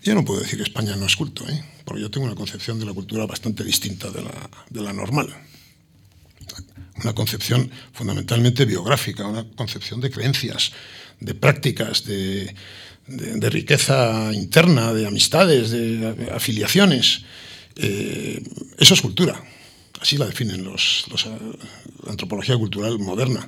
yo 0.04 0.16
no 0.16 0.26
puedo 0.26 0.42
decir 0.42 0.58
que 0.58 0.64
España 0.64 0.96
no 0.96 1.06
es 1.06 1.16
culto, 1.16 1.48
¿eh? 1.48 1.64
porque 1.86 2.02
yo 2.02 2.10
tengo 2.10 2.26
una 2.26 2.36
concepción 2.36 2.80
de 2.80 2.86
la 2.86 2.94
cultura 2.94 3.26
bastante 3.26 3.64
distinta 3.64 4.10
de 4.10 4.22
la, 4.22 4.50
de 4.70 4.82
la 4.82 4.94
normal. 4.94 5.34
Una 7.04 7.14
concepción 7.14 7.70
fundamentalmente 7.94 8.66
biográfica, 8.66 9.28
una 9.28 9.46
concepción 9.56 10.02
de 10.02 10.10
creencias, 10.10 10.72
de 11.20 11.34
prácticas, 11.34 12.06
de, 12.06 12.54
de, 13.08 13.50
riqueza 13.50 14.32
interna, 14.34 14.94
de 14.94 15.08
amistades, 15.08 15.72
de 15.72 16.30
afiliaciones. 16.34 17.24
Eh, 17.76 18.44
eso 18.78 18.94
es 18.94 19.02
cultura. 19.02 19.42
Así 20.04 20.18
la 20.18 20.26
definen 20.26 20.66
los, 20.66 21.06
la 21.08 22.12
antropología 22.12 22.58
cultural 22.58 23.00
moderna. 23.00 23.48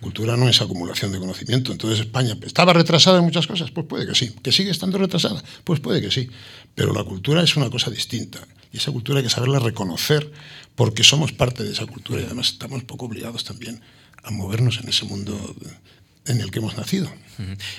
Cultura 0.00 0.36
no 0.36 0.48
es 0.48 0.62
acumulación 0.62 1.10
de 1.10 1.18
conocimiento. 1.18 1.72
Entonces 1.72 1.98
España 1.98 2.38
estaba 2.42 2.72
retrasada 2.72 3.18
en 3.18 3.24
muchas 3.24 3.48
cosas, 3.48 3.72
pues 3.72 3.88
puede 3.88 4.06
que 4.06 4.14
sí. 4.14 4.32
Que 4.40 4.52
sigue 4.52 4.70
estando 4.70 4.98
retrasada, 4.98 5.42
pues 5.64 5.80
puede 5.80 6.00
que 6.00 6.12
sí. 6.12 6.30
Pero 6.76 6.92
la 6.92 7.02
cultura 7.02 7.42
es 7.42 7.56
una 7.56 7.70
cosa 7.70 7.90
distinta. 7.90 8.38
Y 8.72 8.76
esa 8.76 8.92
cultura 8.92 9.18
hay 9.18 9.24
que 9.24 9.30
saberla 9.30 9.58
reconocer 9.58 10.30
porque 10.76 11.02
somos 11.02 11.32
parte 11.32 11.64
de 11.64 11.72
esa 11.72 11.86
cultura 11.86 12.20
y 12.20 12.24
además 12.26 12.50
estamos 12.50 12.84
poco 12.84 13.06
obligados 13.06 13.42
también 13.42 13.80
a 14.22 14.30
movernos 14.30 14.78
en 14.78 14.88
ese 14.88 15.06
mundo 15.06 15.56
en 16.26 16.40
el 16.40 16.52
que 16.52 16.60
hemos 16.60 16.76
nacido. 16.76 17.10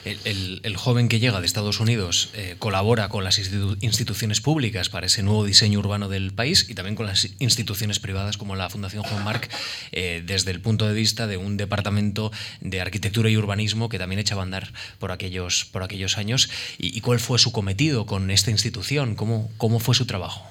El, 0.05 0.77
joven 0.77 1.09
que 1.09 1.19
llega 1.19 1.39
de 1.39 1.45
Estados 1.45 1.79
Unidos 1.79 2.29
eh, 2.33 2.55
colabora 2.59 3.09
con 3.09 3.23
las 3.23 3.39
instituciones 3.39 4.41
públicas 4.41 4.89
para 4.89 5.07
ese 5.07 5.23
nuevo 5.23 5.45
diseño 5.45 5.79
urbano 5.79 6.07
del 6.07 6.31
país 6.31 6.67
y 6.69 6.75
también 6.75 6.95
con 6.95 7.07
las 7.07 7.29
instituciones 7.39 7.99
privadas 7.99 8.37
como 8.37 8.55
la 8.55 8.69
Fundación 8.69 9.03
Juan 9.03 9.23
Marc 9.23 9.49
eh, 9.91 10.23
desde 10.25 10.51
el 10.51 10.61
punto 10.61 10.87
de 10.87 10.93
vista 10.93 11.27
de 11.27 11.37
un 11.37 11.57
departamento 11.57 12.31
de 12.61 12.81
arquitectura 12.81 13.29
y 13.29 13.37
urbanismo 13.37 13.89
que 13.89 13.97
también 13.97 14.19
echaba 14.19 14.41
a 14.41 14.45
andar 14.45 14.71
por 14.99 15.11
aquellos, 15.11 15.65
por 15.65 15.83
aquellos 15.83 16.17
años. 16.17 16.49
¿Y, 16.77 17.01
cuál 17.01 17.19
fue 17.19 17.39
su 17.39 17.51
cometido 17.51 18.05
con 18.05 18.29
esta 18.31 18.51
institución? 18.51 19.15
¿Cómo, 19.15 19.49
cómo 19.57 19.79
fue 19.79 19.95
su 19.95 20.05
trabajo? 20.05 20.45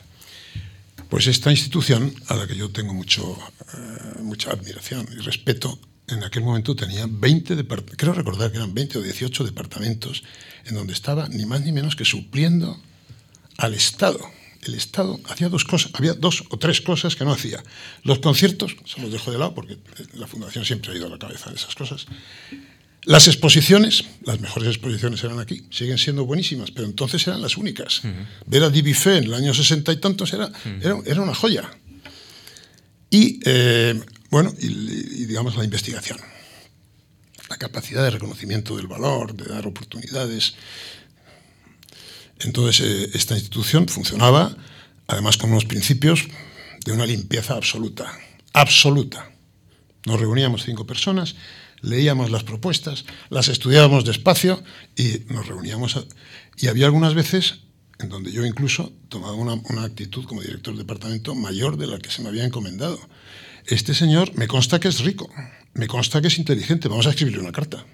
Pues 1.09 1.26
esta 1.26 1.50
institución, 1.50 2.14
a 2.28 2.34
la 2.34 2.46
que 2.46 2.57
yo 2.57 2.70
tengo 2.70 2.92
mucho, 2.94 3.38
eh, 3.74 4.22
mucha 4.22 4.50
admiración 4.50 5.07
y 5.12 5.20
respeto, 5.20 5.78
en 6.09 6.22
aquel 6.22 6.42
momento 6.42 6.76
tenía 6.76 7.07
20 7.09 7.57
departamentos, 7.57 7.96
creo 7.96 8.12
recordar 8.12 8.50
que 8.50 8.59
eran 8.59 8.74
20 8.74 8.98
o 8.98 9.02
18 9.02 9.44
departamentos, 9.44 10.22
en 10.64 10.74
donde 10.74 10.92
estaba 10.92 11.28
ni 11.28 11.46
más 11.46 11.62
ni 11.62 11.72
menos 11.72 11.96
que 11.96 12.04
supliendo 12.04 12.80
al 13.59 13.74
Estado. 13.74 14.20
El 14.62 14.74
Estado 14.74 15.20
hacía 15.28 15.48
dos 15.48 15.64
cosas, 15.64 15.92
había 15.94 16.14
dos 16.14 16.44
o 16.50 16.59
tres 16.59 16.80
cosas 16.80 17.14
que 17.14 17.24
no 17.24 17.32
hacía. 17.32 17.62
Los 18.02 18.18
conciertos, 18.18 18.76
se 18.84 19.00
los 19.00 19.12
dejo 19.12 19.30
de 19.30 19.38
lado 19.38 19.54
porque 19.54 19.78
la 20.14 20.26
Fundación 20.26 20.64
siempre 20.64 20.92
ha 20.92 20.96
ido 20.96 21.07
a 21.07 21.11
la 21.11 21.18
cabeza 21.18 21.50
de 21.50 21.57
esas 21.57 21.74
cosas. 21.74 22.07
Las 23.04 23.28
exposiciones, 23.28 24.04
las 24.24 24.40
mejores 24.40 24.68
exposiciones 24.68 25.22
eran 25.22 25.38
aquí, 25.38 25.62
siguen 25.70 25.98
siendo 25.98 26.24
buenísimas, 26.24 26.72
pero 26.72 26.88
entonces 26.88 27.24
eran 27.28 27.40
las 27.40 27.57
únicas. 27.57 28.02
Ver 28.46 28.64
a 28.64 28.70
Divi 28.70 28.96
en 29.04 29.24
el 29.24 29.34
año 29.34 29.54
sesenta 29.54 29.92
y 29.92 29.98
tantos 29.98 30.32
era, 30.32 30.50
era, 30.80 31.22
una 31.22 31.34
joya. 31.34 31.70
Y, 33.09 33.38
eh, 33.44 34.00
bueno, 34.31 34.53
y, 34.59 34.68
digamos 35.27 35.57
la 35.57 35.64
investigación, 35.64 36.18
la 37.49 37.57
capacidad 37.57 38.03
de 38.03 38.11
reconocimiento 38.11 38.77
del 38.77 38.87
valor, 38.87 39.35
de 39.35 39.45
dar 39.45 39.66
oportunidades. 39.66 40.55
Entonces, 42.41 42.87
eh, 42.87 43.11
esta 43.14 43.35
institución 43.35 43.89
funcionaba, 43.89 44.57
además, 45.07 45.37
con 45.37 45.51
unos 45.51 45.64
principios 45.64 46.24
de 46.85 46.93
una 46.93 47.07
limpieza 47.07 47.55
absoluta, 47.55 48.12
absoluta. 48.53 49.31
Nos 50.05 50.20
reuníamos 50.20 50.64
cinco 50.64 50.87
personas 50.87 51.37
leíamos 51.83 52.31
las 52.31 52.45
propuestas, 52.45 53.05
las 53.31 53.49
estudiábamos 53.49 54.05
despacio 54.05 54.62
y 54.97 55.22
nos 55.33 55.47
reuníamos. 55.47 56.07
y 56.57 56.68
había 56.68 56.87
algunas 56.87 57.14
veces 57.14 57.61
en 57.99 58.09
donde 58.09 58.31
yo 58.31 58.45
incluso 58.45 58.93
tomaba 59.09 59.35
una, 59.35 59.55
una, 59.55 59.85
actitud 59.85 60.24
como 60.24 60.43
director 60.43 60.74
de 60.74 60.81
departamento 60.81 61.35
mayor 61.35 61.79
de 61.79 61.87
la 61.87 61.99
que 61.99 62.11
se 62.11 62.22
me 62.22 62.29
había 62.29 62.45
encomendado. 62.45 62.99
Este 63.66 63.94
señor 63.94 64.32
me 64.36 64.46
consta 64.46 64.78
que 64.78 64.88
es 64.88 65.00
rico, 65.00 65.28
me 65.74 65.88
consta 65.88 66.20
que 66.20 66.28
es 66.28 66.38
inteligente, 66.38 66.88
vamos 66.88 67.06
a 67.06 67.10
escribirle 67.10 67.40
una 67.40 67.50
carta. 67.50 67.84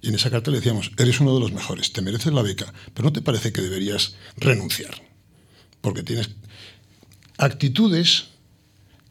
Y 0.00 0.08
en 0.08 0.14
esa 0.14 0.30
carta 0.30 0.50
le 0.50 0.58
decíamos, 0.58 0.90
eres 0.96 1.20
uno 1.20 1.34
de 1.34 1.40
los 1.40 1.52
mejores, 1.52 1.92
te 1.92 2.00
mereces 2.00 2.32
la 2.32 2.42
beca, 2.42 2.72
pero 2.94 3.06
¿no 3.06 3.12
te 3.12 3.20
parece 3.20 3.52
que 3.52 3.60
deberías 3.60 4.16
renunciar? 4.36 4.94
Porque 5.80 6.02
tienes 6.02 6.30
actitudes 7.36 8.24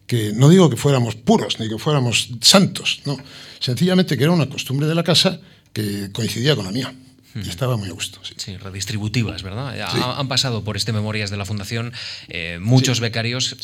que 0.07 0.33
no 0.33 0.49
digo 0.49 0.69
que 0.69 0.75
fuéramos 0.75 1.15
puros 1.15 1.59
ni 1.59 1.69
que 1.69 1.77
fuéramos 1.77 2.29
santos, 2.41 3.01
no, 3.05 3.17
sencillamente 3.59 4.17
que 4.17 4.23
era 4.23 4.33
una 4.33 4.49
costumbre 4.49 4.87
de 4.87 4.95
la 4.95 5.03
casa 5.03 5.39
que 5.71 6.11
coincidía 6.11 6.55
con 6.55 6.65
la 6.65 6.71
mía. 6.71 6.93
Y 7.36 7.49
estaba 7.49 7.77
muy 7.77 7.89
a 7.89 7.93
gusto. 7.93 8.19
Sí, 8.38 8.57
redistributivas, 8.57 9.41
¿verdad? 9.41 9.75
Han 10.19 10.27
pasado 10.27 10.63
por 10.63 10.77
este 10.77 10.93
Memorias 10.93 11.31
de 11.31 11.38
la 11.38 11.45
Fundación 11.45 11.93
eh, 12.27 12.59
muchos 12.61 12.99
becarios 12.99 13.55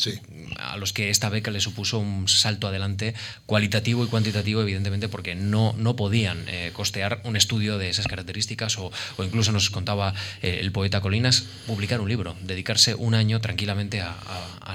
a 0.58 0.76
los 0.76 0.92
que 0.92 1.10
esta 1.10 1.28
beca 1.28 1.50
le 1.50 1.60
supuso 1.60 1.98
un 1.98 2.28
salto 2.28 2.66
adelante 2.66 3.14
cualitativo 3.46 4.04
y 4.04 4.08
cuantitativo, 4.08 4.60
evidentemente, 4.62 5.08
porque 5.08 5.34
no, 5.34 5.74
no 5.76 5.94
podían 5.94 6.44
eh, 6.48 6.70
costear 6.72 7.20
un 7.24 7.36
estudio 7.36 7.78
de 7.78 7.90
esas 7.90 8.08
características 8.08 8.78
o, 8.78 8.90
incluso 9.18 9.52
nos 9.52 9.70
contaba 9.70 10.14
eh, 10.42 10.58
el 10.60 10.72
poeta 10.72 11.00
Colinas, 11.00 11.44
publicar 11.66 12.00
un 12.00 12.08
libro, 12.08 12.36
dedicarse 12.42 12.94
un 12.94 13.14
año 13.14 13.40
tranquilamente 13.40 14.00
a, 14.00 14.16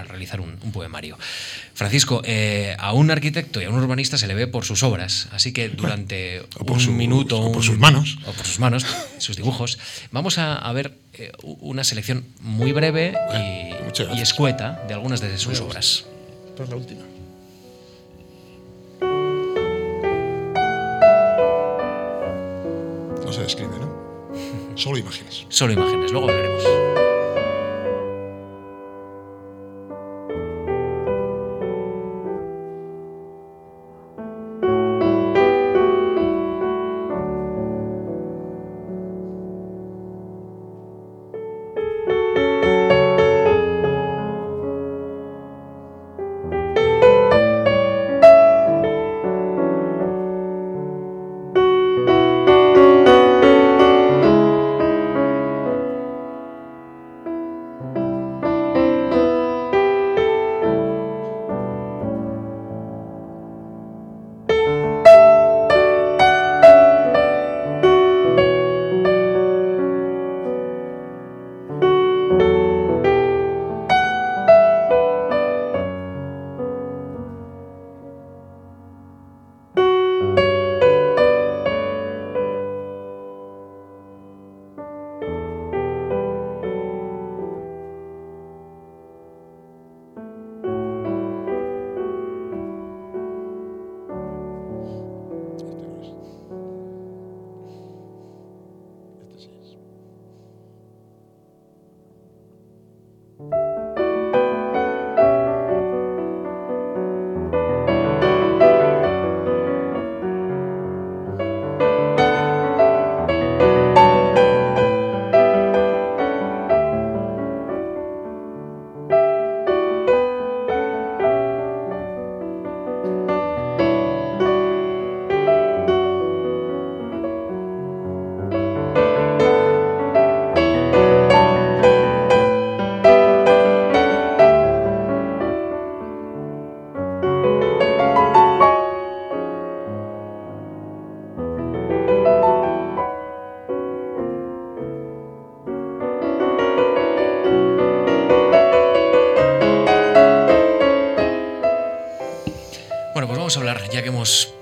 realizar 0.08 0.42
un, 0.42 0.58
poemario. 0.74 1.18
Francisco, 1.74 2.22
a 2.78 2.94
un 2.94 3.12
arquitecto 3.12 3.62
y 3.62 3.66
a 3.66 3.70
un 3.70 3.76
urbanista 3.76 4.18
se 4.18 4.28
le 4.28 4.34
ve 4.34 4.46
por 4.46 4.66
sus 4.66 4.84
obras, 4.84 5.30
así 5.32 5.54
que 5.54 5.70
durante 5.70 6.44
un 6.60 6.98
minuto... 6.98 7.40
O 7.40 7.52
por 7.52 7.64
sus 7.64 7.78
manos. 7.78 8.18
O 8.26 8.32
por 8.34 8.46
sus 8.46 8.60
manos 8.60 8.85
sus 9.18 9.38
dibujos. 9.38 9.78
Vamos 10.12 10.38
a, 10.38 10.72
ver 10.74 10.98
eh, 11.14 11.32
una 11.42 11.84
selección 11.84 12.26
muy 12.42 12.72
breve 12.72 13.14
y, 13.34 14.22
escueta 14.22 14.84
de 14.88 14.94
algunas 14.94 15.22
de 15.22 15.38
sus 15.38 15.60
obras. 15.62 16.06
Esta 16.50 16.64
es 16.64 16.70
la 16.70 16.76
última. 16.76 17.02
No 23.26 23.34
se 23.34 23.42
describe, 23.42 23.78
¿no? 23.80 24.76
Solo 24.76 24.98
imágenes. 24.98 25.46
Solo 25.50 25.74
imágenes, 25.74 26.12
luego 26.12 26.28
veremos. 26.28 27.05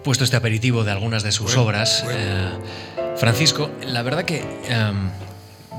Puesto 0.03 0.23
este 0.23 0.35
aperitivo 0.35 0.83
de 0.83 0.91
algunas 0.91 1.23
de 1.23 1.31
sus 1.31 1.55
obras, 1.57 2.03
eh, 2.09 2.49
Francisco, 3.17 3.69
la 3.87 4.03
verdad 4.03 4.23
que 4.25 4.41
em, 4.67 5.09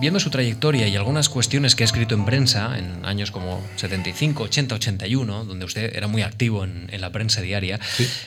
viendo 0.00 0.18
su 0.18 0.30
trayectoria 0.30 0.88
y 0.88 0.96
algunas 0.96 1.28
cuestiones 1.28 1.74
que 1.74 1.84
ha 1.84 1.86
escrito 1.86 2.14
en 2.14 2.24
prensa 2.24 2.78
en 2.78 3.04
años 3.04 3.30
como 3.30 3.62
75, 3.76 4.44
80, 4.44 4.74
81, 4.74 5.44
donde 5.44 5.64
usted 5.64 5.94
era 5.94 6.08
muy 6.08 6.22
activo 6.22 6.64
en, 6.64 6.88
la 6.94 7.10
prensa 7.10 7.40
diaria, 7.40 7.80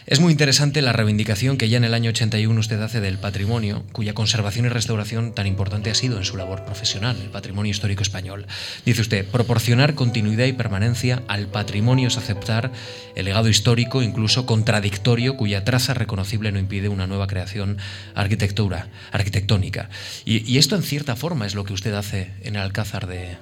es 0.05 0.20
muy 0.20 0.32
interesante 0.32 0.82
la 0.82 0.93
reivindicación 0.93 1.57
que 1.57 1.70
ya 1.70 1.78
en 1.78 1.84
el 1.84 1.93
año 1.93 2.09
81 2.09 2.59
usted 2.59 2.82
hace 2.82 3.01
del 3.01 3.18
patrimonio, 3.18 3.84
cuya 3.91 4.13
conservación 4.13 4.65
y 4.65 4.70
restauración 4.70 5.34
tan 5.34 5.47
importante 5.47 5.89
ha 5.89 5.95
sido 5.95 6.18
en 6.18 6.26
su 6.26 6.38
labor 6.38 6.63
profesional, 6.65 7.18
el 7.22 7.30
patrimonio 7.30 7.72
histórico 7.72 8.03
español. 8.03 8.45
Dice 8.86 9.01
usted, 9.01 9.26
proporcionar 9.26 9.95
continuidad 9.95 10.45
y 10.45 10.53
permanencia 10.53 11.24
al 11.28 11.47
patrimonio 11.47 12.07
es 12.07 12.18
aceptar 12.18 12.72
el 13.15 13.26
legado 13.26 13.49
histórico, 13.49 14.03
incluso 14.03 14.45
contradictorio, 14.45 15.38
cuya 15.38 15.63
traza 15.63 15.93
reconocible 15.93 16.51
no 16.51 16.59
impide 16.59 16.89
una 16.89 17.07
nueva 17.07 17.28
creación 17.28 17.78
arquitectura, 18.15 18.89
arquitectónica. 19.11 19.89
Y, 20.26 20.49
y 20.49 20.57
esto 20.57 20.76
en 20.76 20.84
cierta 20.84 21.15
forma 21.15 21.45
es 21.45 21.55
lo 21.58 21.64
que 21.64 21.74
usted 21.74 21.93
hace 21.95 22.32
en 22.43 22.55
el 22.55 22.62
Alcázar 22.62 23.08
de, 23.08 23.36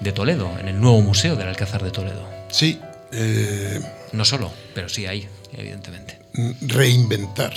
de 0.00 0.12
Toledo, 0.12 0.50
en 0.58 0.68
el 0.68 0.80
nuevo 0.80 1.02
museo 1.02 1.36
del 1.36 1.48
Alcázar 1.48 1.84
de 1.84 1.90
Toledo. 1.90 2.26
Sí. 2.50 2.80
Eh, 3.12 3.78
no 4.12 4.24
solo, 4.24 4.50
pero 4.74 4.88
sí 4.88 5.04
ahí, 5.04 5.28
evidentemente. 5.52 6.18
Reinventar. 6.62 7.52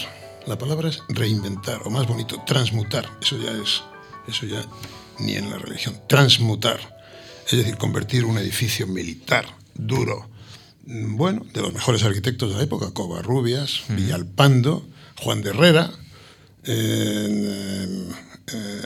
La 0.46 0.58
palabra 0.58 0.90
es 0.90 1.02
reinventar, 1.08 1.82
o 1.86 1.90
más 1.90 2.08
bonito, 2.08 2.44
transmutar. 2.46 3.08
Eso 3.22 3.38
ya 3.42 3.52
es, 3.52 3.84
eso 4.28 4.46
ya 4.46 4.66
ni 5.20 5.36
en 5.36 5.50
la 5.50 5.58
religión. 5.58 5.96
Transmutar. 6.08 6.80
Es 7.50 7.58
decir, 7.58 7.78
convertir 7.78 8.26
un 8.26 8.38
edificio 8.38 8.88
militar, 8.88 9.46
duro, 9.76 10.30
bueno, 10.84 11.46
de 11.54 11.62
los 11.62 11.74
mejores 11.74 12.04
arquitectos 12.04 12.50
de 12.52 12.58
la 12.58 12.64
época, 12.64 12.92
Covarrubias, 12.92 13.84
Villalpando, 13.88 14.86
Juan 15.22 15.42
de 15.42 15.52
Herrera, 15.52 15.92
eh, 16.66 18.10
eh, 18.54 18.82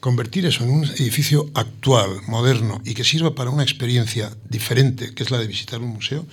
convertir 0.00 0.46
eso 0.46 0.64
en 0.64 0.70
un 0.70 0.84
edificio 0.84 1.50
actual, 1.54 2.20
moderno 2.26 2.80
y 2.84 2.94
que 2.94 3.04
sirva 3.04 3.34
para 3.34 3.50
una 3.50 3.62
experiencia 3.62 4.30
diferente, 4.48 5.14
que 5.14 5.22
es 5.22 5.30
la 5.30 5.38
de 5.38 5.46
visitar 5.46 5.80
un 5.80 5.90
museo, 5.90 6.26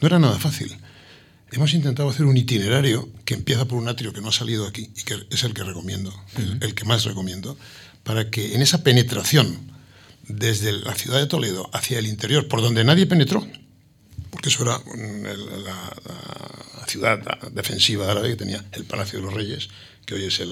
no 0.00 0.06
era 0.08 0.18
nada 0.18 0.38
fácil. 0.38 0.76
Hemos 1.52 1.74
intentado 1.74 2.08
hacer 2.08 2.24
un 2.26 2.36
itinerario 2.36 3.08
que 3.24 3.34
empieza 3.34 3.66
por 3.66 3.78
un 3.78 3.88
atrio 3.88 4.12
que 4.12 4.20
no 4.20 4.28
ha 4.28 4.32
salido 4.32 4.66
aquí 4.66 4.90
y 4.96 5.02
que 5.02 5.26
es 5.30 5.44
el 5.44 5.52
que 5.52 5.62
recomiendo, 5.62 6.12
el, 6.60 6.74
que 6.74 6.84
más 6.84 7.04
recomiendo, 7.04 7.58
para 8.02 8.30
que 8.30 8.54
en 8.54 8.62
esa 8.62 8.82
penetración 8.82 9.58
desde 10.26 10.72
la 10.72 10.94
ciudad 10.94 11.20
de 11.20 11.26
Toledo 11.26 11.68
hacia 11.72 11.98
el 11.98 12.06
interior, 12.06 12.48
por 12.48 12.62
donde 12.62 12.84
nadie 12.84 13.06
penetró, 13.06 13.46
porque 14.30 14.48
eso 14.48 14.62
era 14.62 14.80
la, 15.64 15.96
ciudad 16.86 17.18
defensiva 17.52 18.10
árabe 18.10 18.30
que 18.30 18.36
tenía 18.36 18.64
el 18.72 18.84
Palacio 18.84 19.18
de 19.18 19.24
los 19.24 19.34
Reyes, 19.34 19.68
que 20.04 20.14
hoy 20.14 20.24
es 20.24 20.40
el, 20.40 20.50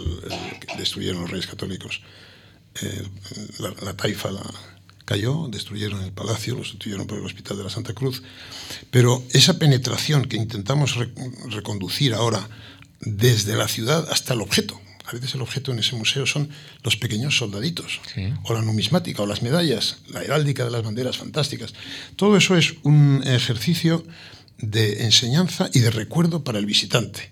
que 0.61 0.77
destruyeron 0.79 1.23
los 1.23 1.31
reyes 1.31 1.47
católicos. 1.47 2.01
Eh, 2.83 3.03
la, 3.59 3.95
taifa 3.95 4.31
la 4.31 4.49
cayó, 5.05 5.49
destruyeron 5.49 6.03
el 6.05 6.13
palacio, 6.13 6.55
lo 6.55 6.63
sustituyeron 6.63 7.07
por 7.07 7.19
el 7.19 7.25
Hospital 7.25 7.59
de 7.59 7.65
la 7.65 7.71
Santa 7.71 7.95
Cruz, 7.95 8.23
pero 8.91 9.25
esa 9.33 9.59
penetración 9.59 10.27
que 10.27 10.37
intentamos 10.37 10.97
reconducir 11.49 12.15
ahora 12.15 12.49
desde 13.01 13.57
la 13.57 13.67
ciudad 13.67 14.07
hasta 14.11 14.35
el 14.35 14.41
objeto, 14.41 14.81
a 15.05 15.13
veces 15.13 15.35
el 15.35 15.43
objeto 15.43 15.73
en 15.73 15.81
ese 15.81 15.97
museo 15.97 16.27
son 16.27 16.49
los 16.85 16.97
pequeños 16.97 17.37
soldaditos, 17.37 18.01
o 18.45 18.55
la 18.55 18.63
numismática, 18.63 19.23
o 19.23 19.27
las 19.27 19.43
medallas, 19.43 19.99
la 20.09 20.23
heráldica 20.23 20.65
de 20.65 20.71
las 20.71 20.85
banderas 20.85 21.17
fantásticas. 21.17 21.75
Todo 22.15 22.37
eso 22.37 22.57
es 22.57 22.75
un 22.85 23.25
ejercicio 23.27 24.05
de 24.59 25.05
enseñanza 25.05 25.69
y 25.73 25.81
de 25.81 25.91
recuerdo 25.91 26.45
para 26.45 26.61
el 26.61 26.67
visitante. 26.67 27.31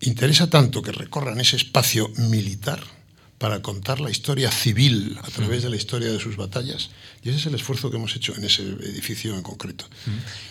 Interesa 0.00 0.48
tanto 0.48 0.80
que 0.80 0.92
recorran 0.92 1.40
ese 1.40 1.56
espacio 1.56 2.08
militar 2.16 2.95
para 3.38 3.60
contar 3.60 4.00
la 4.00 4.10
historia 4.10 4.50
civil 4.50 5.18
a 5.22 5.30
través 5.30 5.62
de 5.62 5.70
la 5.70 5.76
historia 5.76 6.10
de 6.10 6.18
sus 6.18 6.36
batallas. 6.36 6.90
Y 7.22 7.28
ese 7.28 7.38
es 7.38 7.46
el 7.46 7.54
esfuerzo 7.54 7.90
que 7.90 7.96
hemos 7.96 8.16
hecho 8.16 8.34
en 8.34 8.44
ese 8.44 8.62
edificio 8.62 9.34
en 9.34 9.42
concreto. 9.42 9.86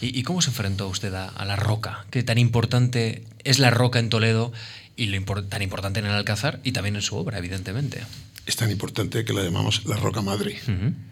¿Y, 0.02 0.22
cómo 0.24 0.42
se 0.42 0.50
enfrentó 0.50 0.88
usted 0.88 1.14
a, 1.14 1.46
la 1.46 1.56
roca? 1.56 2.06
¿Qué 2.12 2.22
tan 2.24 2.38
importante 2.38 3.24
es 3.44 3.60
la 3.60 3.72
roca 3.72 4.00
en 4.00 4.10
Toledo 4.10 4.54
y 4.96 5.08
lo 5.08 5.44
tan 5.46 5.62
importante 5.62 6.00
en 6.00 6.06
el 6.06 6.12
Alcázar 6.12 6.60
y 6.64 6.74
también 6.74 6.96
en 6.96 7.02
su 7.02 7.16
obra, 7.16 7.38
evidentemente? 7.40 8.04
Es 8.46 8.56
tan 8.56 8.70
importante 8.70 9.26
que 9.26 9.34
la 9.34 9.44
llamamos 9.44 9.86
la 9.86 9.98
roca 9.98 10.22
madre. 10.22 10.60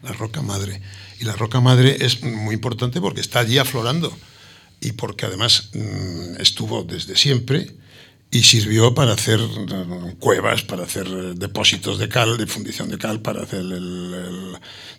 La 0.04 0.12
roca 0.12 0.42
madre. 0.44 0.80
Y 1.20 1.26
la 1.26 1.34
roca 1.34 1.60
madre 1.60 1.98
es 2.02 2.22
muy 2.22 2.54
importante 2.54 3.02
porque 3.02 3.22
está 3.22 3.40
allí 3.40 3.58
aflorando 3.58 4.16
y 4.80 4.92
porque 4.92 5.26
además 5.26 5.70
mm, 5.74 6.40
estuvo 6.40 6.84
desde 6.84 7.16
siempre 7.16 7.72
y 8.34 8.42
sirvió 8.42 8.96
para 8.96 9.14
hacer 9.14 9.40
eh, 9.40 10.16
cuevas, 10.20 10.64
para 10.64 10.84
hacer 10.84 11.06
eh, 11.08 11.34
depósitos 11.36 12.00
de 12.00 12.10
cal, 12.10 12.36
de 12.36 12.48
fundición 12.48 12.90
de 12.90 12.98
cal, 12.98 13.22
para 13.22 13.44
hacer 13.44 13.64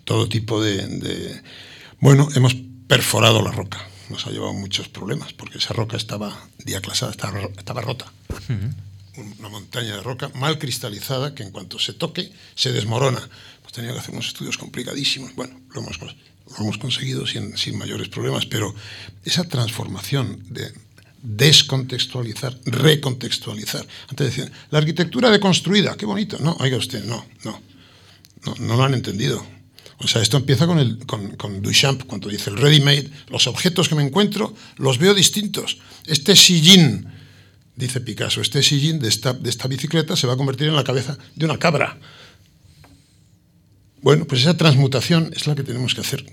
todo 0.05 0.29
tipo 0.29 0.63
de, 0.63 1.41
Bueno, 1.99 2.29
hemos 2.33 2.55
perforado 2.87 3.41
la 3.41 3.51
roca. 3.51 3.85
Nos 4.09 4.25
ha 4.25 4.29
llevado 4.31 4.53
muchos 4.53 4.87
problemas 4.87 5.33
porque 5.33 5.57
esa 5.57 5.73
roca 5.73 5.97
estaba 5.97 6.47
diaclasada, 6.63 7.11
estaba, 7.11 7.81
rota. 7.81 8.09
Una 9.17 9.49
montaña 9.49 9.97
de 9.97 10.01
roca 10.01 10.29
mal 10.35 10.57
cristalizada 10.57 11.35
que 11.35 11.43
en 11.43 11.51
cuanto 11.51 11.77
se 11.77 11.91
toque 11.91 12.31
se 12.55 12.71
desmorona. 12.71 13.19
Pues 13.63 13.73
tenía 13.73 13.91
que 13.91 13.99
hacer 13.99 14.13
unos 14.13 14.27
estudios 14.27 14.57
complicadísimos. 14.57 15.35
Bueno, 15.35 15.59
lo 15.73 15.81
hemos, 15.81 15.99
lo 15.99 16.57
hemos 16.57 16.77
conseguido 16.77 17.27
sin, 17.27 17.57
sin 17.57 17.77
mayores 17.77 18.07
problemas, 18.07 18.45
pero 18.45 18.73
esa 19.25 19.43
transformación 19.43 20.41
de 20.49 20.84
descontextualizar, 21.25 22.57
recontextualizar. 22.65 23.85
Antes 24.09 24.27
decían, 24.27 24.51
la 24.69 24.77
arquitectura 24.77 25.29
deconstruida, 25.29 25.95
qué 25.97 26.05
bonito. 26.05 26.37
No, 26.39 26.55
oiga 26.59 26.77
usted, 26.77 27.03
no, 27.03 27.25
no, 27.43 27.61
no, 28.59 28.77
lo 28.77 28.83
han 28.83 28.93
entendido. 28.93 29.45
O 29.97 30.07
sea, 30.07 30.21
esto 30.21 30.37
empieza 30.37 30.67
con, 30.67 31.61
Duchamp, 31.61 32.03
cuando 32.03 32.29
dice 32.29 32.49
el 32.49 32.57
ready-made, 32.57 33.09
los 33.29 33.47
objetos 33.47 33.89
que 33.89 33.95
me 33.95 34.03
encuentro 34.03 34.53
los 34.77 34.99
veo 34.99 35.13
distintos. 35.13 35.79
Este 36.05 36.35
sillín, 36.35 37.07
dice 37.75 38.01
Picasso, 38.01 38.41
este 38.41 38.61
sillín 38.61 38.99
de 38.99 39.07
esta, 39.07 39.33
de 39.33 39.49
esta 39.49 39.67
bicicleta 39.67 40.15
se 40.15 40.27
va 40.27 40.33
a 40.33 40.37
convertir 40.37 40.67
en 40.67 40.75
la 40.75 40.83
cabeza 40.83 41.17
de 41.35 41.45
una 41.45 41.57
cabra. 41.57 41.97
Bueno, 44.01 44.25
pues 44.25 44.41
esa 44.41 44.55
transmutación 44.55 45.31
es 45.35 45.47
la 45.47 45.55
que 45.55 45.63
tenemos 45.63 45.95
que 45.95 46.01
hacer 46.01 46.25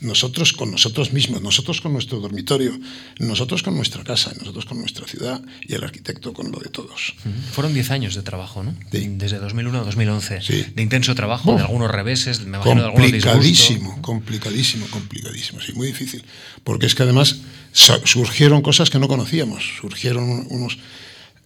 nosotros 0.00 0.52
con 0.52 0.70
nosotros 0.70 1.12
mismos, 1.12 1.40
nosotros 1.40 1.80
con 1.80 1.92
nuestro 1.92 2.20
dormitorio, 2.20 2.78
nosotros 3.18 3.62
con 3.62 3.74
nuestra 3.76 4.04
casa, 4.04 4.32
nosotros 4.38 4.66
con 4.66 4.78
nuestra 4.78 5.06
ciudad 5.06 5.42
y 5.62 5.74
el 5.74 5.82
arquitecto 5.84 6.32
con 6.34 6.52
lo 6.52 6.58
de 6.58 6.68
todos. 6.68 7.14
Fueron 7.52 7.72
10 7.72 7.90
años 7.90 8.14
de 8.14 8.22
trabajo, 8.22 8.62
¿no? 8.62 8.74
Desde 8.90 9.38
2001 9.38 9.78
a 9.78 9.84
2011. 9.84 10.40
De 10.74 10.82
intenso 10.82 11.14
trabajo, 11.14 11.56
de 11.56 11.62
algunos 11.62 11.90
reveses, 11.90 12.40
me 12.40 12.58
imagino 12.58 12.82
de 12.82 12.86
algunos 12.88 13.10
Complicadísimo, 13.10 14.02
complicadísimo, 14.02 14.86
complicadísimo, 14.88 15.60
sí, 15.60 15.72
muy 15.72 15.86
difícil. 15.86 16.22
Porque 16.62 16.86
es 16.86 16.94
que 16.94 17.02
además 17.02 17.40
surgieron 17.72 18.62
cosas 18.62 18.90
que 18.90 18.98
no 18.98 19.08
conocíamos, 19.08 19.64
surgieron 19.80 20.46
unos... 20.50 20.78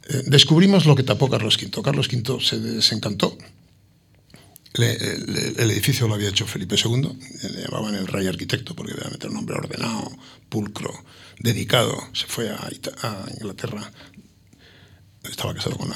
Eh, 0.08 0.22
descubrimos 0.26 0.86
lo 0.86 0.96
que 0.96 1.04
tapó 1.04 1.30
Carlos 1.30 1.56
V. 1.56 1.82
Carlos 1.82 2.08
V 2.08 2.40
se 2.40 2.58
desencantó 2.58 3.36
el, 4.74 5.70
edificio 5.70 6.06
lo 6.06 6.14
había 6.14 6.28
hecho 6.28 6.46
Felipe 6.46 6.76
II, 6.76 7.18
le 7.54 7.62
llamaban 7.62 7.94
el 7.94 8.06
rey 8.06 8.26
arquitecto 8.26 8.74
porque 8.74 8.92
debía 8.92 9.10
meter 9.10 9.30
un 9.30 9.36
nombre 9.36 9.56
ordenado, 9.56 10.10
pulcro, 10.48 10.92
dedicado. 11.38 11.96
Se 12.12 12.26
fue 12.26 12.50
a, 12.50 12.68
Inglaterra, 13.34 13.90
estaba 15.24 15.54
casado 15.54 15.76
con, 15.76 15.90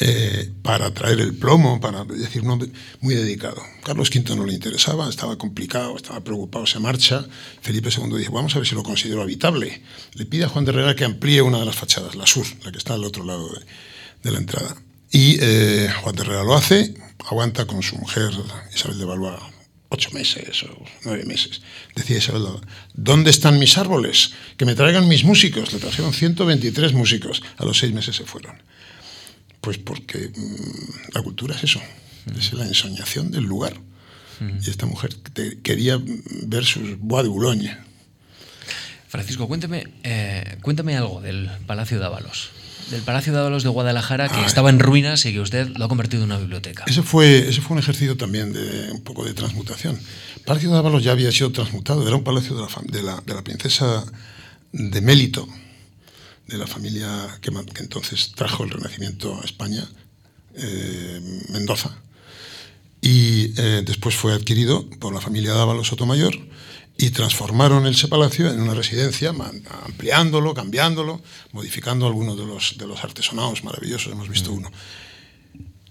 eh, 0.00 0.50
para 0.62 0.92
traer 0.92 1.20
el 1.20 1.36
plomo, 1.36 1.80
para 1.80 2.04
decir 2.04 2.42
un 2.42 2.72
muy 3.00 3.14
dedicado. 3.14 3.62
Carlos 3.84 4.10
V 4.10 4.34
no 4.34 4.44
le 4.44 4.52
interesaba, 4.52 5.08
estaba 5.08 5.38
complicado, 5.38 5.96
estaba 5.96 6.20
preocupado, 6.22 6.66
se 6.66 6.80
marcha. 6.80 7.24
Felipe 7.60 7.90
II 7.96 8.18
dice, 8.18 8.30
vamos 8.30 8.56
a 8.56 8.58
ver 8.58 8.66
si 8.66 8.74
lo 8.74 8.82
considero 8.82 9.22
habitable. 9.22 9.82
Le 10.14 10.26
pide 10.26 10.44
a 10.44 10.48
Juan 10.48 10.64
de 10.64 10.72
Herrera 10.72 10.96
que 10.96 11.04
amplíe 11.04 11.42
una 11.42 11.60
de 11.60 11.66
las 11.66 11.76
fachadas, 11.76 12.16
la 12.16 12.26
sur, 12.26 12.44
la 12.64 12.72
que 12.72 12.78
está 12.78 12.94
al 12.94 13.04
otro 13.04 13.24
lado 13.24 13.48
de, 14.22 14.30
la 14.32 14.38
entrada. 14.38 14.76
Y 15.14 15.38
eh, 15.40 15.88
Juan 16.02 16.16
de 16.16 16.22
Herrera 16.22 16.42
lo 16.42 16.56
hace, 16.56 16.92
aguanta 17.24 17.66
con 17.66 17.84
su 17.84 17.96
mujer 17.96 18.32
Isabel 18.74 18.98
de 18.98 19.04
Valois 19.04 19.40
ocho 19.88 20.10
meses 20.10 20.64
o 20.64 20.84
nueve 21.04 21.24
meses. 21.24 21.62
Decía 21.94 22.18
Isabel, 22.18 22.42
¿dónde 22.94 23.30
están 23.30 23.60
mis 23.60 23.78
árboles? 23.78 24.32
Que 24.56 24.64
me 24.64 24.74
traigan 24.74 25.06
mis 25.06 25.22
músicos. 25.22 25.72
Le 25.72 25.78
trajeron 25.78 26.12
123 26.12 26.94
músicos. 26.94 27.44
A 27.58 27.64
los 27.64 27.78
seis 27.78 27.92
meses 27.92 28.16
se 28.16 28.24
fueron. 28.24 28.60
Pues 29.60 29.78
porque 29.78 30.32
mm, 30.34 31.14
la 31.14 31.22
cultura 31.22 31.54
es 31.54 31.62
eso, 31.62 31.80
es 32.36 32.52
la 32.52 32.66
ensoñación 32.66 33.30
del 33.30 33.44
lugar. 33.44 33.74
Y 34.40 34.68
esta 34.68 34.86
mujer 34.86 35.14
quería 35.62 35.96
ver 36.42 36.64
sus 36.64 36.98
bois 36.98 37.22
de 37.22 37.28
Boulogne. 37.28 37.78
Francisco, 39.06 39.46
cuénteme, 39.46 39.86
eh, 40.02 40.58
cuéntame 40.60 40.96
algo 40.96 41.20
del 41.20 41.48
Palacio 41.68 42.00
de 42.00 42.04
Ábalos 42.04 42.50
del 42.90 43.02
Palacio 43.02 43.32
de 43.32 43.40
Ábalos 43.40 43.62
de 43.62 43.68
Guadalajara 43.68 44.28
que 44.28 44.44
estaba 44.44 44.70
en 44.70 44.78
ruinas 44.78 45.24
y 45.26 45.32
que 45.32 45.40
usted 45.40 45.68
lo 45.76 45.84
ha 45.84 45.88
convertido 45.88 46.22
en 46.22 46.30
una 46.30 46.38
biblioteca. 46.38 46.84
Ese 46.86 47.02
fue, 47.02 47.48
ese 47.48 47.60
fue 47.60 47.74
un 47.74 47.78
ejercicio 47.78 48.16
también 48.16 48.52
de 48.52 48.92
un 48.92 49.02
poco 49.02 49.24
de 49.24 49.34
transmutación. 49.34 49.98
El 50.36 50.42
Palacio 50.42 50.70
de 50.70 50.78
Ábalos 50.78 51.02
ya 51.02 51.12
había 51.12 51.32
sido 51.32 51.52
transmutado, 51.52 52.06
era 52.06 52.16
un 52.16 52.24
palacio 52.24 52.54
de 52.54 52.62
la, 52.62 52.68
de 52.84 53.02
la, 53.02 53.20
de 53.20 53.34
la 53.34 53.42
princesa 53.42 54.04
de 54.72 55.00
Mélito, 55.00 55.48
de 56.46 56.58
la 56.58 56.66
familia 56.66 57.08
que, 57.40 57.50
que, 57.50 57.82
entonces 57.82 58.32
trajo 58.34 58.64
el 58.64 58.70
Renacimiento 58.70 59.40
a 59.40 59.44
España, 59.44 59.86
eh, 60.54 61.20
Mendoza. 61.50 61.96
Y 63.00 63.52
eh, 63.60 63.82
después 63.84 64.14
fue 64.14 64.32
adquirido 64.32 64.88
por 64.98 65.12
la 65.14 65.20
familia 65.20 65.52
de 65.52 65.60
Ábalos 65.60 65.88
Sotomayor 65.88 66.34
y 66.96 67.10
transformaron 67.10 67.86
ese 67.86 68.08
palacio 68.08 68.50
en 68.50 68.60
una 68.60 68.74
residencia, 68.74 69.34
ampliándolo, 69.84 70.54
cambiándolo, 70.54 71.20
modificando 71.52 72.06
algunos 72.06 72.38
de 72.38 72.46
los, 72.46 72.78
de 72.78 72.86
los 72.86 73.02
artesonados 73.02 73.64
maravillosos, 73.64 74.12
hemos 74.12 74.28
visto 74.28 74.52
mm. 74.52 74.54
uno. 74.54 74.72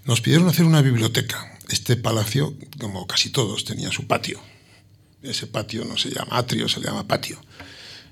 Nos 0.06 0.22
pidieron 0.22 0.48
hacer 0.48 0.66
una 0.66 0.82
biblioteca. 0.82 1.58
Este 1.70 1.96
palacio, 1.96 2.54
como 2.80 3.08
casi 3.08 3.30
todos, 3.30 3.66
tenía 3.66 3.92
su 3.92 4.06
patio. 4.08 4.40
Ese 5.22 5.48
patio 5.48 5.86
no 5.86 5.98
se 5.98 6.10
llama 6.10 6.38
atrio, 6.38 6.68
se 6.68 6.80
le 6.80 6.88
llama 6.88 7.08
patio. 7.08 7.40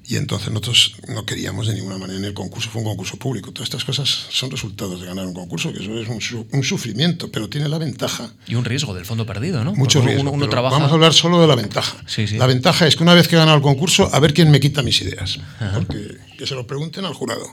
Y 0.08 0.18
entonces 0.18 0.50
nosotros 0.50 0.96
no 1.08 1.26
queríamos 1.26 1.68
de 1.68 1.76
ninguna 1.76 1.98
manera 1.98 2.20
en 2.20 2.26
el 2.26 2.34
concurso, 2.34 2.70
fue 2.70 2.82
un 2.82 2.88
concurso 2.88 3.18
público. 3.18 3.52
Todas 3.52 3.68
estas 3.68 3.86
cosas 3.86 4.10
son 4.30 4.52
resultados 4.52 5.00
de 5.00 5.08
ganar 5.08 5.26
un 5.26 5.34
concurso, 5.34 5.72
que 5.72 5.82
eso 5.82 5.98
es 5.98 6.10
un, 6.10 6.48
un 6.52 6.64
sufrimiento, 6.64 7.32
pero 7.32 7.48
tiene 7.50 7.70
la 7.70 7.78
ventaja. 7.78 8.34
Y 8.48 8.56
un 8.56 8.66
riesgo 8.66 8.94
del 8.94 9.06
fondo 9.06 9.26
perdido, 9.26 9.64
¿no? 9.64 9.74
Mucho 9.74 10.02
riesgo. 10.02 10.32
Uno, 10.32 10.50
trabaja... 10.50 10.76
Vamos 10.76 10.92
a 10.92 10.96
hablar 10.96 11.14
solo 11.14 11.40
de 11.40 11.48
la 11.48 11.56
ventaja. 11.56 11.98
Sí, 12.08 12.28
sí. 12.28 12.38
La 12.38 12.48
ventaja 12.48 12.88
es 12.88 12.96
que 12.96 13.04
una 13.04 13.14
vez 13.14 13.28
que 13.28 13.36
he 13.36 13.40
ganado 13.40 13.58
el 13.58 13.64
concurso, 13.64 14.10
a 14.12 14.20
ver 14.20 14.34
quién 14.34 14.50
me 14.52 14.60
quita 14.60 14.82
mis 14.82 15.02
ideas. 15.02 15.40
Porque 15.76 16.18
que 16.38 16.48
se 16.48 16.56
lo 16.56 16.66
pregunten 16.66 17.06
al 17.06 17.14
jurado. 17.14 17.46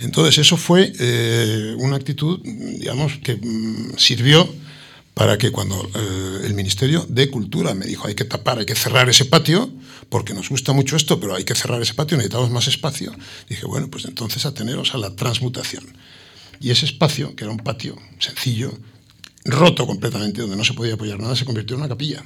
Entonces, 0.00 0.38
eso 0.38 0.56
fue 0.56 0.92
eh, 0.98 1.74
una 1.78 1.96
actitud, 1.96 2.40
digamos, 2.42 3.18
que 3.22 3.36
mm, 3.36 3.96
sirvió 3.96 4.48
para 5.14 5.38
que 5.38 5.50
cuando 5.50 5.80
eh, 5.94 6.40
el 6.44 6.54
Ministerio 6.54 7.06
de 7.08 7.30
Cultura 7.30 7.72
me 7.72 7.86
dijo 7.86 8.06
hay 8.06 8.14
que 8.14 8.24
tapar, 8.24 8.58
hay 8.58 8.66
que 8.66 8.74
cerrar 8.74 9.08
ese 9.08 9.24
patio, 9.24 9.70
porque 10.08 10.34
nos 10.34 10.48
gusta 10.48 10.72
mucho 10.72 10.96
esto, 10.96 11.18
pero 11.20 11.34
hay 11.34 11.44
que 11.44 11.54
cerrar 11.54 11.80
ese 11.82 11.94
patio, 11.94 12.16
necesitamos 12.16 12.50
más 12.50 12.68
espacio, 12.68 13.14
dije, 13.48 13.66
bueno, 13.66 13.88
pues 13.88 14.04
entonces 14.04 14.46
ateneros 14.46 14.94
a 14.94 14.98
la 14.98 15.14
transmutación. 15.14 15.84
Y 16.60 16.70
ese 16.70 16.86
espacio, 16.86 17.34
que 17.36 17.44
era 17.44 17.50
un 17.50 17.58
patio 17.58 17.96
sencillo, 18.18 18.72
roto 19.44 19.86
completamente, 19.86 20.40
donde 20.40 20.56
no 20.56 20.64
se 20.64 20.74
podía 20.74 20.94
apoyar 20.94 21.20
nada, 21.20 21.36
se 21.36 21.44
convirtió 21.44 21.76
en 21.76 21.82
una 21.82 21.88
capilla. 21.88 22.24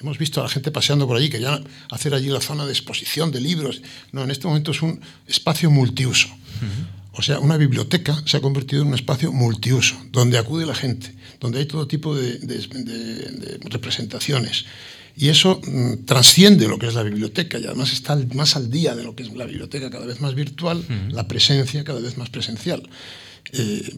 Hemos 0.00 0.16
visto 0.16 0.40
a 0.40 0.44
la 0.44 0.48
gente 0.48 0.70
paseando 0.70 1.06
por 1.06 1.16
allí, 1.16 1.28
querían 1.28 1.66
hacer 1.90 2.14
allí 2.14 2.28
la 2.28 2.40
zona 2.40 2.64
de 2.66 2.72
exposición 2.72 3.32
de 3.32 3.40
libros. 3.40 3.82
No, 4.12 4.22
en 4.22 4.30
este 4.30 4.46
momento 4.46 4.70
es 4.70 4.80
un 4.80 5.00
espacio 5.26 5.70
multiuso. 5.70 6.28
O 7.12 7.22
sea, 7.22 7.40
una 7.40 7.56
biblioteca 7.56 8.22
se 8.26 8.36
ha 8.36 8.40
convertido 8.40 8.82
en 8.82 8.88
un 8.88 8.94
espacio 8.94 9.32
multiuso, 9.32 9.96
donde 10.12 10.38
acude 10.38 10.66
la 10.66 10.74
gente, 10.74 11.12
donde 11.40 11.58
hay 11.58 11.66
todo 11.66 11.88
tipo 11.88 12.14
de, 12.14 12.38
representaciones. 13.64 14.66
Y 15.20 15.30
eso 15.30 15.60
mm, 15.66 16.04
trasciende 16.04 16.68
lo 16.68 16.78
que 16.78 16.86
es 16.86 16.94
la 16.94 17.02
biblioteca 17.02 17.58
y 17.58 17.66
además 17.66 17.92
está 17.92 18.16
más 18.34 18.54
al 18.54 18.70
día 18.70 18.94
de 18.94 19.02
lo 19.02 19.16
que 19.16 19.24
es 19.24 19.32
la 19.34 19.46
biblioteca, 19.46 19.90
cada 19.90 20.06
vez 20.06 20.20
más 20.20 20.36
virtual, 20.36 20.84
la 21.10 21.26
presencia 21.26 21.82
cada 21.82 22.00
vez 22.00 22.16
más 22.16 22.30
presencial. 22.30 22.88
Eh, 23.52 23.96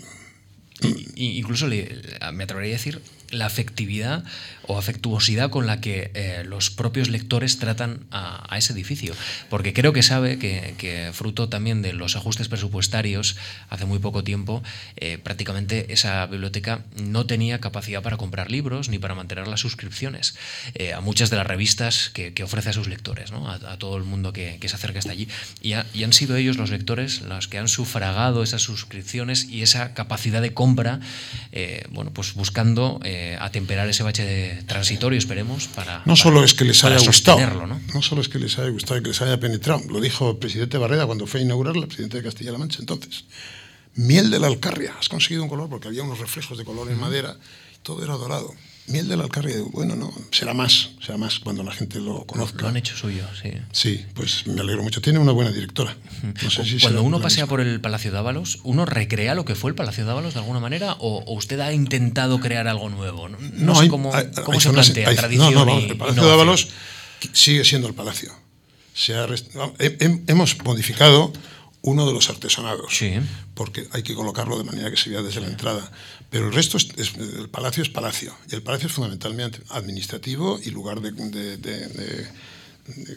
incluso 1.16 1.66
me 1.66 2.44
atrevería 2.44 2.74
a 2.74 2.78
decir 2.78 3.02
la 3.30 3.44
afectividad 3.44 4.24
o 4.70 4.78
afectuosidad 4.78 5.50
con 5.50 5.66
la 5.66 5.80
que 5.80 6.12
eh, 6.14 6.44
los 6.46 6.70
propios 6.70 7.08
lectores 7.08 7.58
tratan 7.58 8.06
a, 8.12 8.56
ese 8.56 8.72
edificio. 8.72 9.14
Porque 9.48 9.72
creo 9.72 9.92
que 9.92 10.02
sabe 10.02 10.38
que, 10.38 11.10
fruto 11.12 11.48
también 11.48 11.82
de 11.82 11.92
los 11.92 12.14
ajustes 12.14 12.48
presupuestarios 12.48 13.36
hace 13.68 13.84
muy 13.84 13.98
poco 13.98 14.22
tiempo, 14.22 14.62
eh, 14.96 15.18
prácticamente 15.18 15.92
esa 15.92 16.24
biblioteca 16.26 16.84
no 16.94 17.26
tenía 17.26 17.58
capacidad 17.58 18.02
para 18.02 18.16
comprar 18.16 18.50
libros 18.50 18.88
ni 18.88 18.98
para 18.98 19.14
mantener 19.14 19.48
las 19.48 19.60
suscripciones 19.60 20.36
eh, 20.74 20.92
a 20.92 21.00
muchas 21.00 21.30
de 21.30 21.36
las 21.36 21.46
revistas 21.46 22.10
que, 22.10 22.32
ofrece 22.44 22.70
a 22.70 22.72
sus 22.72 22.88
lectores, 22.88 23.32
a, 23.32 23.76
todo 23.76 23.96
el 23.96 24.04
mundo 24.04 24.32
que, 24.32 24.58
se 24.60 24.74
acerca 24.74 25.00
hasta 25.00 25.12
allí. 25.12 25.28
Y, 25.60 25.72
han 25.74 26.12
sido 26.12 26.36
ellos 26.36 26.56
los 26.56 26.70
lectores 26.70 27.22
los 27.22 27.48
que 27.48 27.58
han 27.58 27.68
sufragado 27.68 28.42
esas 28.42 28.62
suscripciones 28.62 29.44
y 29.48 29.62
esa 29.62 29.94
capacidad 29.94 30.40
de 30.40 30.54
compra, 30.54 31.00
bueno, 31.90 32.12
pues 32.12 32.34
buscando 32.34 33.00
atemperar 33.40 33.88
ese 33.88 34.02
bache 34.02 34.59
transitorio, 34.66 35.18
esperemos, 35.18 35.68
para. 35.68 36.02
No 36.04 36.16
solo 36.16 36.44
es 36.44 36.54
que 36.54 36.64
les 36.64 36.82
haya 36.84 36.98
gustado, 36.98 37.66
¿no? 37.66 37.80
¿no? 37.94 38.02
solo 38.02 38.20
es 38.20 38.28
que 38.28 38.38
les 38.38 38.58
haya 38.58 38.70
gustado 38.70 39.00
y 39.00 39.02
que 39.02 39.08
les 39.08 39.20
haya 39.22 39.38
penetrado, 39.38 39.82
lo 39.88 40.00
dijo 40.00 40.30
el 40.30 40.36
presidente 40.38 40.78
Barreda 40.78 41.06
cuando 41.06 41.26
fue 41.26 41.40
a 41.40 41.42
inaugurarla, 41.42 41.82
el 41.82 41.88
presidente 41.88 42.18
de 42.18 42.22
Castilla-La 42.22 42.58
Mancha 42.58 42.78
entonces. 42.80 43.24
Miel 43.94 44.30
de 44.30 44.38
la 44.38 44.46
Alcarria, 44.46 44.94
has 44.98 45.08
conseguido 45.08 45.42
un 45.42 45.48
color 45.48 45.68
porque 45.68 45.88
había 45.88 46.02
unos 46.02 46.18
reflejos 46.18 46.56
de 46.56 46.64
color 46.64 46.90
en 46.90 46.98
madera, 46.98 47.36
todo 47.82 48.04
era 48.04 48.14
dorado 48.14 48.54
miel 48.90 49.08
de 49.08 49.16
la 49.16 49.24
Alcarria, 49.24 49.56
bueno, 49.70 49.96
no, 49.96 50.12
será 50.30 50.54
más, 50.54 50.90
será 51.04 51.18
más 51.18 51.38
cuando 51.38 51.62
la 51.62 51.72
gente 51.72 51.98
lo 52.00 52.24
conozca. 52.26 52.62
Lo 52.62 52.68
han 52.68 52.76
hecho 52.76 52.96
suyo, 52.96 53.24
sí. 53.40 53.52
Sí, 53.72 54.04
pues 54.14 54.46
me 54.46 54.60
alegro 54.60 54.82
mucho. 54.82 55.00
Tiene 55.00 55.18
una 55.18 55.32
buena 55.32 55.50
directora. 55.50 55.96
cuando 56.80 57.02
uno 57.02 57.20
pasea 57.20 57.46
por 57.46 57.60
el 57.60 57.80
Palacio 57.80 58.12
de 58.12 58.18
Ábalos, 58.18 58.60
¿uno 58.64 58.86
recrea 58.86 59.34
lo 59.34 59.44
que 59.44 59.54
fue 59.54 59.70
el 59.70 59.74
Palacio 59.74 60.04
de 60.04 60.10
Ábalos 60.10 60.34
de 60.34 60.40
alguna 60.40 60.60
manera 60.60 60.96
o, 60.98 61.24
usted 61.34 61.60
ha 61.60 61.72
intentado 61.72 62.40
crear 62.40 62.68
algo 62.68 62.88
nuevo? 62.90 63.28
No, 63.28 63.74
sé 63.74 63.88
cómo, 63.88 64.12
se 64.12 64.70
plantea, 64.70 65.14
tradición 65.14 65.54
no, 65.54 65.64
no, 65.64 65.78
el 65.78 65.96
Palacio 65.96 66.24
de 66.24 66.32
Ábalos 66.32 66.68
sigue 67.32 67.64
siendo 67.64 67.88
el 67.88 67.94
palacio. 67.94 68.32
Se 68.94 69.14
ha, 69.14 69.26
hemos 70.26 70.62
modificado 70.64 71.32
uno 71.82 72.06
de 72.06 72.12
los 72.12 72.28
artesonados, 72.28 72.94
sí. 72.94 73.14
porque 73.54 73.88
hay 73.92 74.02
que 74.02 74.14
colocarlo 74.14 74.58
de 74.58 74.64
manera 74.64 74.90
que 74.90 74.96
se 74.96 75.10
vea 75.10 75.22
desde 75.22 75.40
la 75.40 75.48
entrada. 75.48 75.90
Pero 76.28 76.48
el 76.48 76.52
resto, 76.52 76.76
es, 76.76 77.14
el 77.16 77.48
palacio 77.48 77.82
es 77.82 77.88
palacio, 77.88 78.34
y 78.50 78.54
el 78.54 78.62
palacio 78.62 78.88
es 78.88 78.92
fundamentalmente 78.92 79.60
administrativo 79.70 80.60
y 80.62 80.70
lugar 80.70 81.00
de, 81.00 81.12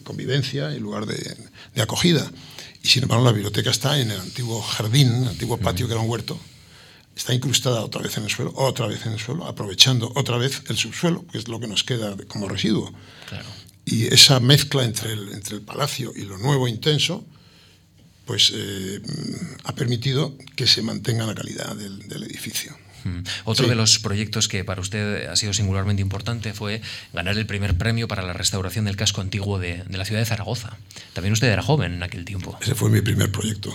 convivencia 0.03 0.73
y 0.73 0.79
lugar 0.79 1.05
de, 1.05 1.81
acogida. 1.81 2.29
Y 2.81 2.87
sin 2.87 3.03
embargo, 3.03 3.25
la 3.25 3.31
biblioteca 3.31 3.69
está 3.69 3.99
en 3.99 4.11
el 4.11 4.19
antiguo 4.19 4.61
jardín, 4.61 5.07
el 5.23 5.29
antiguo 5.29 5.57
patio 5.57 5.87
que 5.87 5.93
era 5.93 6.01
un 6.01 6.09
huerto. 6.09 6.39
Está 7.15 7.33
incrustada 7.33 7.81
otra 7.81 8.01
vez 8.01 8.17
en 8.17 8.23
el 8.23 8.29
suelo, 8.29 8.53
otra 8.55 8.87
vez 8.87 9.05
en 9.05 9.13
el 9.13 9.19
suelo, 9.19 9.45
aprovechando 9.45 10.11
otra 10.15 10.37
vez 10.37 10.63
el 10.69 10.77
subsuelo, 10.77 11.25
que 11.27 11.37
es 11.37 11.47
lo 11.47 11.59
que 11.59 11.67
nos 11.67 11.83
queda 11.83 12.15
como 12.27 12.49
residuo. 12.49 12.91
Y 13.85 14.07
esa 14.07 14.39
mezcla 14.39 14.83
entre 14.83 15.11
el, 15.11 15.33
entre 15.33 15.55
el 15.55 15.61
palacio 15.61 16.13
y 16.15 16.21
lo 16.21 16.37
nuevo 16.37 16.67
intenso, 16.67 17.23
pues 18.25 18.51
eh, 18.55 19.01
ha 19.63 19.75
permitido 19.75 20.37
que 20.55 20.67
se 20.67 20.81
mantenga 20.81 21.25
la 21.25 21.35
calidad 21.35 21.75
del 21.75 22.23
edificio. 22.23 22.75
Otro 23.43 23.67
de 23.67 23.75
los 23.75 23.99
proyectos 23.99 24.47
que 24.47 24.63
para 24.63 24.81
usted 24.81 25.27
ha 25.27 25.35
sido 25.35 25.53
singularmente 25.53 26.01
importante 26.01 26.53
fue 26.53 26.81
ganar 27.11 27.37
el 27.37 27.45
primer 27.45 27.77
premio 27.77 28.07
para 28.07 28.23
la 28.23 28.33
restauración 28.33 28.85
del 28.85 28.95
casco 28.95 29.21
antiguo 29.21 29.59
de, 29.59 29.83
la 29.89 30.05
ciudad 30.05 30.21
de 30.21 30.25
Zaragoza. 30.25 30.77
También 31.13 31.33
usted 31.33 31.47
era 31.47 31.61
joven 31.61 31.93
en 31.93 32.03
aquel 32.03 32.25
tiempo. 32.25 32.57
Ese 32.61 32.75
fue 32.75 32.89
mi 32.89 33.01
primer 33.01 33.31
proyecto, 33.31 33.73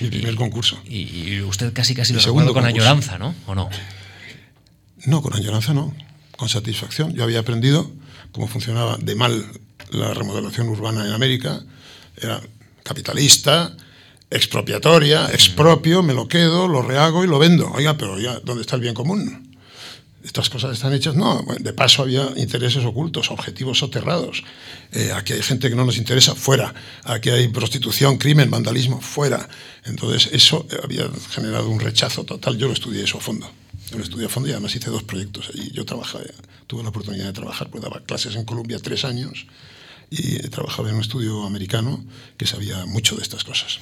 mi 0.00 0.08
primer 0.08 0.34
concurso. 0.34 0.80
Y, 0.84 1.40
usted 1.40 1.72
casi 1.72 1.94
casi 1.94 2.12
lo 2.12 2.20
recuerda 2.20 2.52
con 2.52 2.64
añoranza, 2.64 3.18
¿no? 3.18 3.34
¿O 3.46 3.54
no? 3.54 3.70
No, 5.04 5.22
con 5.22 5.34
añoranza 5.34 5.72
no, 5.72 5.94
con 6.36 6.48
satisfacción. 6.48 7.14
Yo 7.14 7.22
había 7.22 7.40
aprendido 7.40 7.90
cómo 8.32 8.48
funcionaba 8.48 8.96
de 8.96 9.14
mal 9.14 9.46
la 9.90 10.12
remodelación 10.14 10.68
urbana 10.68 11.06
en 11.06 11.12
América. 11.12 11.62
Era 12.16 12.40
capitalista, 12.86 13.76
expropiatoria, 14.30 15.26
expropio, 15.32 16.02
me 16.02 16.14
lo 16.14 16.28
quedo, 16.28 16.68
lo 16.68 16.82
rehago 16.82 17.24
y 17.24 17.26
lo 17.26 17.38
vendo. 17.38 17.70
Oiga, 17.72 17.96
pero 17.98 18.18
ya, 18.18 18.38
¿dónde 18.40 18.62
está 18.62 18.76
el 18.76 18.82
bien 18.82 18.94
común? 18.94 19.42
Estas 20.24 20.50
cosas 20.50 20.72
están 20.72 20.92
hechas, 20.92 21.14
no, 21.14 21.44
de 21.58 21.72
paso 21.72 22.02
había 22.02 22.32
intereses 22.36 22.84
ocultos, 22.84 23.30
objetivos 23.30 23.78
soterrados. 23.78 24.42
Eh, 24.92 25.12
aquí 25.14 25.32
hay 25.32 25.42
gente 25.42 25.68
que 25.68 25.76
no 25.76 25.84
nos 25.84 25.98
interesa, 25.98 26.34
fuera. 26.34 26.74
Aquí 27.04 27.30
hay 27.30 27.46
prostitución, 27.48 28.18
crimen, 28.18 28.50
vandalismo, 28.50 29.00
fuera. 29.00 29.48
Entonces 29.84 30.28
eso 30.32 30.66
había 30.82 31.08
generado 31.30 31.68
un 31.68 31.78
rechazo 31.78 32.24
total. 32.24 32.58
Yo 32.58 32.66
lo 32.66 32.72
estudié 32.72 33.04
eso 33.04 33.18
a 33.18 33.20
fondo. 33.20 33.48
Yo 33.90 33.98
lo 33.98 34.04
estudié 34.04 34.26
a 34.26 34.28
fondo 34.28 34.48
y 34.48 34.52
además 34.52 34.74
hice 34.74 34.90
dos 34.90 35.04
proyectos. 35.04 35.50
Y 35.54 35.70
yo 35.72 35.84
trabajé, 35.84 36.18
tuve 36.66 36.82
la 36.82 36.88
oportunidad 36.88 37.26
de 37.26 37.32
trabajar, 37.32 37.70
pues 37.70 37.82
daba 37.82 38.00
clases 38.00 38.34
en 38.34 38.44
Colombia 38.44 38.78
tres 38.80 39.04
años 39.04 39.46
y 40.10 40.38
trabajaba 40.48 40.88
en 40.88 40.96
un 40.96 41.00
estudio 41.00 41.44
americano 41.44 42.04
que 42.36 42.46
sabía 42.46 42.86
mucho 42.86 43.16
de 43.16 43.22
estas 43.22 43.44
cosas. 43.44 43.80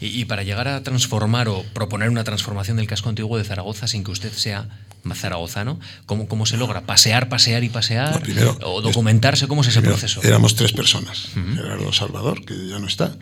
y, 0.00 0.24
para 0.24 0.42
llegar 0.42 0.68
a 0.68 0.82
transformar 0.82 1.48
o 1.48 1.64
proponer 1.74 2.08
una 2.08 2.24
transformación 2.24 2.76
del 2.78 2.86
casco 2.86 3.08
antiguo 3.08 3.36
de 3.36 3.44
Zaragoza 3.44 3.86
sin 3.86 4.04
que 4.04 4.10
usted 4.10 4.32
sea 4.32 4.68
zaragozano, 5.14 5.78
¿cómo, 6.06 6.26
cómo 6.26 6.46
se 6.46 6.56
logra? 6.56 6.82
¿Pasear, 6.82 7.28
pasear 7.28 7.62
y 7.62 7.68
pasear? 7.68 8.22
¿O 8.62 8.80
documentarse? 8.80 9.46
¿Cómo 9.46 9.62
es 9.62 9.68
ese 9.68 9.82
proceso? 9.82 10.22
Éramos 10.22 10.56
tres 10.56 10.72
personas. 10.72 11.28
Gerardo 11.34 11.92
Salvador, 11.92 12.44
que 12.44 12.54
ya 12.68 12.78
no 12.78 12.86
está, 12.86 13.14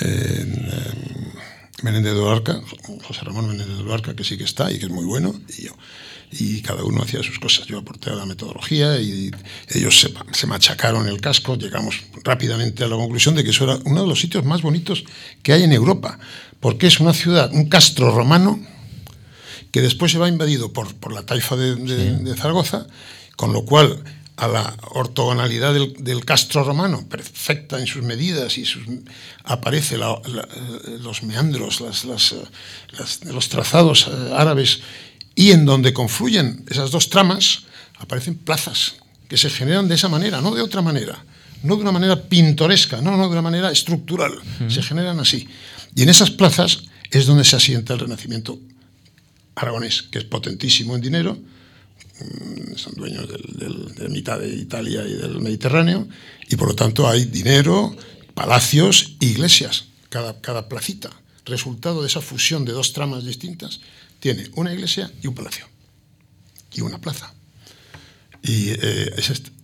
eh, 0.00 0.46
Menéndez 1.84 2.14
de 2.14 2.18
Luarca, 2.18 2.60
José 3.06 3.20
Ramón 3.22 3.48
Menéndez 3.48 3.76
de 3.76 3.82
Luarca, 3.84 4.16
que 4.16 4.24
sí 4.24 4.36
que 4.36 4.44
está 4.44 4.72
y 4.72 4.78
que 4.78 4.86
es 4.86 4.90
muy 4.90 5.04
bueno, 5.04 5.34
y 5.56 5.66
yo 5.66 5.72
y 6.38 6.62
cada 6.62 6.82
uno 6.84 7.02
hacía 7.02 7.22
sus 7.22 7.38
cosas. 7.38 7.66
Yo 7.66 7.78
aporté 7.78 8.10
a 8.10 8.14
la 8.14 8.26
metodología 8.26 9.00
y 9.00 9.30
ellos 9.68 10.00
se, 10.00 10.12
se, 10.32 10.46
machacaron 10.46 11.06
el 11.08 11.20
casco. 11.20 11.56
Llegamos 11.56 12.02
rápidamente 12.24 12.84
a 12.84 12.88
la 12.88 12.96
conclusión 12.96 13.34
de 13.34 13.44
que 13.44 13.50
eso 13.50 13.64
era 13.64 13.78
uno 13.84 14.02
de 14.02 14.08
los 14.08 14.20
sitios 14.20 14.44
más 14.44 14.62
bonitos 14.62 15.04
que 15.42 15.52
hay 15.52 15.62
en 15.62 15.72
Europa, 15.72 16.18
porque 16.60 16.86
es 16.86 17.00
una 17.00 17.12
ciudad, 17.12 17.50
un 17.52 17.68
castro 17.68 18.12
romano 18.12 18.60
que 19.70 19.80
después 19.80 20.12
se 20.12 20.18
va 20.18 20.28
invadido 20.28 20.72
por, 20.72 20.94
por 20.96 21.12
la 21.12 21.26
taifa 21.26 21.56
de, 21.56 21.74
de, 21.74 22.36
Zaragoza, 22.36 22.86
con 23.36 23.52
lo 23.52 23.64
cual 23.64 24.02
a 24.36 24.48
la 24.48 24.76
ortogonalidad 24.90 25.72
del, 25.72 25.94
del, 26.02 26.24
castro 26.24 26.64
romano, 26.64 27.06
perfecta 27.08 27.78
en 27.78 27.86
sus 27.86 28.02
medidas 28.02 28.58
y 28.58 28.64
sus, 28.64 28.82
aparece 29.44 29.96
los 29.96 31.22
meandros, 31.22 31.80
las, 31.80 32.04
las, 32.04 32.34
los 33.24 33.48
trazados 33.48 34.08
eh, 34.08 34.32
árabes 34.34 34.80
y 35.36 35.52
en 35.52 35.64
donde 35.64 35.92
confluyen 35.92 36.64
esas 36.68 36.90
dos 36.90 37.10
tramas 37.10 37.64
aparecen 37.98 38.36
plazas 38.36 38.96
que 39.28 39.36
se 39.36 39.50
generan 39.50 39.88
de 39.88 39.94
esa 39.94 40.08
manera, 40.08 40.40
no 40.40 40.54
de 40.54 40.62
otra 40.62 40.82
manera, 40.82 41.24
no 41.62 41.76
de 41.76 41.82
una 41.82 41.92
manera 41.92 42.20
pintoresca, 42.22 43.00
no, 43.00 43.16
no 43.16 43.24
de 43.24 43.32
una 43.32 43.42
manera 43.42 43.70
estructural, 43.70 44.32
se 44.68 44.82
generan 44.82 45.18
así. 45.20 45.48
Y 45.94 46.02
en 46.02 46.08
esas 46.08 46.30
plazas 46.30 46.84
es 47.10 47.26
donde 47.26 47.44
se 47.44 47.56
asienta 47.56 47.94
el 47.94 48.00
renacimiento 48.00 48.58
aragonés, 49.54 50.02
que 50.02 50.18
es 50.18 50.24
potentísimo 50.24 50.94
en 50.94 51.00
dinero, 51.00 51.38
son 52.76 52.94
dueños 52.94 53.28
de 53.28 54.08
mitad 54.08 54.38
de 54.38 54.48
Italia 54.54 55.06
y 55.06 55.14
del 55.14 55.40
Mediterráneo, 55.40 56.08
y 56.48 56.56
por 56.56 56.68
lo 56.68 56.74
tanto 56.74 57.08
hay 57.08 57.24
dinero, 57.24 57.96
palacios 58.34 59.16
e 59.20 59.26
iglesias, 59.26 59.86
cada, 60.08 60.40
cada 60.40 60.68
placita. 60.68 61.10
Resultado 61.44 62.00
de 62.00 62.08
esa 62.08 62.20
fusión 62.20 62.64
de 62.64 62.72
dos 62.72 62.92
tramas 62.92 63.24
distintas, 63.24 63.80
tiene 64.20 64.48
una 64.54 64.72
iglesia 64.72 65.10
y 65.22 65.26
un 65.26 65.34
palacio. 65.34 65.68
Y 66.72 66.80
una 66.80 67.00
plaza. 67.00 67.34
Y 68.42 68.70
eh, 68.70 69.14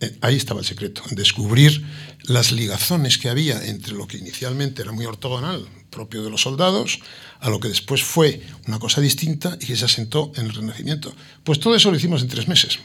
eh, 0.01 0.17
ahí 0.21 0.35
estaba 0.35 0.59
el 0.59 0.65
secreto, 0.65 1.03
descubrir 1.11 1.85
las 2.23 2.51
ligazones 2.51 3.17
que 3.17 3.29
había 3.29 3.65
entre 3.65 3.93
lo 3.93 4.07
que 4.07 4.17
inicialmente 4.17 4.81
era 4.81 4.91
muy 4.91 5.05
ortogonal, 5.05 5.67
propio 5.89 6.23
de 6.23 6.29
los 6.29 6.41
soldados, 6.41 6.99
a 7.39 7.49
lo 7.49 7.59
que 7.59 7.67
después 7.67 8.03
fue 8.03 8.41
una 8.67 8.79
cosa 8.79 9.01
distinta 9.01 9.57
y 9.59 9.65
que 9.65 9.75
se 9.75 9.85
asentó 9.85 10.31
en 10.35 10.45
el 10.45 10.53
Renacimiento. 10.53 11.13
Pues 11.43 11.59
todo 11.59 11.75
eso 11.75 11.91
lo 11.91 11.97
hicimos 11.97 12.21
en 12.21 12.29
tres 12.29 12.47
meses 12.47 12.79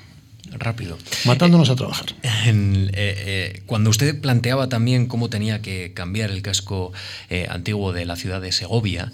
rápido. 0.53 0.99
Matándonos 1.25 1.71
a 1.71 1.77
trabajar. 1.77 2.07
Eh, 2.23 2.91
eh, 2.95 3.63
cuando 3.67 3.91
usted 3.91 4.21
planteaba 4.21 4.69
también 4.69 5.07
cómo 5.07 5.29
tenía 5.29 5.63
que 5.63 5.93
cambiar 5.95 6.31
el 6.31 6.43
casco 6.43 6.93
eh, 7.31 7.47
antiguo 7.51 7.93
de 7.93 8.05
la 8.05 8.17
ciudad 8.17 8.41
de 8.41 8.53
Segovia, 8.53 9.13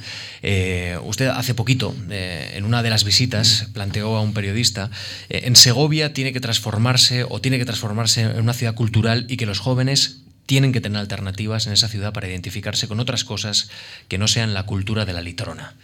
usted 1.03 1.29
hace 1.29 1.55
poquito, 1.55 1.95
en 2.11 2.65
una 2.65 2.83
de 2.83 2.91
las 2.91 3.05
visitas, 3.05 3.69
planteó 3.73 4.17
a 4.17 4.21
un 4.21 4.35
periodista, 4.35 4.91
en 5.29 5.57
Segovia 5.57 6.13
tiene 6.13 6.33
que 6.33 6.41
transformarse 6.41 7.25
o 7.29 7.41
tiene 7.41 7.59
que 7.59 7.65
transformarse 7.65 8.23
en 8.23 8.41
una 8.41 8.53
ciudad 8.53 8.75
cultural 8.75 9.27
y 9.29 9.37
que 9.37 9.47
los 9.47 9.59
jóvenes 9.59 10.23
tienen 10.47 10.73
que 10.73 10.81
tener 10.81 10.99
alternativas 10.99 11.67
en 11.67 11.73
esa 11.73 11.89
ciudad 11.89 12.13
para 12.13 12.29
identificarse 12.29 12.89
con 12.89 13.01
otras 13.01 13.25
cosas 13.25 13.71
que 14.09 14.19
no 14.19 14.29
sean 14.29 14.55
la 14.55 14.65
cultura 14.65 15.05
de 15.05 15.13
la 15.13 15.23
litrona. 15.23 15.75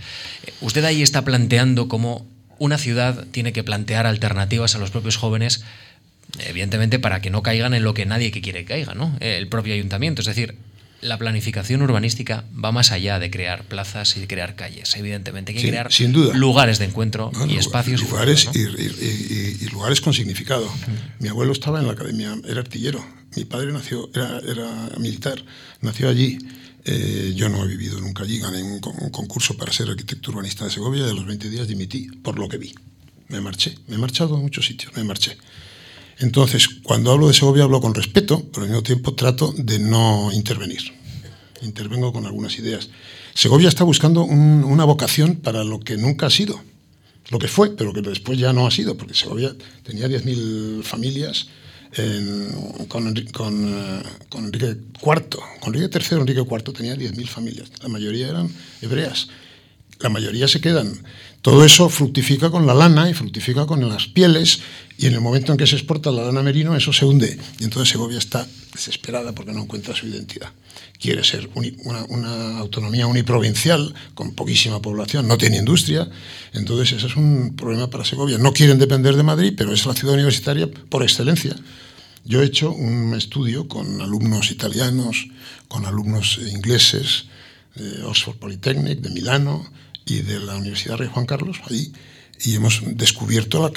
Usted 0.61 0.85
ahí 0.85 1.03
está 1.03 1.25
planteando 1.25 1.89
cómo 1.89 2.27
una 2.59 2.79
ciudad 2.79 3.27
tiene 3.31 3.53
que 3.53 3.65
plantear 3.65 4.07
alternativas 4.07 4.75
a 4.75 4.79
los 4.79 4.91
propios 4.91 5.17
jóvenes, 5.17 5.65
evidentemente 6.39 6.99
para 6.99 7.21
que 7.21 7.31
no 7.31 7.43
caigan 7.43 7.75
en 7.75 7.85
lo 7.85 7.95
que 7.95 8.07
nadie 8.07 8.31
que 8.31 8.41
quiere 8.41 8.61
que 8.61 8.67
caiga, 8.67 8.95
¿no? 8.95 9.17
El 9.21 9.49
propio 9.49 9.75
ayuntamiento. 9.75 10.21
Es 10.21 10.27
decir, 10.27 10.57
la 11.01 11.17
planificación 11.17 11.83
urbanística 11.83 12.45
va 12.53 12.73
más 12.73 12.91
allá 12.91 13.19
de 13.19 13.31
crear 13.31 13.65
plazas 13.65 14.17
y 14.17 14.21
de 14.21 14.27
crear 14.27 14.57
calles. 14.57 14.97
Evidentemente, 14.97 15.53
hay 15.53 15.59
que 15.59 15.69
crear 15.69 15.89
lugares 16.35 16.79
de 16.79 16.87
encuentro 16.87 17.31
y 17.49 17.57
espacios. 17.57 18.03
Lugares 18.03 18.49
y, 18.55 19.67
lugares 19.71 20.01
con 20.01 20.13
significado. 20.13 20.69
Mi 21.21 21.29
abuelo 21.29 21.53
estaba 21.53 21.79
en 21.81 21.87
la 21.87 21.93
academia, 21.93 22.37
era 22.47 22.61
artillero. 22.61 23.05
Mi 23.37 23.45
padre 23.45 23.73
nació, 23.73 24.11
era, 24.15 24.41
era 24.41 24.91
militar, 24.99 25.45
nació 25.81 26.09
allí. 26.09 26.39
Eh, 26.85 27.33
yo 27.35 27.49
no 27.49 27.65
he 27.65 27.67
vivido 27.67 28.01
nunca 28.01 28.23
allí, 28.23 28.39
gané 28.39 28.63
un, 28.63 28.81
concurso 28.81 29.57
para 29.57 29.73
ser 29.73 29.91
arquitecto 29.91 30.31
urbanista 30.31 30.65
de 30.65 30.71
Segovia 30.71 31.07
y 31.07 31.11
a 31.11 31.15
los 31.15 31.27
20 31.27 31.51
días 31.51 31.69
dimití, 31.69 32.09
por 32.23 32.39
lo 32.39 32.49
que 32.49 32.59
vi. 32.59 32.75
Me 33.29 33.41
marché, 33.41 33.77
me 33.89 33.97
he 33.97 33.99
marchado 33.99 34.37
a 34.37 34.39
muchos 34.39 34.67
sitios, 34.67 34.95
me 34.97 35.05
marché. 35.05 35.37
Entonces, 36.19 36.69
cuando 36.83 37.13
hablo 37.13 37.29
de 37.29 37.35
Segovia 37.35 37.65
hablo 37.65 37.81
con 37.81 37.95
respeto, 37.95 38.45
pero 38.53 38.63
al 38.65 38.71
mismo 38.71 38.83
tiempo 38.83 39.15
trato 39.15 39.53
de 39.57 39.79
no 39.79 40.31
intervenir. 40.33 40.81
Intervengo 41.63 42.13
con 42.13 42.25
algunas 42.27 42.59
ideas. 42.59 42.89
Segovia 43.35 43.69
está 43.69 43.85
buscando 43.85 44.23
una 44.23 44.85
vocación 44.85 45.37
para 45.37 45.63
lo 45.65 45.81
que 45.81 45.97
nunca 45.97 46.27
ha 46.27 46.31
sido, 46.31 46.61
lo 47.31 47.39
que 47.39 47.49
fue, 47.49 47.71
pero 47.71 47.93
que 47.93 48.01
después 48.01 48.39
ya 48.39 48.53
no 48.53 48.67
ha 48.67 48.71
sido, 48.71 48.97
porque 48.97 49.15
Segovia 49.15 49.55
tenía 49.85 50.09
10.000 50.09 50.83
familias, 50.83 51.49
con, 52.89 53.15
con, 53.33 53.75
eh, 53.75 54.03
con, 54.29 54.45
Enrique 54.45 54.77
IV. 55.03 55.39
Con 55.61 55.75
Enrique 55.75 55.99
III, 55.99 56.21
Enrique 56.21 56.41
IV 56.41 56.73
tenía 56.73 56.95
10.000 56.95 57.27
familias. 57.27 57.71
La 57.83 57.89
mayoría 57.89 58.29
eran 58.29 58.51
hebreas. 58.83 59.29
La 60.01 60.09
mayoría 60.09 60.47
se 60.49 60.61
quedan. 60.61 61.03
Todo 61.43 61.65
eso 61.65 61.89
fructifica 61.89 62.51
con 62.51 62.67
la 62.67 62.75
lana 62.75 63.09
y 63.09 63.15
fructifica 63.15 63.65
con 63.67 63.87
las 63.89 64.07
pieles 64.07 64.61
y 64.99 65.07
en 65.07 65.15
el 65.15 65.21
momento 65.21 65.53
en 65.53 65.59
que 65.59 65.67
se 65.67 65.77
exporta 65.77 66.11
la 66.11 66.25
lana 66.25 66.43
merino 66.43 66.75
eso 66.75 66.93
se 66.93 67.05
hunde. 67.05 67.39
Y 67.61 67.65
entonces 67.65 67.91
Segovia 67.91 68.19
está 68.19 68.47
desesperada 68.73 69.33
porque 69.33 69.53
no 69.53 69.63
encuentra 69.63 69.95
su 69.95 70.09
identidad. 70.09 70.51
Quiere 70.99 71.23
ser 71.23 71.49
una, 71.55 72.05
una, 72.09 72.59
autonomía 72.59 73.07
uniprovincial 73.07 73.95
con 74.15 74.35
poquísima 74.35 74.83
población, 74.83 75.29
no 75.29 75.39
tiene 75.39 75.59
industria. 75.59 76.11
Entonces 76.53 76.99
ese 76.99 77.07
es 77.07 77.15
un 77.15 77.55
problema 77.57 77.89
para 77.89 78.05
Segovia. 78.05 78.39
No 78.39 78.53
quieren 78.53 78.79
depender 78.79 79.15
de 79.15 79.23
Madrid, 79.23 79.55
pero 79.57 79.73
es 79.73 79.87
la 79.87 79.95
ciudad 79.95 80.15
universitaria 80.15 80.69
por 80.89 81.05
excelencia. 81.05 81.55
Yo 82.25 82.43
he 82.43 82.47
hecho 82.47 82.73
un 82.73 83.15
estudio 83.15 83.69
con 83.69 84.01
alumnos 84.01 84.51
italianos, 84.51 85.29
con 85.69 85.87
alumnos 85.87 86.41
ingleses, 86.53 87.27
de 87.77 88.03
Oxford 88.03 88.37
Polytechnic, 88.37 88.99
de 88.99 89.11
Milano 89.11 89.65
y 90.09 90.23
de 90.23 90.41
la 90.41 90.57
Universidad 90.57 90.97
Rey 90.97 91.09
Juan 91.13 91.27
Carlos, 91.27 91.59
allí, 91.69 91.93
y 92.41 92.55
hemos 92.55 92.83
descubierto 92.85 93.71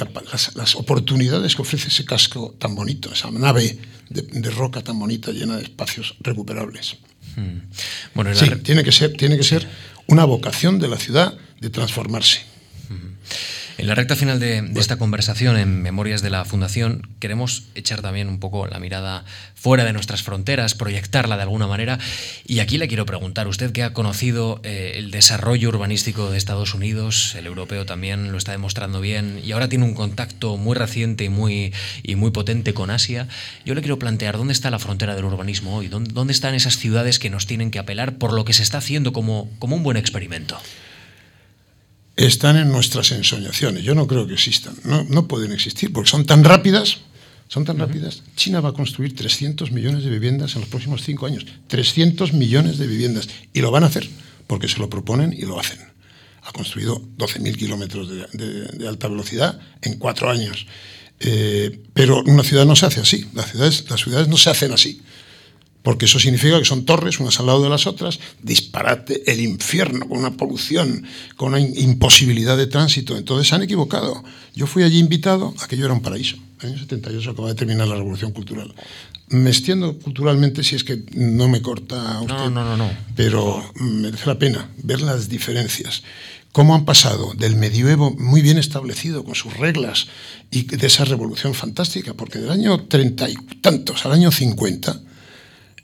las, 0.55 0.75
oportunidades 0.75 1.55
que 1.55 1.61
ofrece 1.61 1.89
ese 1.89 2.05
casco 2.05 2.55
tan 2.57 2.75
bonito, 2.75 3.11
esa 3.11 3.29
nave 3.31 3.77
de, 4.09 4.49
roca 4.51 4.81
tan 4.81 4.99
bonita 4.99 5.31
llena 5.31 5.57
de 5.57 5.63
espacios 5.63 6.15
recuperables. 6.21 6.97
Hmm. 7.35 7.59
Bueno, 8.13 8.33
sí, 8.35 8.49
tiene 8.63 8.83
que, 8.83 8.91
ser, 8.91 9.13
tiene 9.13 9.35
que 9.35 9.43
ser 9.43 9.67
una 10.07 10.25
vocación 10.25 10.79
de 10.79 10.87
la 10.87 10.97
ciudad 10.97 11.37
de 11.59 11.69
transformarse. 11.69 12.41
En 13.77 13.87
la 13.87 13.95
recta 13.95 14.15
final 14.15 14.39
de, 14.39 14.71
esta 14.75 14.97
conversación 14.97 15.57
en 15.57 15.81
Memorias 15.81 16.21
de 16.21 16.29
la 16.29 16.45
Fundación 16.45 17.07
queremos 17.19 17.63
echar 17.75 18.01
también 18.01 18.27
un 18.27 18.39
poco 18.39 18.67
la 18.67 18.79
mirada 18.79 19.25
fuera 19.55 19.85
de 19.85 19.93
nuestras 19.93 20.23
fronteras, 20.23 20.75
proyectarla 20.75 21.35
de 21.37 21.43
alguna 21.43 21.67
manera. 21.67 21.99
Y 22.45 22.59
aquí 22.59 22.77
le 22.77 22.87
quiero 22.87 23.05
preguntar, 23.05 23.47
usted 23.47 23.71
que 23.71 23.83
ha 23.83 23.93
conocido 23.93 24.59
eh, 24.63 24.93
el 24.95 25.11
desarrollo 25.11 25.69
urbanístico 25.69 26.31
de 26.31 26.37
Estados 26.37 26.73
Unidos, 26.73 27.35
el 27.35 27.45
europeo 27.45 27.85
también 27.85 28.31
lo 28.31 28.37
está 28.37 28.51
demostrando 28.51 29.01
bien, 29.01 29.39
y 29.43 29.51
ahora 29.51 29.69
tiene 29.69 29.85
un 29.85 29.93
contacto 29.93 30.57
muy 30.57 30.75
reciente 30.75 31.23
y 31.23 31.29
muy, 31.29 31.73
y 32.03 32.15
muy 32.15 32.31
potente 32.31 32.73
con 32.73 32.89
Asia, 32.89 33.27
yo 33.65 33.75
le 33.75 33.81
quiero 33.81 33.99
plantear 33.99 34.37
dónde 34.37 34.53
está 34.53 34.71
la 34.71 34.79
frontera 34.79 35.15
del 35.15 35.25
urbanismo 35.25 35.77
hoy, 35.77 35.87
dónde, 35.87 36.11
dónde 36.13 36.33
están 36.33 36.55
esas 36.55 36.77
ciudades 36.77 37.19
que 37.19 37.29
nos 37.29 37.45
tienen 37.45 37.71
que 37.71 37.79
apelar 37.79 38.17
por 38.17 38.33
lo 38.33 38.45
que 38.45 38.53
se 38.53 38.63
está 38.63 38.79
haciendo 38.79 39.13
como, 39.13 39.49
como 39.59 39.75
un 39.75 39.83
buen 39.83 39.97
experimento 39.97 40.59
están 42.25 42.57
en 42.57 42.71
nuestras 42.71 43.11
ensoñaciones. 43.11 43.83
Yo 43.83 43.95
no 43.95 44.07
creo 44.07 44.27
que 44.27 44.33
existan. 44.33 44.75
No, 44.83 45.27
pueden 45.27 45.51
existir 45.51 45.91
porque 45.91 46.09
son 46.09 46.25
tan 46.25 46.43
rápidas. 46.43 46.99
Son 47.47 47.65
tan 47.65 47.77
rápidas. 47.77 48.23
China 48.35 48.61
va 48.61 48.69
a 48.69 48.73
construir 48.73 49.15
300 49.15 49.71
millones 49.71 50.03
de 50.03 50.09
viviendas 50.09 50.55
en 50.55 50.61
los 50.61 50.69
próximos 50.69 51.03
cinco 51.03 51.25
años. 51.25 51.45
300 51.67 52.33
millones 52.33 52.77
de 52.77 52.87
viviendas. 52.87 53.27
Y 53.53 53.61
lo 53.61 53.71
van 53.71 53.83
a 53.83 53.87
hacer 53.87 54.07
porque 54.47 54.67
se 54.67 54.79
lo 54.79 54.89
proponen 54.89 55.33
y 55.33 55.41
lo 55.41 55.59
hacen. 55.59 55.79
Ha 56.43 56.51
construido 56.53 57.01
12.000 57.17 57.57
kilómetros 57.57 58.09
de, 58.09 58.87
alta 58.87 59.07
velocidad 59.07 59.59
en 59.81 59.97
cuatro 59.97 60.29
años. 60.29 60.65
Eh, 61.19 61.81
pero 61.93 62.23
una 62.25 62.43
ciudad 62.43 62.65
no 62.65 62.75
se 62.75 62.85
hace 62.85 63.01
así. 63.01 63.27
Las 63.33 63.51
ciudades, 63.51 63.85
las 63.89 64.01
ciudades 64.01 64.27
no 64.27 64.37
se 64.37 64.49
hacen 64.49 64.71
así 64.71 65.01
porque 65.83 66.05
eso 66.05 66.19
significa 66.19 66.59
que 66.59 66.65
son 66.65 66.85
torres 66.85 67.19
unas 67.19 67.39
al 67.39 67.47
lado 67.47 67.63
de 67.63 67.69
las 67.69 67.87
otras, 67.87 68.19
disparate, 68.41 69.31
el 69.31 69.39
infierno, 69.39 70.07
con 70.07 70.19
una 70.19 70.31
polución, 70.31 71.05
con 71.35 71.49
una 71.49 71.59
imposibilidad 71.59 72.57
de 72.57 72.67
tránsito. 72.67 73.17
Entonces 73.17 73.47
se 73.47 73.55
han 73.55 73.63
equivocado. 73.63 74.23
Yo 74.53 74.67
fui 74.67 74.83
allí 74.83 74.99
invitado, 74.99 75.53
aquello 75.61 75.85
era 75.85 75.93
un 75.93 76.01
paraíso. 76.01 76.37
En 76.61 76.67
el 76.67 76.73
año 76.73 76.79
78 76.83 77.31
acaba 77.31 77.47
de 77.49 77.55
terminar 77.55 77.87
la 77.87 77.95
revolución 77.95 78.31
cultural. 78.31 78.73
Me 79.29 79.49
extiendo 79.49 79.97
culturalmente 79.97 80.63
si 80.63 80.75
es 80.75 80.83
que 80.83 81.03
no 81.13 81.47
me 81.47 81.61
corta 81.61 82.21
usted. 82.21 82.35
No, 82.35 82.49
no, 82.49 82.63
no, 82.63 82.77
no. 82.77 82.91
Pero 83.15 83.63
merece 83.75 84.27
la 84.27 84.37
pena 84.37 84.69
ver 84.83 85.01
las 85.01 85.29
diferencias 85.29 86.03
cómo 86.51 86.75
han 86.75 86.83
pasado 86.83 87.33
del 87.37 87.55
medioevo 87.55 88.11
muy 88.11 88.41
bien 88.41 88.57
establecido 88.57 89.23
con 89.23 89.35
sus 89.35 89.55
reglas 89.55 90.07
y 90.51 90.63
de 90.63 90.85
esa 90.85 91.05
revolución 91.05 91.53
fantástica, 91.53 92.13
porque 92.13 92.39
del 92.39 92.51
año 92.51 92.87
treinta 92.87 93.29
y 93.29 93.35
tantos 93.61 94.05
al 94.05 94.11
año 94.11 94.31
50 94.31 95.01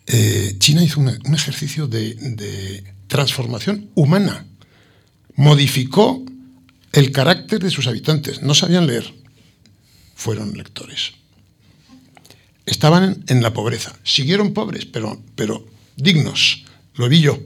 eh, 0.08 0.56
China 0.58 0.84
hizo 0.84 1.02
un 1.02 1.36
ejercicio 1.36 1.88
de, 1.88 2.84
transformación 3.08 3.90
humana. 3.96 4.46
Modificó 5.36 6.24
el 6.92 7.12
carácter 7.12 7.62
de 7.64 7.70
sus 7.70 7.88
habitantes. 7.88 8.42
No 8.42 8.54
sabían 8.54 8.88
leer. 8.88 9.14
Fueron 10.16 10.58
lectores. 10.58 11.14
Estaban 12.66 13.24
en, 13.28 13.42
la 13.42 13.54
pobreza. 13.54 13.96
Siguieron 14.04 14.54
pobres, 14.54 14.86
pero, 14.86 15.22
pero 15.36 15.66
dignos. 15.96 16.66
Lo 16.96 17.08
vi 17.08 17.22
yo. 17.22 17.40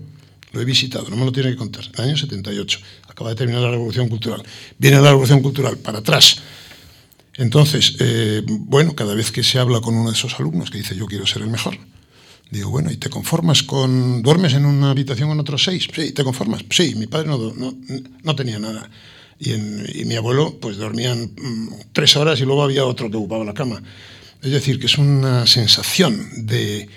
Lo 0.52 0.62
he 0.62 0.66
visitado, 0.66 1.10
no 1.10 1.16
me 1.16 1.26
lo 1.26 1.32
tiene 1.32 1.52
que 1.52 1.58
contar. 1.58 1.86
En 1.86 2.04
el 2.04 2.10
año 2.10 2.18
78. 2.18 2.80
Acaba 3.08 3.30
de 3.30 3.36
terminar 3.36 3.62
la 3.62 3.72
Revolución 3.72 4.10
Cultural. 4.10 4.44
Viene 4.78 5.00
la 5.00 5.10
Revolución 5.10 5.42
Cultural 5.42 5.78
para 5.78 6.00
atrás. 6.00 6.38
Entonces, 7.36 7.96
eh, 8.00 8.42
bueno, 8.46 8.96
cada 8.96 9.14
vez 9.14 9.32
que 9.32 9.44
se 9.44 9.60
habla 9.60 9.80
con 9.80 9.96
uno 9.96 10.10
de 10.10 10.16
esos 10.16 10.40
alumnos 10.40 10.70
que 10.70 10.80
dice 10.80 10.96
yo 10.96 11.06
quiero 11.06 11.26
ser 11.26 11.44
el 11.44 11.50
mejor, 11.50 11.78
Digo, 12.52 12.70
bueno, 12.70 12.92
¿y 12.92 12.98
te 12.98 13.10
conformas 13.10 13.64
con... 13.64 14.22
¿Duermes 14.22 14.54
en 14.54 14.66
una 14.66 14.92
habitación 14.92 15.30
con 15.30 15.40
otros 15.40 15.64
seis? 15.64 15.88
Sí, 15.96 16.12
¿te 16.12 16.22
conformas? 16.22 16.66
Sí, 16.70 16.96
mi 16.96 17.08
padre 17.08 17.30
no, 17.30 17.54
no, 17.56 18.36
tenía 18.36 18.60
nada. 18.60 18.90
Y, 19.40 19.54
mi 20.04 20.16
abuelo, 20.16 20.58
pues 20.60 20.76
dormían 20.76 21.32
mm, 21.36 21.68
tres 21.94 22.18
horas 22.18 22.42
y 22.42 22.44
luego 22.44 22.64
había 22.64 22.86
otro 22.86 23.10
que 23.10 23.16
ocupaba 23.16 23.46
la 23.46 23.54
cama. 23.54 23.82
Es 24.44 24.52
decir, 24.52 24.80
que 24.80 24.88
es 24.88 24.98
una 24.98 25.48
sensación 25.48 26.46
de, 26.46 26.90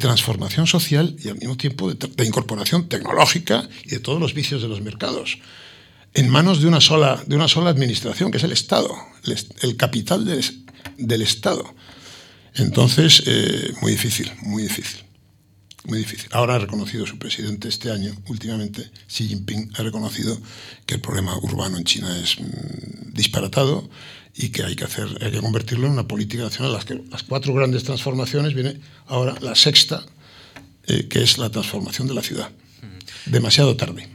transformación 0.00 0.66
social 0.66 1.14
y 1.22 1.28
al 1.28 1.36
mismo 1.36 1.58
tiempo 1.58 1.92
de, 1.92 2.24
incorporación 2.24 2.88
tecnológica 2.88 3.68
y 3.84 3.90
de 3.90 3.98
todos 3.98 4.18
los 4.18 4.32
vicios 4.32 4.62
de 4.62 4.68
los 4.68 4.80
mercados 4.80 5.38
en 6.14 6.30
manos 6.30 6.62
de 6.62 6.68
una 6.68 6.80
sola, 6.80 7.22
de 7.26 7.36
una 7.36 7.48
sola 7.48 7.70
administración, 7.70 8.30
que 8.30 8.38
es 8.38 8.44
el 8.44 8.52
Estado, 8.52 8.94
el, 9.62 9.76
capital 9.76 10.24
del 10.24 11.22
Estado. 11.22 11.74
Entonces, 12.54 13.22
eh, 13.26 13.72
muy 13.80 13.92
difícil, 13.92 14.30
muy 14.42 14.64
difícil. 14.64 15.00
muy 15.84 15.98
difícil. 15.98 16.28
Ahora 16.32 16.54
ha 16.54 16.58
reconocido 16.58 17.06
su 17.06 17.18
presidente 17.18 17.68
este 17.68 17.90
año, 17.90 18.14
últimamente, 18.28 18.88
Xi 19.08 19.26
Jinping 19.26 19.72
ha 19.76 19.82
reconocido 19.82 20.40
que 20.86 20.94
el 20.94 21.00
problema 21.00 21.36
urbano 21.38 21.76
en 21.76 21.84
China 21.84 22.16
es 22.22 22.38
mm, 22.38 23.12
disparatado 23.14 23.90
y 24.34 24.50
que 24.50 24.62
hay 24.62 24.76
que 24.76 24.84
hacer, 24.84 25.08
hay 25.20 25.32
que 25.32 25.40
convertirlo 25.40 25.86
en 25.86 25.94
una 25.94 26.06
política 26.06 26.44
nacional. 26.44 26.72
Las, 26.72 26.84
que, 26.84 27.02
las 27.10 27.24
cuatro 27.24 27.52
grandes 27.52 27.82
transformaciones 27.82 28.54
viene 28.54 28.80
ahora 29.06 29.34
la 29.40 29.56
sexta, 29.56 30.04
eh, 30.86 31.08
que 31.08 31.22
es 31.22 31.38
la 31.38 31.50
transformación 31.50 32.06
de 32.06 32.14
la 32.14 32.22
ciudad. 32.22 32.50
Demasiado 33.26 33.76
tarde. 33.76 34.08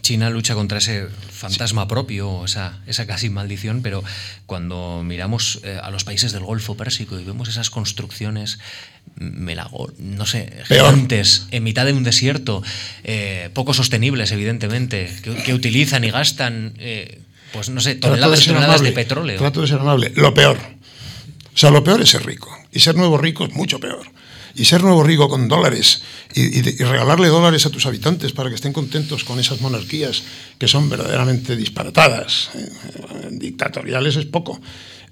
China 0.00 0.30
lucha 0.30 0.54
contra 0.54 0.78
ese 0.78 1.08
fantasma 1.32 1.88
propio, 1.88 2.44
esa, 2.44 2.78
esa 2.86 3.06
casi 3.06 3.30
maldición, 3.30 3.82
pero 3.82 4.02
cuando 4.46 5.02
miramos 5.04 5.60
eh, 5.64 5.78
a 5.82 5.90
los 5.90 6.04
países 6.04 6.32
del 6.32 6.42
Golfo 6.42 6.76
Pérsico 6.76 7.18
y 7.18 7.24
vemos 7.24 7.48
esas 7.48 7.70
construcciones, 7.70 8.58
melago, 9.16 9.92
no 9.98 10.26
sé, 10.26 10.52
gigantes, 10.66 11.46
en 11.50 11.62
mitad 11.62 11.86
de 11.86 11.92
un 11.92 12.04
desierto, 12.04 12.62
eh, 13.04 13.50
poco 13.54 13.74
sostenibles, 13.74 14.32
evidentemente, 14.32 15.10
que, 15.22 15.34
que 15.34 15.54
utilizan 15.54 16.04
y 16.04 16.10
gastan, 16.10 16.74
eh, 16.78 17.20
pues 17.52 17.68
no 17.68 17.80
sé, 17.80 17.94
toneladas 17.96 18.42
y 18.42 18.48
toneladas 18.48 18.82
de 18.82 18.92
petróleo. 18.92 19.38
Trato 19.38 19.62
de 19.62 19.66
ser 19.66 19.80
amable. 19.80 20.12
Lo 20.16 20.34
peor. 20.34 20.58
O 21.54 21.58
sea, 21.58 21.70
lo 21.70 21.82
peor 21.82 22.00
es 22.00 22.10
ser 22.10 22.24
rico. 22.24 22.56
Y 22.72 22.80
ser 22.80 22.94
nuevo 22.94 23.18
rico 23.18 23.44
es 23.44 23.52
mucho 23.52 23.80
peor 23.80 24.19
y 24.54 24.64
ser 24.64 24.82
nuevo 24.82 25.02
rico 25.02 25.28
con 25.28 25.48
dólares 25.48 26.02
y, 26.34 26.60
regalarle 26.84 27.28
dólares 27.28 27.66
a 27.66 27.70
tus 27.70 27.86
habitantes 27.86 28.32
para 28.32 28.48
que 28.48 28.54
estén 28.54 28.72
contentos 28.72 29.24
con 29.24 29.38
esas 29.38 29.60
monarquías 29.60 30.22
que 30.58 30.68
son 30.68 30.88
verdaderamente 30.88 31.56
disparatadas, 31.56 32.50
eh, 32.54 33.28
dictatoriales 33.30 34.16
es 34.16 34.26
poco, 34.26 34.60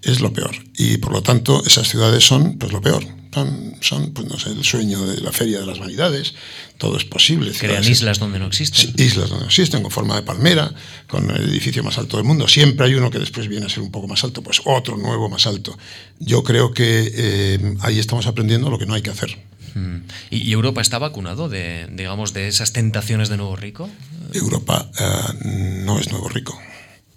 es 0.03 0.21
lo 0.21 0.33
peor. 0.33 0.55
Y 0.77 0.99
por 0.99 1.13
lo 1.13 1.23
tanto 1.23 1.63
esas 1.67 1.89
ciudades 1.89 2.25
son 2.25 2.59
pues 2.59 2.73
lo 2.73 2.81
peor. 2.81 3.05
Son, 3.33 3.75
son 3.81 4.13
pues 4.15 4.27
no 4.27 4.39
sé, 4.39 4.51
el 4.51 4.65
sueño 4.65 5.07
de 5.07 5.21
la 5.21 5.33
feria 5.33 5.61
de 5.61 5.67
las 5.67 5.79
vanidades, 5.79 6.35
todo 6.79 6.97
es 6.97 7.05
posible. 7.05 7.53
Crean 7.53 7.87
islas 7.87 8.19
donde 8.19 8.39
no 8.39 8.47
existen. 8.47 8.95
Islas 8.97 9.29
donde 9.29 9.45
no 9.45 9.49
existen, 9.49 9.83
con 9.83 9.91
forma 9.91 10.17
de 10.17 10.23
palmera, 10.23 10.73
con 11.07 11.31
el 11.31 11.49
edificio 11.49 11.85
más 11.85 11.99
alto 11.99 12.17
del 12.17 12.25
mundo. 12.25 12.49
Siempre 12.49 12.87
hay 12.87 12.95
uno 12.95 13.11
que 13.11 13.19
después 13.19 13.47
viene 13.47 13.67
a 13.67 13.69
ser 13.69 13.83
un 13.83 13.91
poco 13.91 14.09
más 14.09 14.25
alto, 14.25 14.43
pues 14.43 14.63
otro 14.65 14.97
nuevo 14.97 15.29
más 15.29 15.47
alto. 15.47 15.79
Yo 16.19 16.43
creo 16.43 16.73
que 16.73 17.13
eh, 17.15 17.77
ahí 17.83 17.99
estamos 17.99 18.27
aprendiendo 18.27 18.71
lo 18.71 18.79
que 18.79 18.87
no 18.87 18.95
hay 18.95 19.03
que 19.03 19.11
hacer. 19.11 19.37
Mm. 19.75 19.99
¿Y 20.31 20.53
Europa 20.53 20.81
está 20.81 20.99
vacunado 20.99 21.49
de, 21.49 21.87
digamos, 21.93 22.33
de 22.33 22.49
esas 22.49 22.73
tentaciones 22.73 23.29
de 23.29 23.37
nuevo 23.37 23.57
rico? 23.57 23.89
Europa 24.33 24.91
uh, 24.99 25.85
no 25.85 25.99
es 25.99 26.11
nuevo 26.11 26.29
rico. 26.29 26.59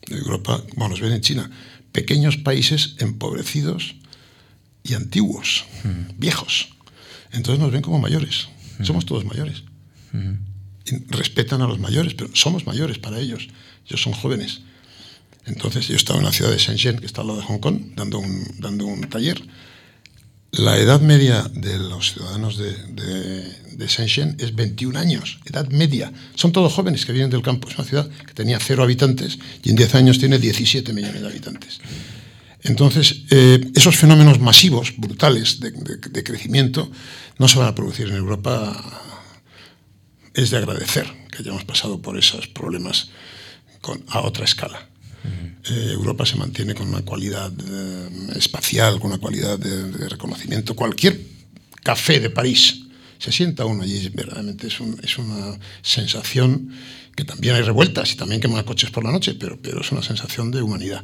Europa, 0.08 0.64
bueno, 0.76 0.90
nos 0.90 1.02
ven 1.02 1.14
en 1.14 1.22
China, 1.22 1.50
pequeños 1.92 2.38
países 2.38 2.96
empobrecidos 3.00 3.96
y 4.84 4.94
antiguos, 4.94 5.66
mm. 5.84 6.20
viejos. 6.20 6.70
Entonces 7.32 7.60
nos 7.60 7.72
ven 7.72 7.82
como 7.82 8.00
mayores. 8.00 8.48
Mm. 8.80 8.86
Somos 8.86 9.06
todos 9.06 9.26
mayores. 9.26 9.64
Mm. 10.12 10.34
Y 10.86 10.98
respetan 11.10 11.62
a 11.62 11.68
los 11.68 11.80
mayores, 11.80 12.14
pero 12.14 12.30
somos 12.34 12.66
mayores 12.66 12.98
para 12.98 13.20
ellos. 13.20 13.48
Ellos 13.88 14.02
son 14.02 14.14
jóvenes. 14.14 14.62
Entonces 15.46 15.88
yo 15.88 15.96
estaba 15.96 16.20
en 16.20 16.26
la 16.26 16.32
ciudad 16.32 16.52
de 16.52 16.58
Shenzhen, 16.58 17.00
que 17.00 17.06
está 17.06 17.22
al 17.22 17.28
lado 17.28 17.40
de 17.40 17.46
Hong 17.46 17.60
Kong, 17.60 17.80
dando 17.96 18.20
un, 18.20 18.56
dando 18.60 18.86
un 18.86 19.02
taller. 19.10 19.42
La 20.52 20.78
edad 20.78 21.00
media 21.00 21.44
de 21.54 21.80
los 21.80 22.12
ciudadanos 22.12 22.58
de, 22.58 22.74
de, 22.74 23.78
de, 23.78 23.88
Shenzhen 23.88 24.36
es 24.38 24.54
21 24.54 25.00
años, 25.00 25.40
edad 25.46 25.70
media. 25.70 26.12
Son 26.36 26.52
todos 26.52 26.74
jóvenes 26.74 27.06
que 27.06 27.14
vienen 27.14 27.30
del 27.30 27.42
campo. 27.42 27.70
Es 27.70 27.78
una 27.78 27.88
ciudad 27.88 28.10
que 28.10 28.34
tenía 28.34 28.60
cero 28.60 28.84
habitantes 28.84 29.40
y 29.64 29.70
en 29.70 29.78
10 29.78 29.96
años 29.96 30.20
tiene 30.20 30.40
17 30.40 30.92
millones 30.92 31.22
de 31.22 31.28
habitantes. 31.28 31.80
Entonces, 32.64 33.24
eh, 33.30 33.72
esos 33.76 33.96
fenómenos 33.96 34.42
masivos, 34.42 34.94
brutales 34.98 35.62
de, 35.62 35.72
de, 35.72 36.24
crecimiento, 36.24 36.92
no 37.40 37.48
se 37.48 37.58
van 37.58 37.70
a 37.70 37.76
producir 37.76 38.10
en 38.10 38.18
Europa. 38.18 38.76
Es 40.34 40.52
de 40.52 40.58
agradecer 40.58 41.08
que 41.32 41.40
hayamos 41.40 41.64
pasado 41.64 42.02
por 42.02 42.18
esos 42.18 42.48
problemas 42.48 43.10
con, 43.80 44.04
a 44.10 44.20
otra 44.20 44.44
escala. 44.44 44.91
Eh, 45.24 45.92
Europa 45.94 46.26
se 46.26 46.38
mantiene 46.38 46.74
con 46.74 46.88
una 46.88 47.04
cualidad 47.04 47.52
eh, 47.52 48.10
espacial, 48.36 49.00
con 49.00 49.12
una 49.12 49.20
cualidad 49.20 49.60
de, 49.60 49.92
de, 49.92 50.10
reconocimiento. 50.10 50.76
Cualquier 50.76 51.20
café 51.84 52.20
de 52.20 52.30
París, 52.30 52.84
se 53.20 53.32
sienta 53.32 53.66
uno 53.66 53.84
allí, 53.84 54.10
verdaderamente 54.10 54.68
es, 54.68 54.80
un, 54.80 55.00
es, 55.04 55.18
una 55.20 55.58
sensación 55.84 56.72
que 57.16 57.24
también 57.24 57.56
hay 57.56 57.62
revueltas 57.62 58.12
y 58.14 58.16
también 58.16 58.42
queman 58.42 58.64
coches 58.64 58.90
por 58.90 59.04
la 59.04 59.12
noche, 59.12 59.36
pero, 59.36 59.62
pero 59.62 59.82
es 59.82 59.92
una 59.92 60.02
sensación 60.02 60.50
de 60.50 60.64
humanidad. 60.64 61.04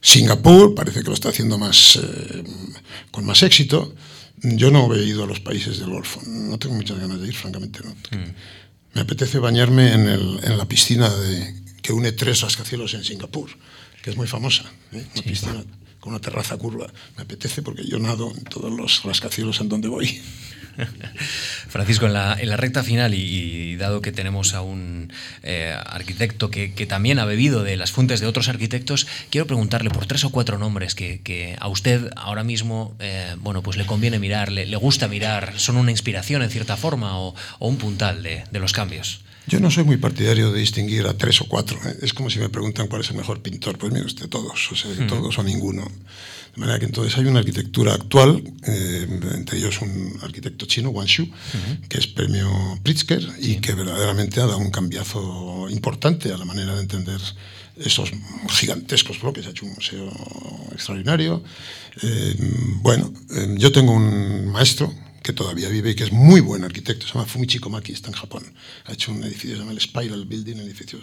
Singapur 0.00 0.74
parece 0.74 1.00
que 1.02 1.08
lo 1.08 1.14
está 1.14 1.28
haciendo 1.28 1.58
más, 1.58 1.96
eh, 2.02 2.42
con 3.12 3.24
más 3.24 3.44
éxito. 3.44 3.94
Yo 4.42 4.72
no 4.72 4.92
he 4.92 5.04
ido 5.04 5.22
a 5.22 5.26
los 5.28 5.38
países 5.38 5.78
del 5.78 5.90
Golfo, 5.90 6.20
no 6.26 6.58
tengo 6.58 6.74
muchas 6.74 6.98
ganas 6.98 7.20
de 7.20 7.28
ir, 7.28 7.34
francamente. 7.34 7.80
No. 7.84 7.90
Mm. 7.90 8.34
Me 8.94 9.00
apetece 9.02 9.38
bañarme 9.38 9.92
en, 9.92 10.08
el, 10.08 10.40
en 10.42 10.58
la 10.58 10.66
piscina 10.66 11.08
de, 11.08 11.61
que 11.82 11.92
une 11.92 12.12
tres 12.12 12.40
rascacielos 12.40 12.94
en 12.94 13.04
Singapur, 13.04 13.50
que 14.02 14.10
es 14.10 14.16
muy 14.16 14.26
famosa, 14.26 14.64
¿eh? 14.92 15.04
una 15.14 15.22
sí. 15.22 15.28
piscina 15.28 15.64
con 16.00 16.12
una 16.12 16.20
terraza 16.20 16.56
curva. 16.56 16.92
Me 17.16 17.22
apetece 17.22 17.62
porque 17.62 17.84
yo 17.84 17.98
nado 17.98 18.32
en 18.36 18.44
todos 18.44 18.72
los 18.72 19.04
rascacielos 19.04 19.60
en 19.60 19.68
donde 19.68 19.88
voy. 19.88 20.20
Francisco, 21.68 22.06
en 22.06 22.14
la, 22.14 22.36
en 22.40 22.48
la, 22.48 22.56
recta 22.56 22.82
final, 22.82 23.14
y, 23.14 23.18
y, 23.18 23.76
dado 23.76 24.02
que 24.02 24.10
tenemos 24.10 24.54
a 24.54 24.62
un 24.62 25.12
eh, 25.42 25.76
arquitecto 25.86 26.50
que, 26.50 26.72
que, 26.72 26.86
también 26.86 27.18
ha 27.18 27.24
bebido 27.24 27.62
de 27.62 27.76
las 27.76 27.92
fuentes 27.92 28.20
de 28.20 28.26
otros 28.26 28.48
arquitectos, 28.48 29.06
quiero 29.30 29.46
preguntarle 29.46 29.90
por 29.90 30.06
tres 30.06 30.24
o 30.24 30.30
cuatro 30.30 30.58
nombres 30.58 30.94
que, 30.94 31.20
que 31.20 31.56
a 31.60 31.68
usted 31.68 32.10
ahora 32.16 32.42
mismo 32.42 32.96
eh, 32.98 33.36
bueno, 33.38 33.62
pues 33.62 33.76
le 33.76 33.86
conviene 33.86 34.18
mirar, 34.18 34.50
le, 34.50 34.66
le, 34.66 34.76
gusta 34.76 35.08
mirar, 35.08 35.54
son 35.56 35.76
una 35.76 35.90
inspiración 35.90 36.42
en 36.42 36.50
cierta 36.50 36.76
forma 36.76 37.18
o, 37.18 37.34
o 37.58 37.68
un 37.68 37.76
puntal 37.76 38.22
de, 38.22 38.44
de 38.50 38.58
los 38.58 38.72
cambios. 38.72 39.20
Yo 39.46 39.60
no 39.60 39.70
soy 39.70 39.84
muy 39.84 39.96
partidario 39.96 40.52
de 40.52 40.60
distinguir 40.60 41.06
a 41.06 41.14
tres 41.14 41.40
o 41.40 41.46
cuatro. 41.46 41.78
¿eh? 41.84 41.96
Es 42.02 42.12
como 42.12 42.30
si 42.30 42.38
me 42.38 42.48
preguntan 42.48 42.86
cuál 42.86 43.02
es 43.02 43.10
el 43.10 43.16
mejor 43.16 43.42
pintor. 43.42 43.76
Pues 43.78 43.92
mire 43.92 44.06
usted, 44.06 44.28
todos, 44.28 44.70
o 44.70 44.76
sea, 44.76 44.90
mm. 44.90 45.06
todos 45.08 45.38
o 45.38 45.42
ninguno. 45.42 45.90
De 46.54 46.60
manera 46.60 46.78
que 46.78 46.84
entonces 46.84 47.16
hay 47.16 47.24
una 47.24 47.38
arquitectura 47.38 47.94
actual, 47.94 48.42
eh, 48.66 49.06
entre 49.34 49.58
ellos 49.58 49.80
un 49.80 50.18
arquitecto 50.22 50.66
chino, 50.66 50.90
Wang 50.90 51.08
Shu, 51.08 51.22
uh 51.22 51.26
-huh. 51.26 51.88
que 51.88 51.98
es 51.98 52.06
premio 52.06 52.78
Pritzker 52.82 53.22
sí. 53.22 53.52
y 53.52 53.56
que 53.56 53.72
verdaderamente 53.74 54.40
ha 54.40 54.46
dado 54.46 54.58
un 54.58 54.70
cambiazo 54.70 55.66
importante 55.70 56.30
a 56.30 56.36
la 56.36 56.44
manera 56.44 56.74
de 56.74 56.82
entender 56.82 57.20
esos 57.76 58.12
gigantescos 58.50 59.20
bloques. 59.20 59.46
Ha 59.46 59.50
hecho 59.50 59.64
un 59.64 59.74
museo 59.74 60.12
extraordinario. 60.72 61.42
Eh, 62.02 62.36
bueno, 62.82 63.12
eh, 63.34 63.54
yo 63.56 63.72
tengo 63.72 63.92
un 63.92 64.48
maestro 64.48 64.92
que 65.22 65.32
todavía 65.32 65.68
vive 65.68 65.90
y 65.90 65.94
que 65.94 66.04
es 66.04 66.12
muy 66.12 66.40
buen 66.40 66.64
arquitecto, 66.64 67.06
se 67.06 67.14
llama 67.14 67.26
Fumichiko 67.26 67.70
Maki, 67.70 67.92
está 67.92 68.08
en 68.08 68.14
Japón. 68.14 68.44
Ha 68.86 68.92
hecho 68.92 69.12
un 69.12 69.22
edificio, 69.22 69.52
se 69.52 69.58
llama 69.58 69.72
el 69.72 69.80
Spiral 69.80 70.26
Building, 70.26 70.56
un 70.56 70.62
edificio 70.62 70.98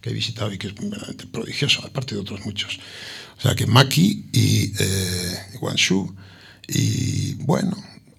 que 0.00 0.10
he 0.10 0.12
visitado 0.12 0.52
y 0.52 0.58
que 0.58 0.68
es 0.68 0.74
verdaderamente 0.74 1.26
prodigioso, 1.26 1.84
aparte 1.84 2.14
de 2.14 2.20
otros 2.20 2.44
muchos. 2.44 2.78
O 3.38 3.40
sea 3.40 3.54
que 3.54 3.66
Maki 3.66 4.26
y 4.32 4.72
eh, 4.78 5.38
Guangzhou, 5.60 6.14
y 6.68 7.34
bueno, 7.34 7.76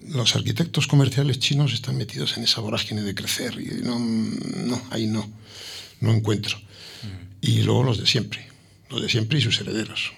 los 0.08 0.36
arquitectos 0.36 0.86
comerciales 0.86 1.38
chinos 1.38 1.72
están 1.72 1.96
metidos 1.96 2.36
en 2.36 2.44
esa 2.44 2.60
vorágine 2.60 3.02
de 3.02 3.14
crecer 3.14 3.58
y 3.58 3.82
no, 3.82 3.98
no 3.98 4.80
ahí 4.90 5.06
no, 5.06 5.28
no 6.00 6.12
encuentro. 6.12 6.60
Y 7.40 7.62
luego 7.62 7.82
los 7.82 7.98
de 7.98 8.06
siempre, 8.06 8.46
los 8.90 9.00
de 9.02 9.08
siempre 9.08 9.38
y 9.38 9.42
sus 9.42 9.60
herederos. 9.60 10.12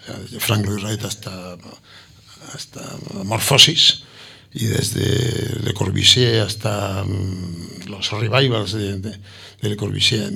O 0.00 0.04
sea, 0.04 0.18
desde 0.18 0.40
Frank 0.40 0.66
Lloyd 0.66 0.82
Wright 0.82 1.04
hasta, 1.04 1.56
hasta 2.54 2.96
Morphosis, 3.24 4.04
y 4.54 4.66
desde 4.66 5.60
Le 5.64 5.74
Corbusier 5.74 6.40
hasta 6.40 7.02
um, 7.02 7.86
los 7.86 8.10
revivals 8.12 8.72
de, 8.72 9.18
Le 9.60 9.76
Corbusier. 9.76 10.32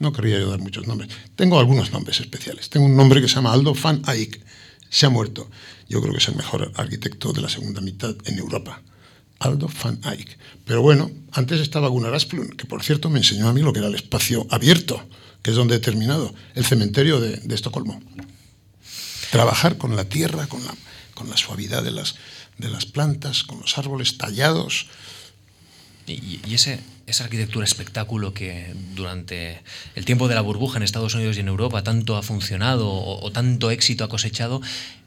No 0.00 0.12
querría 0.12 0.40
yo 0.40 0.50
dar 0.50 0.58
muchos 0.58 0.88
nombres. 0.88 1.10
Tengo 1.36 1.60
algunos 1.60 1.92
nombres 1.92 2.18
especiales. 2.18 2.68
Tengo 2.68 2.86
un 2.86 2.96
nombre 2.96 3.20
que 3.22 3.28
se 3.28 3.36
llama 3.36 3.52
Aldo 3.52 3.72
van 3.72 4.02
Eyck. 4.08 4.40
Se 4.90 5.06
ha 5.06 5.10
muerto. 5.10 5.48
Yo 5.88 6.00
creo 6.00 6.12
que 6.12 6.18
es 6.18 6.28
el 6.28 6.34
mejor 6.34 6.72
arquitecto 6.74 7.32
de 7.32 7.40
la 7.40 7.48
segunda 7.48 7.80
mitad 7.80 8.16
en 8.24 8.38
Europa. 8.38 8.82
Aldo 9.38 9.70
van 9.82 10.00
Eyck. 10.04 10.36
Pero 10.64 10.82
bueno, 10.82 11.08
antes 11.30 11.60
estaba 11.60 11.86
Gunnar 11.86 12.14
Asplund, 12.14 12.56
que 12.56 12.66
por 12.66 12.82
cierto 12.82 13.10
me 13.10 13.18
enseñó 13.18 13.48
a 13.48 13.52
mí 13.52 13.62
lo 13.62 13.72
que 13.72 13.78
era 13.78 13.88
el 13.88 13.94
espacio 13.94 14.44
abierto, 14.50 15.00
que 15.40 15.50
es 15.50 15.56
donde 15.56 15.76
he 15.76 15.80
terminado, 15.80 16.34
el 16.54 16.64
cementerio 16.64 17.20
de, 17.20 17.36
de 17.36 17.54
Estocolmo. 17.54 18.02
Trabajar 19.30 19.78
con 19.78 19.94
la 19.94 20.04
tierra, 20.04 20.48
con 20.48 20.64
la, 20.64 20.74
con 21.14 21.30
la 21.30 21.36
suavidad 21.36 21.84
de 21.84 21.92
las, 21.92 22.16
de 22.58 22.70
las 22.70 22.86
plantas, 22.86 23.44
con 23.44 23.60
los 23.60 23.78
árboles 23.78 24.18
tallados. 24.18 24.86
Y, 26.06 26.40
y 26.46 26.54
ese, 26.54 26.80
esa 27.06 27.24
arquitectura 27.24 27.64
espectáculo 27.64 28.34
que 28.34 28.74
durante 28.94 29.62
el 29.94 30.04
tiempo 30.04 30.28
de 30.28 30.34
la 30.34 30.40
burbuja 30.40 30.78
en 30.78 30.82
Estados 30.82 31.14
Unidos 31.14 31.36
y 31.36 31.40
en 31.40 31.48
Europa 31.48 31.82
tanto 31.82 32.16
ha 32.16 32.22
funcionado 32.22 32.88
o, 32.88 33.24
o 33.24 33.32
tanto 33.32 33.70
éxito 33.70 34.04
ha 34.04 34.08
cosechado, 34.08 34.60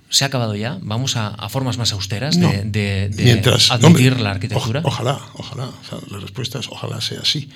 ¿se 0.09 0.23
ha 0.23 0.27
acabado 0.27 0.55
ya? 0.55 0.79
¿Vamos 0.81 1.17
a, 1.17 1.27
a 1.27 1.49
formas 1.49 1.77
más 1.77 1.91
austeras 1.91 2.37
no. 2.37 2.49
de, 2.49 2.63
de, 2.63 3.09
de 3.09 3.23
Mientras, 3.23 3.71
admitir 3.71 4.11
hombre, 4.11 4.23
la 4.23 4.31
arquitectura? 4.31 4.81
O, 4.83 4.87
ojalá, 4.87 5.19
ojalá. 5.33 5.65
O 5.65 5.83
sea, 5.89 5.97
la 6.09 6.19
respuesta 6.19 6.59
es 6.59 6.67
ojalá 6.67 7.01
sea 7.01 7.19
así. 7.21 7.49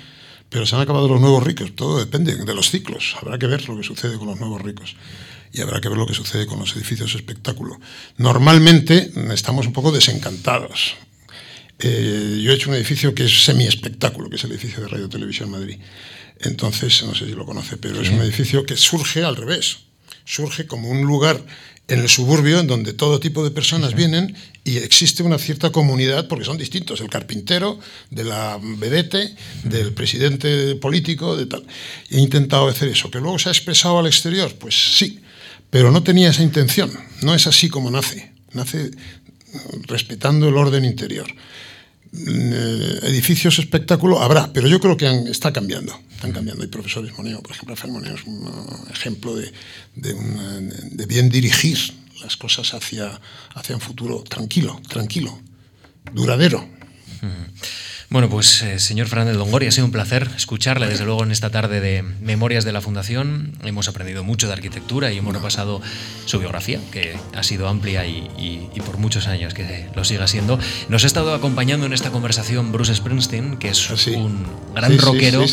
Pero 0.48 0.66
se 0.66 0.74
han 0.74 0.82
acabado 0.82 1.06
los 1.08 1.20
nuevos 1.20 1.44
ricos. 1.44 1.74
Todo 1.76 1.98
depende 1.98 2.34
de 2.34 2.54
los 2.54 2.70
ciclos. 2.70 3.14
Habrá 3.22 3.38
que 3.38 3.46
ver 3.46 3.68
lo 3.68 3.76
que 3.76 3.84
sucede 3.84 4.18
con 4.18 4.26
los 4.26 4.40
nuevos 4.40 4.60
ricos 4.60 4.96
y 5.52 5.60
habrá 5.60 5.80
que 5.80 5.88
ver 5.88 5.98
lo 5.98 6.06
que 6.06 6.14
sucede 6.14 6.46
con 6.46 6.58
los 6.58 6.74
edificios 6.76 7.14
espectáculo. 7.14 7.78
Normalmente 8.16 9.10
estamos 9.32 9.66
un 9.66 9.72
poco 9.72 9.92
desencantados. 9.92 10.94
Eh, 11.78 12.40
yo 12.42 12.52
he 12.52 12.54
hecho 12.54 12.70
un 12.70 12.76
edificio 12.76 13.14
que 13.14 13.24
es 13.24 13.44
semi-espectáculo, 13.44 14.28
que 14.28 14.36
es 14.36 14.44
el 14.44 14.52
edificio 14.52 14.82
de 14.82 14.88
Radio 14.88 15.08
Televisión 15.08 15.50
Madrid. 15.50 15.78
Entonces, 16.40 17.02
no 17.02 17.14
sé 17.14 17.26
si 17.26 17.32
lo 17.32 17.44
conoce, 17.44 17.76
pero 17.76 18.00
es 18.00 18.10
un 18.10 18.20
edificio 18.20 18.64
que 18.64 18.76
surge 18.76 19.24
al 19.24 19.36
revés. 19.36 19.78
Surge 20.24 20.66
como 20.66 20.88
un 20.88 21.02
lugar 21.02 21.42
en 21.88 22.00
el 22.00 22.08
suburbio 22.08 22.60
en 22.60 22.66
donde 22.66 22.92
todo 22.92 23.18
tipo 23.18 23.42
de 23.42 23.50
personas 23.50 23.94
vienen 23.94 24.36
y 24.64 24.76
existe 24.76 25.22
una 25.22 25.38
cierta 25.38 25.72
comunidad 25.72 26.28
porque 26.28 26.44
son 26.44 26.56
distintos, 26.56 27.00
el 27.00 27.10
carpintero, 27.10 27.80
de 28.10 28.24
la 28.24 28.58
vedete, 28.62 29.34
del 29.64 29.92
presidente 29.92 30.76
político, 30.76 31.36
de 31.36 31.46
tal. 31.46 31.66
He 32.10 32.20
intentado 32.20 32.68
hacer 32.68 32.88
eso, 32.88 33.10
que 33.10 33.18
luego 33.18 33.38
se 33.38 33.48
ha 33.48 33.52
expresado 33.52 33.98
al 33.98 34.06
exterior, 34.06 34.54
pues 34.54 34.96
sí, 34.96 35.20
pero 35.70 35.90
no 35.90 36.02
tenía 36.02 36.30
esa 36.30 36.42
intención, 36.42 36.90
no 37.22 37.34
es 37.34 37.46
así 37.46 37.68
como 37.68 37.90
nace, 37.90 38.32
nace 38.52 38.90
respetando 39.86 40.48
el 40.48 40.56
orden 40.56 40.84
interior. 40.84 41.26
Eh, 42.12 42.98
edificios 43.04 43.60
espectáculo 43.60 44.20
habrá, 44.20 44.52
pero 44.52 44.66
yo 44.66 44.80
creo 44.80 44.96
que 44.96 45.06
está 45.30 45.52
cambiando. 45.52 45.98
Están 46.10 46.32
cambiando. 46.32 46.62
Hay 46.62 46.68
profesores, 46.68 47.16
Moneo, 47.16 47.40
por 47.40 47.52
ejemplo, 47.52 47.74
Rafael 47.74 47.92
Moneo 47.92 48.14
es 48.14 48.24
un 48.24 48.46
uh, 48.46 48.90
ejemplo 48.90 49.36
de, 49.36 49.52
de, 49.94 51.06
bien 51.06 51.28
dirigir 51.28 51.78
las 52.20 52.36
cosas 52.36 52.74
hacia, 52.74 53.20
hacia 53.54 53.76
un 53.76 53.80
futuro 53.80 54.22
tranquilo, 54.24 54.80
tranquilo, 54.88 55.40
duradero. 56.12 56.68
Bueno, 58.12 58.28
pues 58.28 58.60
eh, 58.62 58.80
señor 58.80 59.06
Fernández 59.06 59.36
Longoria, 59.36 59.68
ha 59.68 59.72
sido 59.72 59.84
un 59.84 59.92
placer 59.92 60.28
escucharle 60.36 60.88
desde 60.88 61.04
luego 61.04 61.22
en 61.22 61.30
esta 61.30 61.50
tarde 61.50 61.80
de 61.80 62.02
Memorias 62.02 62.64
de 62.64 62.72
la 62.72 62.80
Fundación. 62.80 63.52
Hemos 63.62 63.86
aprendido 63.86 64.24
mucho 64.24 64.48
de 64.48 64.52
arquitectura 64.52 65.12
y 65.12 65.18
hemos 65.18 65.32
repasado 65.32 65.80
su 66.24 66.40
biografía, 66.40 66.80
que 66.90 67.16
ha 67.36 67.44
sido 67.44 67.68
amplia 67.68 68.04
y, 68.06 68.68
por 68.84 68.98
muchos 68.98 69.28
años 69.28 69.54
que 69.54 69.86
lo 69.94 70.02
siga 70.02 70.26
siendo. 70.26 70.58
Nos 70.88 71.04
ha 71.04 71.06
estado 71.06 71.34
acompañando 71.34 71.86
en 71.86 71.92
esta 71.92 72.10
conversación 72.10 72.72
Bruce 72.72 72.96
Springsteen, 72.96 73.58
que 73.58 73.68
es 73.68 73.88
ah, 73.92 74.10
un 74.18 74.44
gran 74.74 74.98
rockero 74.98 75.44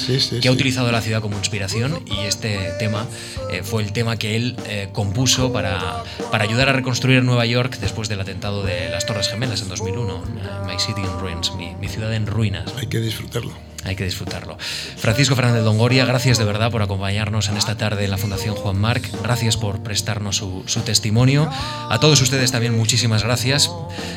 que 0.41 0.47
ha 0.47 0.51
utilizado 0.51 0.91
la 0.91 1.01
ciudad 1.01 1.21
como 1.21 1.37
inspiración 1.37 1.99
y 2.07 2.25
este 2.25 2.71
tema 2.79 3.05
eh, 3.51 3.61
fue 3.61 3.83
el 3.83 3.91
tema 3.91 4.17
que 4.17 4.35
él 4.35 4.55
eh, 4.65 4.89
compuso 4.93 5.53
para, 5.53 6.03
para 6.31 6.45
ayudar 6.45 6.69
a 6.69 6.73
reconstruir 6.73 7.21
Nueva 7.21 7.45
York 7.45 7.77
después 7.79 8.09
del 8.09 8.19
atentado 8.19 8.63
de 8.63 8.89
las 8.89 9.05
Torres 9.05 9.27
Gemelas 9.29 9.61
en 9.61 9.69
2001, 9.69 10.23
My 10.65 10.79
City 10.79 11.01
in 11.01 11.19
Ruins, 11.19 11.51
mi 11.79 11.87
ciudad 11.87 12.11
en 12.15 12.25
ruinas. 12.25 12.46
Hay 12.77 12.87
que 12.87 12.99
disfrutarlo. 12.99 13.53
Hay 13.83 13.95
que 13.95 14.03
disfrutarlo. 14.03 14.57
Francisco 14.97 15.35
Fernández 15.35 15.63
Dongoria, 15.63 16.05
gracias 16.05 16.37
de 16.37 16.43
verdad 16.43 16.71
por 16.71 16.81
acompañarnos 16.81 17.47
en 17.47 17.57
esta 17.57 17.77
tarde 17.77 18.05
en 18.05 18.11
la 18.11 18.17
Fundación 18.17 18.55
Juan 18.55 18.77
Marc. 18.77 19.09
Gracias 19.23 19.55
por 19.55 19.81
prestarnos 19.81 20.37
su, 20.37 20.81
testimonio. 20.85 21.49
A 21.89 21.97
todos 21.99 22.21
ustedes 22.21 22.51
también 22.51 22.75
muchísimas 22.75 23.23
gracias. 23.23 23.71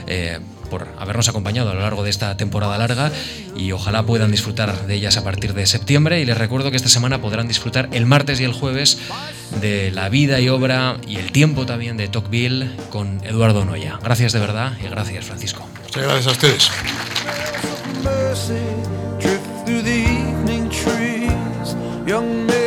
Eh, 0.07 0.41
por 0.71 0.89
habernos 0.99 1.29
acompañado 1.29 1.71
a 1.71 1.75
lo 1.75 1.81
largo 1.81 2.05
de 2.05 2.11
esta 2.11 2.37
temporada 2.37 2.79
larga 2.79 3.11
y 3.57 3.73
ojalá 3.73 4.05
puedan 4.05 4.31
disfrutar 4.31 4.87
de 4.87 4.95
ellas 4.95 5.17
a 5.17 5.25
partir 5.25 5.53
de 5.53 5.67
septiembre 5.67 6.21
y 6.21 6.25
les 6.25 6.39
recuerdo 6.39 6.71
que 6.71 6.77
esta 6.77 6.89
semana 6.89 7.21
podrán 7.21 7.49
disfrutar 7.49 7.89
el 7.93 8.07
martes 8.07 8.41
y 8.41 8.45
el 8.45 8.53
jueves 8.53 8.99
de 9.61 9.91
la 9.91 10.09
vida 10.09 10.41
y 10.41 10.49
obra 10.49 10.97
y 11.07 11.17
el 11.17 11.33
tiempo 11.33 11.67
también 11.67 11.97
de 11.97 12.09
Tocqueville 12.09 12.71
con 12.89 13.21
Eduardo 13.25 13.65
Noya. 13.65 13.99
Gracias 14.03 14.33
de 14.33 14.39
verdad 14.39 14.79
y 14.83 14.89
gracias 14.89 15.27
Francisco. 15.27 15.69
Muchas 15.83 16.03
gracias 16.05 16.27
a 16.29 16.31
ustedes. 16.31 16.71
Mercy 18.03 18.83
drift 19.19 19.67
through 19.67 19.83
the 19.83 19.91
evening 19.91 20.71
trees. 20.71 21.75
Young 22.07 22.47
men 22.47 22.60